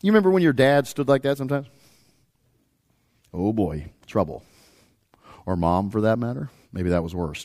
You 0.02 0.12
remember 0.12 0.30
when 0.30 0.44
your 0.44 0.52
dad 0.52 0.86
stood 0.86 1.08
like 1.08 1.22
that 1.22 1.36
sometimes? 1.36 1.66
Oh 3.34 3.52
boy, 3.52 3.90
trouble. 4.06 4.44
Or 5.46 5.56
mom, 5.56 5.90
for 5.90 6.02
that 6.02 6.20
matter. 6.20 6.48
Maybe 6.72 6.90
that 6.90 7.02
was 7.02 7.14
worse. 7.14 7.44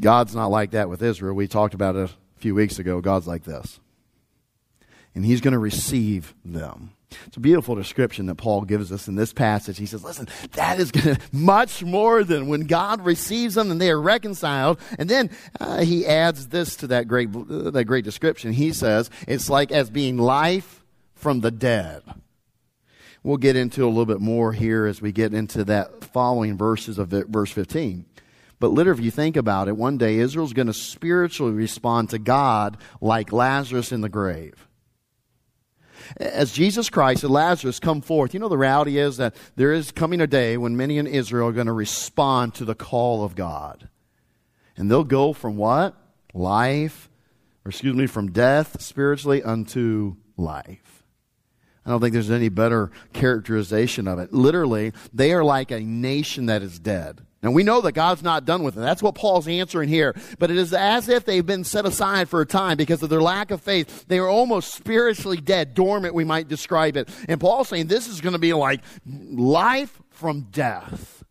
God's 0.00 0.34
not 0.34 0.50
like 0.50 0.72
that 0.72 0.88
with 0.88 1.00
Israel. 1.00 1.34
We 1.34 1.46
talked 1.46 1.74
about 1.74 1.94
it 1.94 2.10
a 2.10 2.40
few 2.40 2.56
weeks 2.56 2.80
ago. 2.80 3.00
God's 3.00 3.28
like 3.28 3.44
this. 3.44 3.78
And 5.14 5.24
He's 5.24 5.40
going 5.40 5.52
to 5.52 5.58
receive 5.58 6.34
them. 6.44 6.90
It's 7.26 7.36
a 7.36 7.40
beautiful 7.40 7.74
description 7.74 8.26
that 8.26 8.36
Paul 8.36 8.62
gives 8.62 8.92
us 8.92 9.08
in 9.08 9.14
this 9.14 9.32
passage. 9.32 9.78
He 9.78 9.86
says, 9.86 10.04
listen, 10.04 10.28
that 10.52 10.78
is 10.78 10.90
gonna, 10.90 11.18
much 11.32 11.82
more 11.82 12.24
than 12.24 12.48
when 12.48 12.62
God 12.62 13.04
receives 13.04 13.54
them 13.54 13.70
and 13.70 13.80
they 13.80 13.90
are 13.90 14.00
reconciled. 14.00 14.78
And 14.98 15.08
then 15.08 15.30
uh, 15.60 15.80
he 15.82 16.06
adds 16.06 16.48
this 16.48 16.76
to 16.76 16.88
that 16.88 17.08
great, 17.08 17.34
uh, 17.34 17.70
that 17.70 17.84
great 17.84 18.04
description. 18.04 18.52
He 18.52 18.72
says, 18.72 19.10
it's 19.26 19.50
like 19.50 19.72
as 19.72 19.90
being 19.90 20.16
life 20.16 20.84
from 21.14 21.40
the 21.40 21.50
dead. 21.50 22.02
We'll 23.22 23.38
get 23.38 23.56
into 23.56 23.84
a 23.84 23.88
little 23.88 24.04
bit 24.04 24.20
more 24.20 24.52
here 24.52 24.84
as 24.84 25.00
we 25.00 25.10
get 25.10 25.32
into 25.32 25.64
that 25.64 26.04
following 26.04 26.58
verses 26.58 26.98
of 26.98 27.08
verse 27.08 27.50
15. 27.50 28.04
But 28.60 28.68
literally, 28.68 29.00
if 29.00 29.04
you 29.04 29.10
think 29.10 29.36
about 29.36 29.68
it, 29.68 29.76
one 29.76 29.98
day 29.98 30.18
Israel's 30.18 30.52
going 30.52 30.66
to 30.66 30.74
spiritually 30.74 31.52
respond 31.52 32.10
to 32.10 32.18
God 32.18 32.76
like 33.00 33.32
Lazarus 33.32 33.92
in 33.92 34.02
the 34.02 34.08
grave 34.08 34.68
as 36.16 36.52
Jesus 36.52 36.90
Christ 36.90 37.24
and 37.24 37.32
Lazarus 37.32 37.80
come 37.80 38.00
forth, 38.00 38.34
you 38.34 38.40
know, 38.40 38.48
the 38.48 38.58
reality 38.58 38.98
is 38.98 39.16
that 39.16 39.34
there 39.56 39.72
is 39.72 39.92
coming 39.92 40.20
a 40.20 40.26
day 40.26 40.56
when 40.56 40.76
many 40.76 40.98
in 40.98 41.06
Israel 41.06 41.48
are 41.48 41.52
going 41.52 41.66
to 41.66 41.72
respond 41.72 42.54
to 42.54 42.64
the 42.64 42.74
call 42.74 43.24
of 43.24 43.34
God. 43.34 43.88
And 44.76 44.90
they'll 44.90 45.04
go 45.04 45.32
from 45.32 45.56
what? 45.56 45.96
Life, 46.32 47.08
or 47.64 47.70
excuse 47.70 47.94
me, 47.94 48.06
from 48.06 48.32
death 48.32 48.80
spiritually 48.80 49.42
unto 49.42 50.16
life. 50.36 50.93
I 51.86 51.90
don't 51.90 52.00
think 52.00 52.14
there's 52.14 52.30
any 52.30 52.48
better 52.48 52.90
characterization 53.12 54.08
of 54.08 54.18
it. 54.18 54.32
Literally, 54.32 54.92
they 55.12 55.32
are 55.32 55.44
like 55.44 55.70
a 55.70 55.80
nation 55.80 56.46
that 56.46 56.62
is 56.62 56.78
dead. 56.78 57.20
And 57.42 57.54
we 57.54 57.62
know 57.62 57.82
that 57.82 57.92
God's 57.92 58.22
not 58.22 58.46
done 58.46 58.62
with 58.62 58.74
them. 58.74 58.82
That's 58.82 59.02
what 59.02 59.14
Paul's 59.14 59.46
answering 59.46 59.90
here. 59.90 60.16
But 60.38 60.50
it 60.50 60.56
is 60.56 60.72
as 60.72 61.10
if 61.10 61.26
they've 61.26 61.44
been 61.44 61.62
set 61.62 61.84
aside 61.84 62.30
for 62.30 62.40
a 62.40 62.46
time 62.46 62.78
because 62.78 63.02
of 63.02 63.10
their 63.10 63.20
lack 63.20 63.50
of 63.50 63.60
faith. 63.60 64.06
They 64.08 64.18
are 64.18 64.28
almost 64.28 64.72
spiritually 64.72 65.36
dead, 65.36 65.74
dormant, 65.74 66.14
we 66.14 66.24
might 66.24 66.48
describe 66.48 66.96
it. 66.96 67.10
And 67.28 67.38
Paul's 67.38 67.68
saying 67.68 67.88
this 67.88 68.08
is 68.08 68.22
going 68.22 68.32
to 68.32 68.38
be 68.38 68.54
like 68.54 68.80
life 69.04 70.00
from 70.08 70.46
death. 70.52 71.22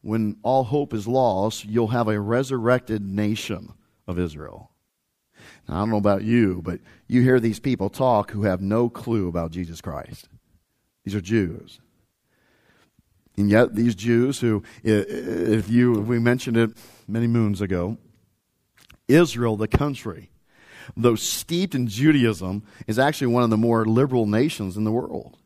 When 0.00 0.36
all 0.42 0.64
hope 0.64 0.92
is 0.92 1.06
lost, 1.06 1.64
you'll 1.64 1.88
have 1.88 2.08
a 2.08 2.18
resurrected 2.18 3.00
nation 3.00 3.74
of 4.08 4.18
Israel. 4.18 4.72
Now, 5.68 5.76
I 5.76 5.78
don't 5.78 5.90
know 5.90 5.96
about 5.96 6.24
you, 6.24 6.60
but 6.64 6.80
you 7.08 7.22
hear 7.22 7.40
these 7.40 7.58
people 7.58 7.88
talk 7.88 8.30
who 8.30 8.42
have 8.42 8.60
no 8.60 8.88
clue 8.88 9.28
about 9.28 9.50
Jesus 9.50 9.80
Christ. 9.80 10.28
These 11.04 11.14
are 11.14 11.20
Jews. 11.20 11.80
And 13.36 13.50
yet, 13.50 13.74
these 13.74 13.94
Jews, 13.94 14.40
who, 14.40 14.62
if 14.82 15.70
you, 15.70 16.00
if 16.00 16.06
we 16.06 16.18
mentioned 16.18 16.56
it 16.56 16.70
many 17.06 17.26
moons 17.26 17.60
ago, 17.60 17.96
Israel, 19.06 19.56
the 19.56 19.68
country, 19.68 20.30
though 20.96 21.14
steeped 21.14 21.74
in 21.74 21.86
Judaism, 21.86 22.64
is 22.86 22.98
actually 22.98 23.28
one 23.28 23.44
of 23.44 23.50
the 23.50 23.56
more 23.56 23.84
liberal 23.84 24.26
nations 24.26 24.76
in 24.76 24.84
the 24.84 24.92
world. 24.92 25.38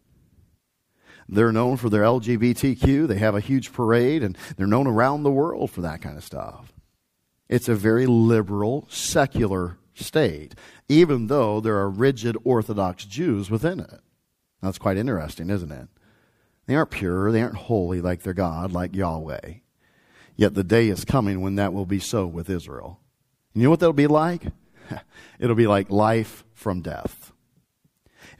They're 1.28 1.52
known 1.52 1.76
for 1.76 1.88
their 1.88 2.02
LGBTQ. 2.02 3.06
They 3.06 3.18
have 3.18 3.34
a 3.34 3.40
huge 3.40 3.72
parade, 3.72 4.22
and 4.22 4.36
they're 4.56 4.66
known 4.66 4.86
around 4.86 5.22
the 5.22 5.30
world 5.30 5.70
for 5.70 5.82
that 5.82 6.00
kind 6.00 6.16
of 6.16 6.24
stuff. 6.24 6.72
It's 7.48 7.68
a 7.68 7.74
very 7.74 8.06
liberal, 8.06 8.86
secular 8.90 9.76
state, 9.94 10.54
even 10.88 11.26
though 11.26 11.60
there 11.60 11.76
are 11.76 11.90
rigid 11.90 12.36
Orthodox 12.44 13.04
Jews 13.04 13.50
within 13.50 13.80
it. 13.80 14.00
That's 14.60 14.78
quite 14.78 14.96
interesting, 14.96 15.50
isn't 15.50 15.72
it? 15.72 15.88
They 16.66 16.74
aren't 16.74 16.90
pure, 16.90 17.32
they 17.32 17.42
aren't 17.42 17.56
holy 17.56 18.00
like 18.00 18.22
their 18.22 18.34
God, 18.34 18.72
like 18.72 18.94
Yahweh. 18.94 19.54
Yet 20.36 20.54
the 20.54 20.64
day 20.64 20.88
is 20.88 21.04
coming 21.04 21.40
when 21.40 21.56
that 21.56 21.72
will 21.72 21.86
be 21.86 21.98
so 21.98 22.26
with 22.26 22.48
Israel. 22.48 23.00
You 23.54 23.64
know 23.64 23.70
what 23.70 23.80
that'll 23.80 23.92
be 23.92 24.06
like? 24.06 24.44
It'll 25.38 25.56
be 25.56 25.66
like 25.66 25.90
life 25.90 26.44
from 26.54 26.80
death. 26.80 27.21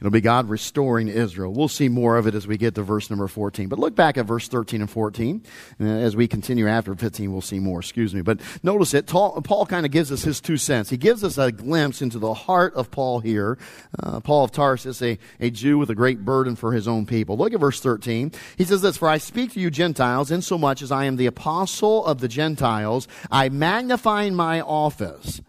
It'll 0.03 0.11
be 0.11 0.19
God 0.19 0.49
restoring 0.49 1.07
Israel. 1.07 1.53
We'll 1.53 1.69
see 1.69 1.87
more 1.87 2.17
of 2.17 2.27
it 2.27 2.35
as 2.35 2.45
we 2.45 2.57
get 2.57 2.75
to 2.75 2.83
verse 2.83 3.09
number 3.09 3.25
14. 3.25 3.69
But 3.69 3.79
look 3.79 3.95
back 3.95 4.17
at 4.17 4.25
verse 4.25 4.49
13 4.49 4.81
and 4.81 4.89
14. 4.89 5.41
And 5.79 5.89
as 5.89 6.13
we 6.13 6.27
continue 6.27 6.67
after 6.67 6.93
15, 6.93 7.31
we'll 7.31 7.39
see 7.39 7.59
more. 7.59 7.79
Excuse 7.79 8.13
me. 8.13 8.21
But 8.21 8.41
notice 8.63 8.93
it. 8.93 9.07
Paul 9.07 9.65
kind 9.65 9.85
of 9.85 9.93
gives 9.93 10.11
us 10.11 10.23
his 10.23 10.41
two 10.41 10.57
cents. 10.57 10.89
He 10.89 10.97
gives 10.97 11.23
us 11.23 11.37
a 11.37 11.53
glimpse 11.53 12.01
into 12.01 12.19
the 12.19 12.33
heart 12.33 12.73
of 12.73 12.91
Paul 12.91 13.21
here. 13.21 13.57
Uh, 13.97 14.19
Paul 14.19 14.43
of 14.43 14.51
Tarsus, 14.51 15.01
a, 15.01 15.17
a 15.39 15.49
Jew 15.49 15.77
with 15.77 15.89
a 15.89 15.95
great 15.95 16.25
burden 16.25 16.57
for 16.57 16.73
his 16.73 16.85
own 16.85 17.05
people. 17.05 17.37
Look 17.37 17.53
at 17.53 17.61
verse 17.61 17.79
13. 17.79 18.33
He 18.57 18.65
says 18.65 18.81
this, 18.81 18.97
For 18.97 19.07
I 19.07 19.19
speak 19.19 19.53
to 19.53 19.61
you 19.61 19.71
Gentiles, 19.71 20.31
insomuch 20.31 20.81
as 20.81 20.91
I 20.91 21.05
am 21.05 21.15
the 21.15 21.27
apostle 21.27 22.05
of 22.05 22.19
the 22.19 22.27
Gentiles, 22.27 23.07
I 23.31 23.47
magnify 23.47 24.31
my 24.31 24.59
office 24.59 25.41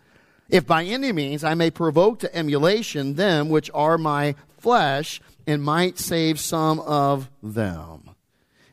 if 0.49 0.67
by 0.67 0.85
any 0.85 1.13
means 1.13 1.45
I 1.45 1.55
may 1.55 1.71
provoke 1.71 2.21
to 2.21 2.37
emulation 2.37 3.15
them 3.15 3.49
which 3.49 3.71
are 3.75 3.99
my 3.99 4.35
flesh, 4.59 5.21
and 5.47 5.63
might 5.63 5.99
save 5.99 6.41
some 6.41 6.81
of 6.81 7.31
them. 7.43 8.11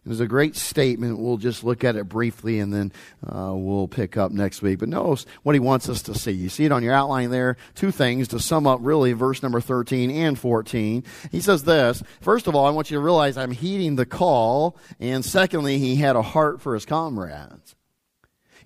It 0.03 0.09
was 0.09 0.19
a 0.19 0.25
great 0.25 0.55
statement. 0.55 1.19
We'll 1.19 1.37
just 1.37 1.63
look 1.63 1.83
at 1.83 1.95
it 1.95 2.09
briefly 2.09 2.59
and 2.59 2.73
then 2.73 2.91
uh, 3.23 3.53
we'll 3.53 3.87
pick 3.87 4.17
up 4.17 4.31
next 4.31 4.63
week. 4.63 4.79
But 4.79 4.89
notice 4.89 5.27
what 5.43 5.53
he 5.53 5.59
wants 5.59 5.89
us 5.89 6.01
to 6.03 6.15
see. 6.15 6.31
You 6.31 6.49
see 6.49 6.65
it 6.65 6.71
on 6.71 6.81
your 6.81 6.93
outline 6.93 7.29
there. 7.29 7.55
Two 7.75 7.91
things 7.91 8.29
to 8.29 8.39
sum 8.39 8.65
up 8.65 8.79
really 8.81 9.13
verse 9.13 9.43
number 9.43 9.61
13 9.61 10.09
and 10.09 10.39
14. 10.39 11.03
He 11.29 11.39
says 11.39 11.65
this 11.65 12.01
First 12.19 12.47
of 12.47 12.55
all, 12.55 12.65
I 12.65 12.71
want 12.71 12.89
you 12.89 12.97
to 12.97 13.03
realize 13.03 13.37
I'm 13.37 13.51
heeding 13.51 13.95
the 13.95 14.07
call. 14.07 14.75
And 14.99 15.23
secondly, 15.23 15.77
he 15.77 15.97
had 15.97 16.15
a 16.15 16.23
heart 16.23 16.61
for 16.61 16.73
his 16.73 16.85
comrades. 16.85 17.75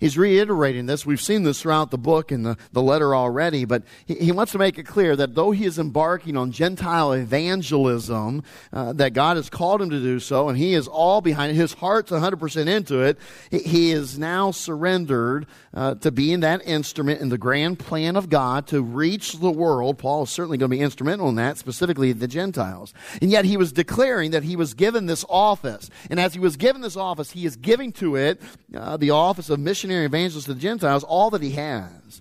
He's 0.00 0.18
reiterating 0.18 0.86
this. 0.86 1.06
We've 1.06 1.20
seen 1.20 1.42
this 1.42 1.62
throughout 1.62 1.90
the 1.90 1.98
book 1.98 2.30
and 2.30 2.44
the, 2.44 2.56
the 2.72 2.82
letter 2.82 3.14
already, 3.14 3.64
but 3.64 3.82
he, 4.04 4.14
he 4.16 4.32
wants 4.32 4.52
to 4.52 4.58
make 4.58 4.78
it 4.78 4.84
clear 4.84 5.16
that 5.16 5.34
though 5.34 5.50
he 5.50 5.64
is 5.64 5.78
embarking 5.78 6.36
on 6.36 6.52
Gentile 6.52 7.12
evangelism, 7.12 8.42
uh, 8.72 8.92
that 8.94 9.12
God 9.12 9.36
has 9.36 9.50
called 9.50 9.82
him 9.82 9.90
to 9.90 10.00
do 10.00 10.20
so, 10.20 10.48
and 10.48 10.58
he 10.58 10.74
is 10.74 10.88
all 10.88 11.20
behind 11.20 11.52
it, 11.52 11.54
his 11.54 11.74
heart's 11.74 12.10
100% 12.10 12.66
into 12.66 13.00
it, 13.00 13.18
he, 13.50 13.86
is 13.86 14.18
now 14.18 14.50
surrendered 14.50 15.46
uh, 15.72 15.94
to 15.94 16.10
being 16.10 16.40
that 16.40 16.60
instrument 16.66 17.20
in 17.20 17.28
the 17.28 17.38
grand 17.38 17.78
plan 17.78 18.16
of 18.16 18.28
God 18.28 18.66
to 18.66 18.82
reach 18.82 19.34
the 19.34 19.50
world. 19.50 19.98
Paul 19.98 20.24
is 20.24 20.30
certainly 20.30 20.58
going 20.58 20.70
to 20.70 20.76
be 20.76 20.82
instrumental 20.82 21.28
in 21.28 21.36
that, 21.36 21.56
specifically 21.56 22.12
the 22.12 22.26
Gentiles. 22.26 22.92
And 23.22 23.30
yet 23.30 23.44
he 23.44 23.56
was 23.56 23.72
declaring 23.72 24.32
that 24.32 24.42
he 24.42 24.56
was 24.56 24.74
given 24.74 25.06
this 25.06 25.24
office. 25.28 25.88
And 26.10 26.18
as 26.18 26.34
he 26.34 26.40
was 26.40 26.56
given 26.56 26.80
this 26.80 26.96
office, 26.96 27.30
he 27.30 27.46
is 27.46 27.56
giving 27.56 27.92
to 27.92 28.16
it 28.16 28.42
uh, 28.74 28.96
the 28.96 29.10
office 29.10 29.50
of 29.50 29.60
mission 29.60 29.85
missionary 29.86 30.06
evangelist 30.06 30.46
to 30.46 30.54
the 30.54 30.60
Gentiles 30.60 31.04
all 31.04 31.30
that 31.30 31.42
he 31.42 31.52
has. 31.52 32.20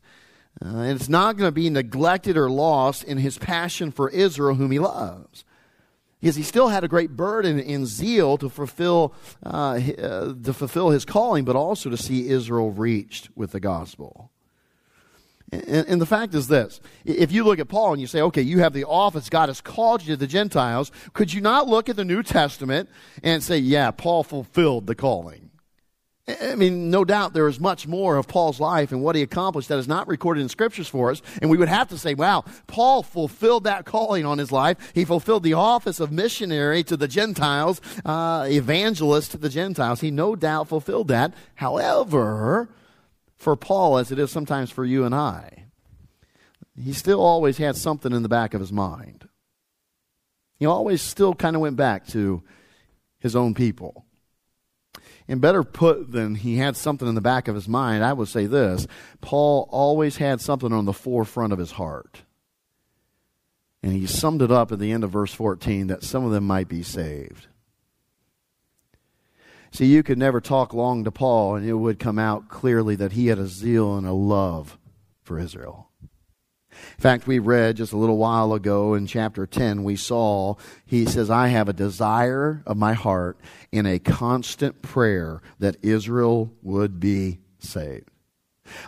Uh, 0.64 0.68
and 0.68 0.92
it's 0.92 1.10
not 1.10 1.36
going 1.36 1.48
to 1.48 1.52
be 1.52 1.70
neglected 1.70 2.38
or 2.38 2.50
lost 2.50 3.04
in 3.04 3.18
his 3.18 3.38
passion 3.38 3.92
for 3.92 4.10
Israel, 4.10 4.56
whom 4.56 4.72
he 4.72 4.80
loves. 4.80 5.44
Because 6.22 6.36
he 6.36 6.44
still 6.44 6.70
had 6.70 6.84
a 6.84 6.88
great 6.88 7.12
burden 7.12 7.60
and 7.60 7.86
zeal 7.86 8.38
to 8.38 8.50
fulfill, 8.50 9.14
uh, 9.46 9.80
uh, 10.00 10.34
to 10.44 10.54
fulfill 10.54 10.90
his 10.92 11.06
calling, 11.06 11.44
but 11.44 11.56
also 11.56 11.90
to 11.90 11.98
see 11.98 12.30
Israel 12.30 12.72
reached 12.72 13.30
with 13.36 13.52
the 13.52 13.60
gospel. 13.60 14.32
And, 15.52 15.88
and, 15.88 16.02
the 16.02 16.08
fact 16.08 16.34
is 16.34 16.48
this 16.48 16.82
if 17.04 17.32
you 17.32 17.44
look 17.44 17.60
at 17.60 17.68
Paul 17.68 17.94
and 17.94 18.02
you 18.02 18.08
say, 18.08 18.22
okay, 18.22 18.42
you 18.42 18.60
have 18.60 18.74
the 18.74 18.86
office, 18.86 19.30
God 19.30 19.50
has 19.50 19.62
called 19.62 20.02
you 20.02 20.16
to 20.16 20.18
the 20.18 20.28
Gentiles, 20.28 20.92
could 21.14 21.34
you 21.34 21.42
not 21.42 21.68
look 21.68 21.90
at 21.90 21.96
the 21.96 22.06
New 22.06 22.24
Testament 22.24 22.90
and 23.22 23.44
say, 23.44 23.58
yeah, 23.58 23.92
Paul 23.92 24.24
fulfilled 24.24 24.88
the 24.88 24.96
calling? 24.96 25.45
I 26.28 26.56
mean, 26.56 26.90
no 26.90 27.06
doubt 27.06 27.34
there 27.34 27.48
is 27.48 27.60
much 27.60 27.88
more 27.88 28.18
of 28.18 28.28
Paul's 28.28 28.60
life 28.60 28.92
and 28.92 29.04
what 29.04 29.16
he 29.16 29.22
accomplished 29.22 29.70
that 29.70 29.78
is 29.78 29.88
not 29.88 30.08
recorded 30.08 30.42
in 30.42 30.50
scriptures 30.50 30.88
for 30.88 31.12
us. 31.12 31.22
And 31.40 31.52
we 31.52 31.58
would 31.58 31.68
have 31.68 31.88
to 31.90 32.00
say, 32.00 32.16
wow, 32.16 32.46
Paul 32.66 33.04
fulfilled 33.04 33.66
that 33.66 33.86
calling 33.86 34.26
on 34.26 34.40
his 34.40 34.52
life. 34.52 34.92
He 34.96 35.06
fulfilled 35.06 35.44
the 35.44 35.54
office 35.54 36.00
of 36.00 36.12
missionary 36.12 36.84
to 36.86 36.98
the 36.98 37.08
Gentiles, 37.08 37.80
uh, 38.04 38.48
evangelist 38.50 39.32
to 39.32 39.38
the 39.38 39.50
Gentiles. 39.50 40.02
He 40.02 40.10
no 40.10 40.36
doubt 40.36 40.68
fulfilled 40.68 41.10
that. 41.10 41.32
However, 41.56 42.70
for 43.36 43.56
Paul, 43.56 44.00
as 44.00 44.12
it 44.12 44.18
is 44.18 44.32
sometimes 44.32 44.72
for 44.72 44.84
you 44.84 45.04
and 45.04 45.14
I, 45.14 45.66
he 46.76 46.94
still 46.94 47.22
always 47.22 47.60
had 47.60 47.76
something 47.76 48.12
in 48.12 48.24
the 48.24 48.30
back 48.30 48.56
of 48.56 48.62
his 48.62 48.72
mind. 48.72 49.30
He 50.58 50.66
always 50.66 51.04
still 51.04 51.36
kind 51.36 51.56
of 51.56 51.62
went 51.62 51.76
back 51.76 52.08
to 52.08 52.42
his 53.20 53.36
own 53.36 53.54
people. 53.54 54.06
And 55.28 55.42
better 55.42 55.64
put 55.64 56.12
than 56.12 56.36
he 56.36 56.58
had 56.58 56.78
something 56.78 57.08
in 57.08 57.16
the 57.16 57.22
back 57.22 57.48
of 57.48 57.56
his 57.56 57.68
mind, 57.68 58.04
I 58.04 58.14
would 58.14 58.28
say 58.28 58.46
this 58.46 58.88
Paul 59.22 59.68
always 59.72 60.18
had 60.18 60.40
something 60.40 60.72
on 60.72 60.86
the 60.86 60.94
forefront 60.94 61.54
of 61.54 61.60
his 61.60 61.72
heart. 61.72 62.22
And 63.82 63.94
he 63.94 64.08
summed 64.08 64.42
it 64.42 64.52
up 64.52 64.72
at 64.72 64.80
the 64.80 64.92
end 64.92 65.04
of 65.04 65.12
verse 65.12 65.34
14 65.34 65.88
that 65.88 66.04
some 66.04 66.26
of 66.26 66.32
them 66.32 66.46
might 66.46 66.68
be 66.68 66.84
saved. 66.84 67.48
See, 69.72 69.86
you 69.86 70.04
could 70.04 70.18
never 70.18 70.40
talk 70.40 70.74
long 70.74 71.04
to 71.04 71.12
Paul, 71.12 71.56
and 71.56 71.68
it 71.68 71.74
would 71.74 72.00
come 72.00 72.18
out 72.18 72.48
clearly 72.48 72.96
that 72.96 73.12
he 73.12 73.28
had 73.28 73.38
a 73.38 73.46
zeal 73.46 73.98
and 73.98 74.08
a 74.08 74.14
love 74.14 74.78
for 75.22 75.38
Israel. 75.38 75.90
In 76.98 77.02
fact, 77.02 77.28
we 77.28 77.40
read 77.40 77.78
just 77.78 77.94
a 77.94 77.98
little 77.98 78.18
while 78.18 78.54
ago 78.54 78.94
in 78.94 79.08
chapter 79.08 79.46
10, 79.46 79.84
we 79.84 79.96
saw, 79.96 80.56
he 80.86 81.06
says, 81.06 81.30
I 81.30 81.48
have 81.48 81.70
a 81.70 81.74
desire 81.74 82.64
of 82.66 82.78
my 82.78 82.94
heart 82.94 83.38
in 83.72 83.86
a 83.86 84.00
constant 84.00 84.82
prayer 84.82 85.42
that 85.60 85.78
Israel 85.82 86.52
would 86.62 87.00
be 87.00 87.40
saved. 87.60 88.10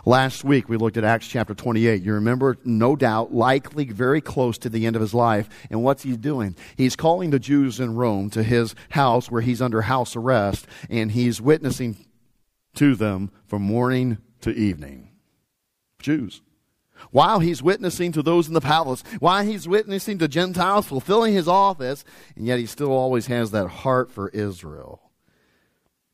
Last 0.04 0.44
week 0.44 0.68
we 0.68 0.76
looked 0.76 0.96
at 0.96 1.04
Acts 1.04 1.28
chapter 1.28 1.54
28. 1.54 2.02
You 2.02 2.14
remember, 2.14 2.56
no 2.64 2.96
doubt, 2.96 3.32
likely 3.32 3.84
very 3.86 4.20
close 4.20 4.58
to 4.58 4.68
the 4.68 4.86
end 4.86 4.96
of 4.96 5.02
his 5.02 5.14
life. 5.14 5.48
And 5.70 5.82
what's 5.82 6.02
he 6.02 6.16
doing? 6.16 6.56
He's 6.76 6.96
calling 6.96 7.30
the 7.30 7.38
Jews 7.38 7.78
in 7.78 7.94
Rome 7.94 8.30
to 8.30 8.42
his 8.42 8.74
house 8.90 9.30
where 9.30 9.42
he's 9.42 9.62
under 9.62 9.82
house 9.82 10.16
arrest, 10.16 10.66
and 10.90 11.12
he's 11.12 11.40
witnessing 11.40 11.96
to 12.74 12.94
them 12.94 13.30
from 13.46 13.62
morning 13.62 14.18
to 14.40 14.50
evening. 14.50 15.10
Jews. 16.00 16.42
While 17.10 17.40
he's 17.40 17.62
witnessing 17.62 18.12
to 18.12 18.22
those 18.22 18.48
in 18.48 18.54
the 18.54 18.60
palace, 18.60 19.02
while 19.18 19.44
he's 19.44 19.68
witnessing 19.68 20.18
to 20.18 20.28
Gentiles, 20.28 20.86
fulfilling 20.86 21.34
his 21.34 21.48
office, 21.48 22.04
and 22.36 22.46
yet 22.46 22.58
he 22.58 22.66
still 22.66 22.92
always 22.92 23.26
has 23.26 23.50
that 23.52 23.68
heart 23.68 24.10
for 24.10 24.28
Israel. 24.30 25.08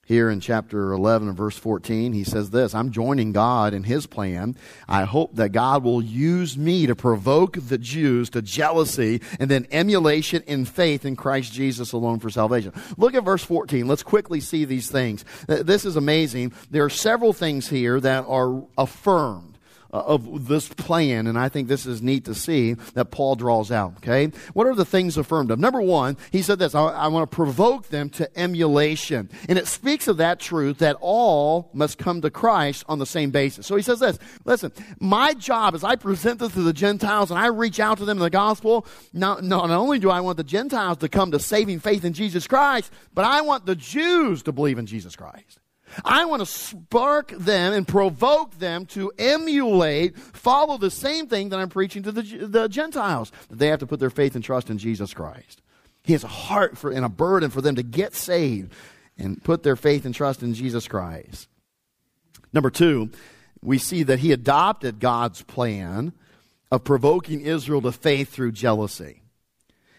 Here 0.07 0.29
in 0.29 0.41
chapter 0.41 0.93
11 0.93 1.29
and 1.29 1.37
verse 1.37 1.57
14, 1.57 2.13
he 2.13 2.25
says 2.25 2.51
this 2.51 2.75
I'm 2.75 2.91
joining 2.91 3.33
God 3.33 3.73
in 3.73 3.85
his 3.85 4.07
plan. 4.07 4.55
I 4.87 5.05
hope 5.05 5.37
that 5.37 5.53
God 5.53 5.83
will 5.83 6.03
use 6.03 6.59
me 6.59 6.87
to 6.87 6.95
provoke 6.95 7.57
the 7.59 7.79
Jews 7.79 8.29
to 8.31 8.43
jealousy 8.43 9.23
and 9.41 9.51
then 9.51 9.67
emulation 9.71 10.43
in 10.47 10.67
faith 10.67 11.07
in 11.07 11.17
Christ 11.17 11.55
Jesus 11.55 11.93
alone 11.93 12.21
for 12.21 12.29
salvation. 12.29 12.75
Look 12.99 13.15
at 13.15 13.25
verse 13.25 13.45
14. 13.45 13.89
Let's 13.89 14.03
quickly 14.03 14.41
see 14.41 14.67
these 14.67 14.91
things. 14.91 15.25
This 15.47 15.87
is 15.87 15.97
amazing. 15.97 16.53
There 16.71 16.85
are 16.85 16.91
several 16.91 17.33
things 17.33 17.69
here 17.69 17.99
that 18.01 18.27
are 18.29 18.63
affirmed. 18.77 19.54
Uh, 19.95 20.03
of 20.09 20.49
this 20.49 20.67
plan, 20.67 21.29
and 21.29 21.39
I 21.39 21.49
think 21.49 21.69
this 21.69 21.87
is 21.87 22.03
neat 22.03 22.25
to 22.25 22.35
see 22.35 22.73
that 22.95 23.13
Paul 23.13 23.37
draws 23.37 23.71
out. 23.71 23.99
Okay, 23.99 24.33
what 24.53 24.67
are 24.67 24.75
the 24.75 24.85
things 24.85 25.17
affirmed 25.17 25.53
of? 25.53 25.61
Number 25.61 25.81
one, 25.81 26.17
he 26.33 26.43
said 26.43 26.59
this: 26.59 26.75
I, 26.75 26.83
I 26.83 27.07
want 27.07 27.31
to 27.31 27.33
provoke 27.33 27.91
them 27.91 28.11
to 28.11 28.29
emulation, 28.37 29.31
and 29.49 29.57
it 29.57 29.69
speaks 29.69 30.09
of 30.09 30.17
that 30.17 30.41
truth 30.41 30.79
that 30.79 30.97
all 31.01 31.71
must 31.73 31.97
come 31.97 32.23
to 32.23 32.31
Christ 32.31 32.85
on 32.89 32.99
the 32.99 33.07
same 33.07 33.31
basis. 33.31 33.69
So 33.69 33.77
he 33.77 33.83
says 33.83 34.01
this: 34.01 34.19
Listen, 34.45 34.73
my 34.99 35.33
job 35.33 35.77
is 35.77 35.85
I 35.85 35.95
present 35.95 36.41
this 36.41 36.55
to 36.55 36.63
the 36.63 36.73
Gentiles 36.73 37.31
and 37.31 37.39
I 37.39 37.47
reach 37.47 37.79
out 37.79 37.99
to 37.99 38.05
them 38.05 38.19
in 38.19 38.23
the 38.25 38.31
gospel. 38.31 38.89
Not, 39.13 39.45
not 39.45 39.71
only 39.71 40.01
do 40.01 40.11
I 40.11 40.23
want 40.23 40.39
the 40.39 40.43
Gentiles 40.43 40.99
to 40.99 41.09
come 41.09 41.31
to 41.31 41.39
saving 41.39 41.79
faith 41.79 42.05
in 42.05 42.15
Jesus 42.15 42.49
Christ, 42.49 42.93
but 43.15 43.25
I 43.25 43.43
want 43.43 43.65
the 43.65 43.77
Jews 43.77 44.43
to 44.43 44.51
believe 44.51 44.81
in 44.81 44.87
Jesus 44.87 45.15
Christ. 45.15 45.61
I 46.05 46.25
want 46.25 46.41
to 46.41 46.47
spark 46.47 47.31
them 47.31 47.73
and 47.73 47.87
provoke 47.87 48.59
them 48.59 48.87
to 48.87 49.13
emulate, 49.19 50.17
follow 50.17 50.79
the 50.79 50.91
same 50.91 51.27
thing 51.27 51.51
that 51.51 51.59
I'm 51.59 51.69
preaching 51.69 52.03
to 52.05 52.13
the, 52.13 52.23
the 52.23 52.69
Gentiles, 52.69 53.33
that 53.49 53.59
they 53.59 53.69
have 53.69 53.81
to 53.81 53.87
put 53.87 54.01
their 54.01 54.11
faith 54.11 54.35
and 54.35 54.43
trust 54.43 54.71
in 54.71 54.79
Jesus 54.79 55.13
Christ. 55.13 55.63
He 56.03 56.13
has 56.13 56.25
a 56.25 56.29
heart 56.29 56.77
for, 56.77 56.91
and 56.91 57.05
a 57.05 57.09
burden 57.09 57.51
for 57.51 57.61
them 57.61 57.77
to 57.77 57.83
get 57.83 58.15
saved 58.15 58.73
and 59.19 59.43
put 59.43 59.63
their 59.63 59.77
faith 59.77 60.05
and 60.05 60.15
trust 60.15 60.43
in 60.43 60.55
Jesus 60.55 60.89
Christ. 60.89 61.49
Number 62.53 62.71
two, 62.71 63.11
we 63.63 63.79
see 63.79 64.03
that 64.05 64.21
he 64.21 64.33
adopted 64.33 65.01
God's 65.01 65.43
plan 65.43 66.13
of 66.71 66.85
provoking 66.85 67.41
Israel 67.41 67.83
to 67.83 67.93
faith 67.93 68.31
through 68.31 68.53
jealousy. 68.53 69.24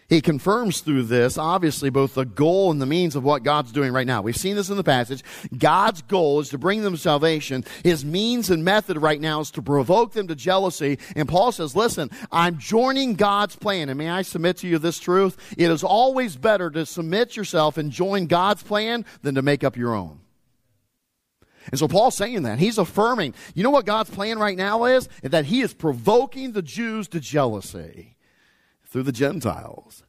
He 0.08 0.20
confirms 0.20 0.80
through 0.82 1.04
this, 1.04 1.36
obviously, 1.36 1.90
both 1.90 2.14
the 2.14 2.24
goal 2.24 2.70
and 2.70 2.80
the 2.80 2.86
means 2.86 3.16
of 3.16 3.24
what 3.24 3.42
God's 3.42 3.72
doing 3.72 3.92
right 3.92 4.06
now. 4.06 4.22
We've 4.22 4.36
seen 4.36 4.54
this 4.54 4.70
in 4.70 4.76
the 4.76 4.84
passage. 4.84 5.24
God's 5.58 6.02
goal 6.02 6.38
is 6.38 6.50
to 6.50 6.58
bring 6.58 6.82
them 6.82 6.96
salvation. 6.96 7.64
His 7.82 8.04
means 8.04 8.48
and 8.48 8.64
method 8.64 8.98
right 8.98 9.20
now 9.20 9.40
is 9.40 9.50
to 9.52 9.62
provoke 9.62 10.12
them 10.12 10.28
to 10.28 10.36
jealousy. 10.36 11.00
And 11.16 11.28
Paul 11.28 11.50
says, 11.50 11.74
listen, 11.74 12.10
I'm 12.30 12.58
joining 12.58 13.14
God's 13.14 13.56
plan. 13.56 13.88
And 13.88 13.98
may 13.98 14.08
I 14.08 14.22
submit 14.22 14.58
to 14.58 14.68
you 14.68 14.78
this 14.78 15.00
truth? 15.00 15.54
It 15.58 15.70
is 15.70 15.82
always 15.82 16.36
better 16.36 16.70
to 16.70 16.86
submit 16.86 17.36
yourself 17.36 17.76
and 17.76 17.90
join 17.90 18.26
God's 18.26 18.62
plan 18.62 19.04
than 19.22 19.34
to 19.34 19.42
make 19.42 19.64
up 19.64 19.76
your 19.76 19.94
own. 19.94 20.20
And 21.72 21.80
so 21.80 21.88
Paul's 21.88 22.16
saying 22.16 22.44
that. 22.44 22.60
He's 22.60 22.78
affirming. 22.78 23.34
You 23.54 23.64
know 23.64 23.70
what 23.70 23.86
God's 23.86 24.10
plan 24.10 24.38
right 24.38 24.56
now 24.56 24.84
is? 24.84 25.08
That 25.22 25.46
he 25.46 25.62
is 25.62 25.74
provoking 25.74 26.52
the 26.52 26.62
Jews 26.62 27.08
to 27.08 27.18
jealousy 27.18 28.15
through 28.96 29.02
the 29.02 29.12
Gentiles, 29.12 30.04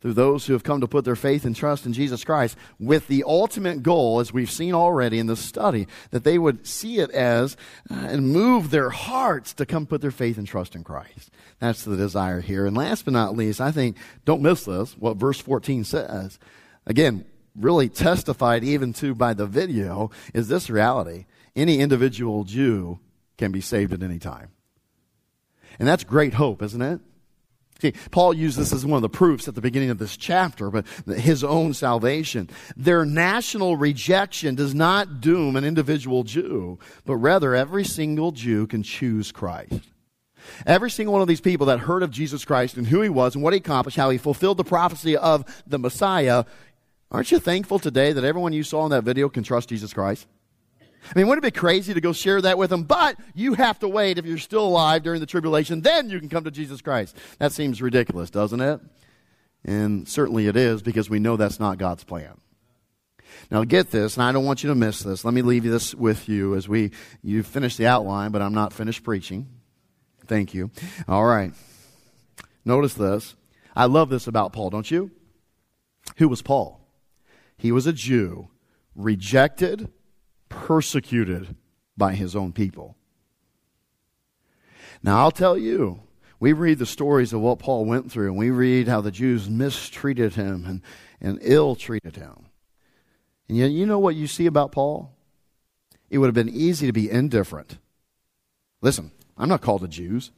through 0.00 0.12
those 0.12 0.46
who 0.46 0.52
have 0.52 0.62
come 0.62 0.80
to 0.80 0.86
put 0.86 1.04
their 1.04 1.16
faith 1.16 1.44
and 1.44 1.56
trust 1.56 1.84
in 1.86 1.92
Jesus 1.92 2.22
Christ, 2.22 2.56
with 2.78 3.08
the 3.08 3.24
ultimate 3.26 3.82
goal, 3.82 4.20
as 4.20 4.32
we've 4.32 4.48
seen 4.48 4.74
already 4.74 5.18
in 5.18 5.26
the 5.26 5.34
study, 5.34 5.88
that 6.12 6.22
they 6.22 6.38
would 6.38 6.64
see 6.64 7.00
it 7.00 7.10
as 7.10 7.56
uh, 7.90 7.94
and 7.94 8.32
move 8.32 8.70
their 8.70 8.90
hearts 8.90 9.52
to 9.54 9.66
come 9.66 9.86
put 9.86 10.02
their 10.02 10.12
faith 10.12 10.38
and 10.38 10.46
trust 10.46 10.76
in 10.76 10.84
Christ. 10.84 11.32
That's 11.58 11.82
the 11.82 11.96
desire 11.96 12.40
here. 12.40 12.64
And 12.64 12.76
last 12.76 13.06
but 13.06 13.14
not 13.14 13.36
least, 13.36 13.60
I 13.60 13.72
think, 13.72 13.96
don't 14.24 14.40
miss 14.40 14.62
this, 14.62 14.96
what 14.96 15.16
verse 15.16 15.40
14 15.40 15.82
says. 15.82 16.38
Again, 16.86 17.24
really 17.56 17.88
testified 17.88 18.62
even 18.62 18.92
to 18.92 19.16
by 19.16 19.34
the 19.34 19.48
video 19.48 20.12
is 20.32 20.46
this 20.46 20.70
reality. 20.70 21.26
Any 21.56 21.80
individual 21.80 22.44
Jew 22.44 23.00
can 23.36 23.50
be 23.50 23.60
saved 23.60 23.92
at 23.92 24.04
any 24.04 24.20
time. 24.20 24.50
And 25.80 25.88
that's 25.88 26.04
great 26.04 26.34
hope, 26.34 26.62
isn't 26.62 26.82
it? 26.82 27.00
See, 27.80 27.92
Paul 28.10 28.34
used 28.34 28.58
this 28.58 28.72
as 28.72 28.84
one 28.84 28.96
of 28.96 29.02
the 29.02 29.08
proofs 29.08 29.46
at 29.46 29.54
the 29.54 29.60
beginning 29.60 29.90
of 29.90 29.98
this 29.98 30.16
chapter, 30.16 30.68
but 30.68 30.84
his 31.06 31.44
own 31.44 31.74
salvation. 31.74 32.50
Their 32.76 33.04
national 33.04 33.76
rejection 33.76 34.56
does 34.56 34.74
not 34.74 35.20
doom 35.20 35.54
an 35.54 35.64
individual 35.64 36.24
Jew, 36.24 36.80
but 37.04 37.16
rather 37.16 37.54
every 37.54 37.84
single 37.84 38.32
Jew 38.32 38.66
can 38.66 38.82
choose 38.82 39.30
Christ. 39.30 39.80
Every 40.66 40.90
single 40.90 41.12
one 41.12 41.22
of 41.22 41.28
these 41.28 41.40
people 41.40 41.66
that 41.66 41.80
heard 41.80 42.02
of 42.02 42.10
Jesus 42.10 42.44
Christ 42.44 42.76
and 42.76 42.86
who 42.86 43.00
he 43.00 43.08
was 43.08 43.34
and 43.34 43.44
what 43.44 43.52
he 43.52 43.58
accomplished, 43.58 43.96
how 43.96 44.10
he 44.10 44.18
fulfilled 44.18 44.56
the 44.56 44.64
prophecy 44.64 45.16
of 45.16 45.44
the 45.66 45.78
Messiah, 45.78 46.44
aren't 47.12 47.30
you 47.30 47.38
thankful 47.38 47.78
today 47.78 48.12
that 48.12 48.24
everyone 48.24 48.52
you 48.52 48.64
saw 48.64 48.84
in 48.86 48.90
that 48.90 49.04
video 49.04 49.28
can 49.28 49.44
trust 49.44 49.68
Jesus 49.68 49.92
Christ? 49.92 50.26
I 51.04 51.18
mean, 51.18 51.26
wouldn't 51.28 51.44
it 51.44 51.54
be 51.54 51.58
crazy 51.58 51.94
to 51.94 52.00
go 52.00 52.12
share 52.12 52.40
that 52.42 52.58
with 52.58 52.70
them? 52.70 52.84
But 52.84 53.16
you 53.34 53.54
have 53.54 53.78
to 53.80 53.88
wait 53.88 54.18
if 54.18 54.26
you're 54.26 54.38
still 54.38 54.66
alive 54.66 55.02
during 55.02 55.20
the 55.20 55.26
tribulation, 55.26 55.80
then 55.80 56.10
you 56.10 56.18
can 56.18 56.28
come 56.28 56.44
to 56.44 56.50
Jesus 56.50 56.82
Christ. 56.82 57.16
That 57.38 57.52
seems 57.52 57.80
ridiculous, 57.80 58.30
doesn't 58.30 58.60
it? 58.60 58.80
And 59.64 60.08
certainly 60.08 60.46
it 60.46 60.56
is 60.56 60.82
because 60.82 61.08
we 61.08 61.18
know 61.18 61.36
that's 61.36 61.60
not 61.60 61.78
God's 61.78 62.04
plan. 62.04 62.40
Now 63.50 63.64
get 63.64 63.90
this, 63.90 64.16
and 64.16 64.24
I 64.24 64.32
don't 64.32 64.44
want 64.44 64.62
you 64.62 64.68
to 64.68 64.74
miss 64.74 65.00
this. 65.00 65.24
Let 65.24 65.34
me 65.34 65.42
leave 65.42 65.64
this 65.64 65.94
with 65.94 66.28
you 66.28 66.54
as 66.54 66.68
we 66.68 66.90
you 67.22 67.42
finish 67.42 67.76
the 67.76 67.86
outline, 67.86 68.30
but 68.30 68.42
I'm 68.42 68.54
not 68.54 68.72
finished 68.72 69.04
preaching. 69.04 69.48
Thank 70.26 70.54
you. 70.54 70.70
All 71.06 71.24
right. 71.24 71.52
Notice 72.64 72.94
this. 72.94 73.34
I 73.74 73.86
love 73.86 74.10
this 74.10 74.26
about 74.26 74.52
Paul, 74.52 74.70
don't 74.70 74.90
you? 74.90 75.10
Who 76.16 76.28
was 76.28 76.42
Paul? 76.42 76.80
He 77.56 77.72
was 77.72 77.86
a 77.86 77.92
Jew, 77.92 78.48
rejected, 78.94 79.90
persecuted 80.48 81.54
by 81.96 82.14
his 82.14 82.36
own 82.36 82.52
people. 82.52 82.96
Now, 85.02 85.18
I'll 85.20 85.30
tell 85.30 85.56
you, 85.56 86.00
we 86.40 86.52
read 86.52 86.78
the 86.78 86.86
stories 86.86 87.32
of 87.32 87.40
what 87.40 87.58
Paul 87.58 87.84
went 87.84 88.10
through, 88.10 88.28
and 88.28 88.38
we 88.38 88.50
read 88.50 88.88
how 88.88 89.00
the 89.00 89.10
Jews 89.10 89.48
mistreated 89.48 90.34
him 90.34 90.64
and, 90.66 90.82
and 91.20 91.38
ill 91.42 91.74
treated 91.74 92.16
him. 92.16 92.46
And 93.48 93.56
yet, 93.56 93.70
you 93.70 93.86
know 93.86 93.98
what 93.98 94.14
you 94.14 94.26
see 94.26 94.46
about 94.46 94.72
Paul? 94.72 95.14
It 96.10 96.18
would 96.18 96.26
have 96.26 96.34
been 96.34 96.48
easy 96.48 96.86
to 96.86 96.92
be 96.92 97.10
indifferent. 97.10 97.78
Listen, 98.80 99.10
I'm 99.36 99.48
not 99.48 99.60
called 99.60 99.82
to 99.82 99.88
Jews. 99.88 100.30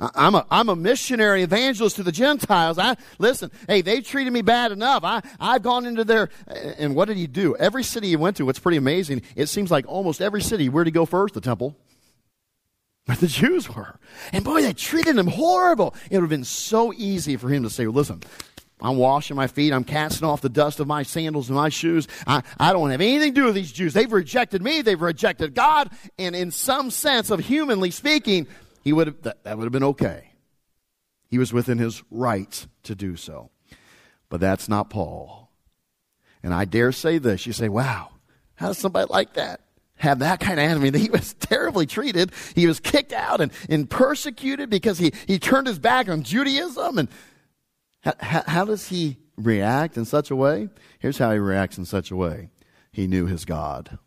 I'm 0.00 0.34
a, 0.34 0.46
I'm 0.50 0.70
a 0.70 0.76
missionary 0.76 1.42
evangelist 1.42 1.96
to 1.96 2.02
the 2.02 2.12
Gentiles. 2.12 2.78
I, 2.78 2.96
listen, 3.18 3.50
hey, 3.68 3.82
they 3.82 4.00
treated 4.00 4.32
me 4.32 4.40
bad 4.40 4.72
enough. 4.72 5.04
I, 5.04 5.20
I've 5.38 5.62
gone 5.62 5.84
into 5.84 6.04
their, 6.04 6.30
and 6.46 6.94
what 6.94 7.08
did 7.08 7.18
he 7.18 7.26
do? 7.26 7.54
Every 7.56 7.82
city 7.82 8.08
he 8.08 8.16
went 8.16 8.38
to, 8.38 8.46
what's 8.46 8.58
pretty 8.58 8.78
amazing, 8.78 9.22
it 9.36 9.46
seems 9.46 9.70
like 9.70 9.86
almost 9.86 10.22
every 10.22 10.40
city, 10.40 10.70
where'd 10.70 10.86
he 10.86 10.90
go 10.90 11.04
first? 11.04 11.34
The 11.34 11.40
temple. 11.42 11.76
Where 13.06 13.16
the 13.16 13.26
Jews 13.26 13.74
were. 13.74 13.98
And 14.32 14.44
boy, 14.44 14.62
they 14.62 14.72
treated 14.72 15.18
him 15.18 15.26
horrible. 15.26 15.94
It 16.10 16.16
would 16.16 16.22
have 16.22 16.30
been 16.30 16.44
so 16.44 16.92
easy 16.92 17.36
for 17.36 17.48
him 17.48 17.62
to 17.64 17.70
say, 17.70 17.86
listen, 17.86 18.22
I'm 18.80 18.96
washing 18.96 19.36
my 19.36 19.46
feet. 19.46 19.72
I'm 19.72 19.84
casting 19.84 20.26
off 20.26 20.40
the 20.40 20.48
dust 20.48 20.80
of 20.80 20.86
my 20.86 21.02
sandals 21.02 21.48
and 21.48 21.56
my 21.56 21.68
shoes. 21.68 22.08
I, 22.26 22.42
I 22.58 22.72
don't 22.72 22.90
have 22.90 23.00
anything 23.00 23.34
to 23.34 23.40
do 23.40 23.46
with 23.46 23.54
these 23.54 23.72
Jews. 23.72 23.92
They've 23.92 24.10
rejected 24.10 24.62
me. 24.62 24.80
They've 24.80 25.00
rejected 25.00 25.54
God. 25.54 25.90
And 26.18 26.34
in 26.34 26.50
some 26.50 26.90
sense 26.90 27.30
of 27.30 27.40
humanly 27.40 27.90
speaking, 27.90 28.46
he 28.82 28.92
would 28.92 29.06
have, 29.06 29.22
that, 29.22 29.44
that 29.44 29.58
would 29.58 29.64
have 29.64 29.72
been 29.72 29.84
okay. 29.84 30.32
He 31.28 31.38
was 31.38 31.52
within 31.52 31.78
his 31.78 32.02
rights 32.10 32.66
to 32.84 32.94
do 32.94 33.16
so. 33.16 33.50
But 34.28 34.40
that's 34.40 34.68
not 34.68 34.90
Paul. 34.90 35.50
And 36.42 36.54
I 36.54 36.64
dare 36.64 36.92
say 36.92 37.18
this. 37.18 37.46
You 37.46 37.52
say, 37.52 37.68
wow, 37.68 38.10
how 38.54 38.68
does 38.68 38.78
somebody 38.78 39.06
like 39.10 39.34
that 39.34 39.60
have 39.96 40.20
that 40.20 40.40
kind 40.40 40.58
of 40.58 40.64
enemy? 40.64 40.90
He 40.98 41.10
was 41.10 41.34
terribly 41.34 41.86
treated. 41.86 42.32
He 42.54 42.66
was 42.66 42.80
kicked 42.80 43.12
out 43.12 43.40
and, 43.40 43.52
and 43.68 43.88
persecuted 43.88 44.70
because 44.70 44.98
he, 44.98 45.12
he 45.26 45.38
turned 45.38 45.66
his 45.66 45.78
back 45.78 46.08
on 46.08 46.22
Judaism. 46.22 46.98
And 46.98 47.08
how, 48.02 48.64
does 48.64 48.88
he 48.88 49.18
react 49.36 49.96
in 49.96 50.04
such 50.04 50.30
a 50.30 50.36
way? 50.36 50.68
Here's 50.98 51.18
how 51.18 51.32
he 51.32 51.38
reacts 51.38 51.78
in 51.78 51.84
such 51.84 52.10
a 52.10 52.16
way. 52.16 52.50
He 52.92 53.06
knew 53.06 53.26
his 53.26 53.44
God. 53.44 53.98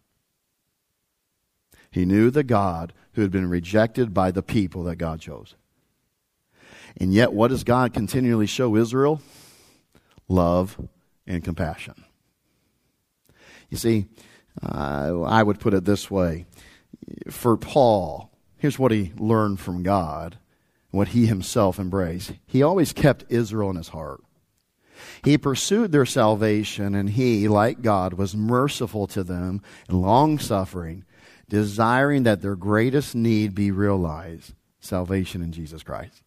He 1.91 2.05
knew 2.05 2.31
the 2.31 2.43
God 2.43 2.93
who 3.13 3.21
had 3.21 3.31
been 3.31 3.49
rejected 3.49 4.13
by 4.13 4.31
the 4.31 4.43
people 4.43 4.83
that 4.83 4.97
God 4.97 5.19
chose. 5.19 5.55
And 6.97 7.13
yet, 7.13 7.33
what 7.33 7.49
does 7.49 7.63
God 7.63 7.93
continually 7.93 8.45
show 8.45 8.75
Israel? 8.75 9.21
Love 10.27 10.79
and 11.25 11.43
compassion. 11.43 12.03
You 13.69 13.77
see, 13.77 14.05
uh, 14.61 15.21
I 15.21 15.41
would 15.41 15.59
put 15.59 15.73
it 15.73 15.85
this 15.85 16.11
way 16.11 16.45
For 17.29 17.57
Paul, 17.57 18.31
here's 18.57 18.77
what 18.77 18.91
he 18.91 19.11
learned 19.17 19.59
from 19.59 19.83
God, 19.83 20.37
what 20.91 21.09
he 21.09 21.25
himself 21.25 21.79
embraced. 21.79 22.33
He 22.45 22.61
always 22.61 22.93
kept 22.93 23.25
Israel 23.29 23.71
in 23.71 23.77
his 23.77 23.89
heart. 23.89 24.21
He 25.23 25.37
pursued 25.37 25.91
their 25.91 26.05
salvation, 26.05 26.95
and 26.95 27.09
he, 27.09 27.47
like 27.47 27.81
God, 27.81 28.13
was 28.13 28.35
merciful 28.35 29.07
to 29.07 29.23
them 29.23 29.61
and 29.87 30.01
long 30.01 30.37
suffering, 30.39 31.03
desiring 31.49 32.23
that 32.23 32.41
their 32.41 32.55
greatest 32.55 33.15
need 33.15 33.53
be 33.55 33.71
realized 33.71 34.53
salvation 34.79 35.41
in 35.41 35.51
Jesus 35.51 35.83
Christ. 35.83 36.23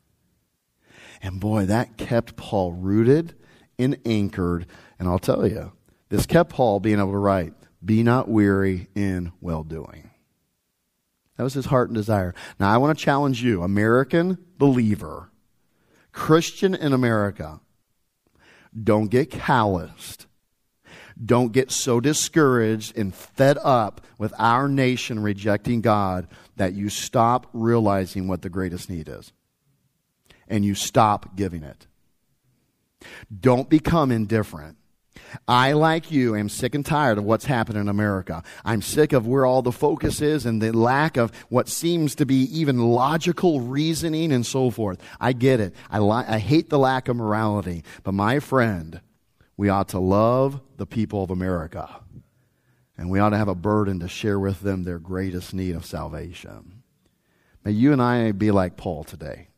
And 1.22 1.40
boy, 1.40 1.66
that 1.66 1.96
kept 1.96 2.36
Paul 2.36 2.72
rooted 2.72 3.34
and 3.78 3.98
anchored. 4.04 4.66
And 4.98 5.08
I'll 5.08 5.18
tell 5.18 5.46
you, 5.46 5.72
this 6.08 6.26
kept 6.26 6.50
Paul 6.50 6.80
being 6.80 6.98
able 6.98 7.12
to 7.12 7.18
write, 7.18 7.54
Be 7.84 8.02
not 8.02 8.28
weary 8.28 8.88
in 8.94 9.32
well 9.40 9.62
doing. 9.62 10.10
That 11.36 11.44
was 11.44 11.54
his 11.54 11.66
heart 11.66 11.88
and 11.88 11.96
desire. 11.96 12.34
Now, 12.58 12.72
I 12.72 12.78
want 12.78 12.96
to 12.96 13.04
challenge 13.04 13.42
you, 13.42 13.62
American 13.62 14.38
believer, 14.56 15.30
Christian 16.12 16.74
in 16.74 16.92
America, 16.92 17.60
don't 18.82 19.08
get 19.08 19.30
calloused. 19.30 20.26
Don't 21.22 21.52
get 21.52 21.70
so 21.70 22.00
discouraged 22.00 22.96
and 22.96 23.14
fed 23.14 23.58
up 23.62 24.02
with 24.18 24.34
our 24.38 24.68
nation 24.68 25.20
rejecting 25.20 25.80
God 25.80 26.28
that 26.56 26.74
you 26.74 26.88
stop 26.88 27.46
realizing 27.52 28.28
what 28.28 28.42
the 28.42 28.50
greatest 28.50 28.90
need 28.90 29.08
is 29.08 29.32
and 30.48 30.64
you 30.64 30.74
stop 30.74 31.36
giving 31.36 31.62
it. 31.62 31.86
Don't 33.40 33.68
become 33.68 34.10
indifferent. 34.10 34.76
I, 35.48 35.72
like 35.72 36.10
you, 36.10 36.36
am 36.36 36.48
sick 36.48 36.74
and 36.74 36.84
tired 36.84 37.18
of 37.18 37.24
what's 37.24 37.46
happening 37.46 37.82
in 37.82 37.88
America. 37.88 38.42
I'm 38.64 38.82
sick 38.82 39.12
of 39.12 39.26
where 39.26 39.44
all 39.44 39.62
the 39.62 39.72
focus 39.72 40.20
is 40.20 40.46
and 40.46 40.62
the 40.62 40.72
lack 40.72 41.16
of 41.16 41.32
what 41.48 41.68
seems 41.68 42.14
to 42.16 42.26
be 42.26 42.42
even 42.58 42.78
logical 42.78 43.60
reasoning 43.60 44.32
and 44.32 44.46
so 44.46 44.70
forth. 44.70 45.00
I 45.20 45.32
get 45.32 45.60
it. 45.60 45.74
I, 45.90 45.98
li- 45.98 46.24
I 46.28 46.38
hate 46.38 46.70
the 46.70 46.78
lack 46.78 47.08
of 47.08 47.16
morality. 47.16 47.82
But 48.02 48.12
my 48.12 48.38
friend, 48.40 49.00
we 49.56 49.68
ought 49.68 49.88
to 49.88 49.98
love 49.98 50.60
the 50.76 50.86
people 50.86 51.22
of 51.22 51.30
America. 51.30 52.00
And 52.98 53.10
we 53.10 53.18
ought 53.18 53.30
to 53.30 53.36
have 53.36 53.48
a 53.48 53.54
burden 53.54 54.00
to 54.00 54.08
share 54.08 54.38
with 54.38 54.60
them 54.60 54.82
their 54.82 54.98
greatest 54.98 55.52
need 55.52 55.74
of 55.74 55.84
salvation. 55.84 56.82
May 57.64 57.72
you 57.72 57.92
and 57.92 58.00
I 58.00 58.32
be 58.32 58.50
like 58.50 58.76
Paul 58.76 59.04
today. 59.04 59.48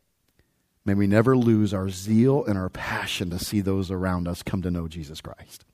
May 0.85 0.93
we 0.93 1.07
never 1.07 1.37
lose 1.37 1.73
our 1.73 1.89
zeal 1.89 2.43
and 2.45 2.57
our 2.57 2.69
passion 2.69 3.29
to 3.29 3.39
see 3.39 3.61
those 3.61 3.91
around 3.91 4.27
us 4.27 4.41
come 4.43 4.61
to 4.63 4.71
know 4.71 4.87
Jesus 4.87 5.21
Christ. 5.21 5.65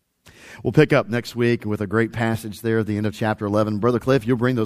We'll 0.64 0.74
pick 0.74 0.94
up 0.94 1.08
next 1.08 1.36
week 1.36 1.66
with 1.66 1.82
a 1.82 1.88
great 1.88 2.12
passage 2.12 2.62
there 2.62 2.80
at 2.80 2.88
the 2.88 2.98
end 2.98 3.06
of 3.06 3.14
chapter 3.14 3.46
11. 3.46 3.80
Brother 3.80 4.00
Cliff, 4.00 4.26
you'll 4.26 4.38
bring 4.38 4.56
those. 4.56 4.64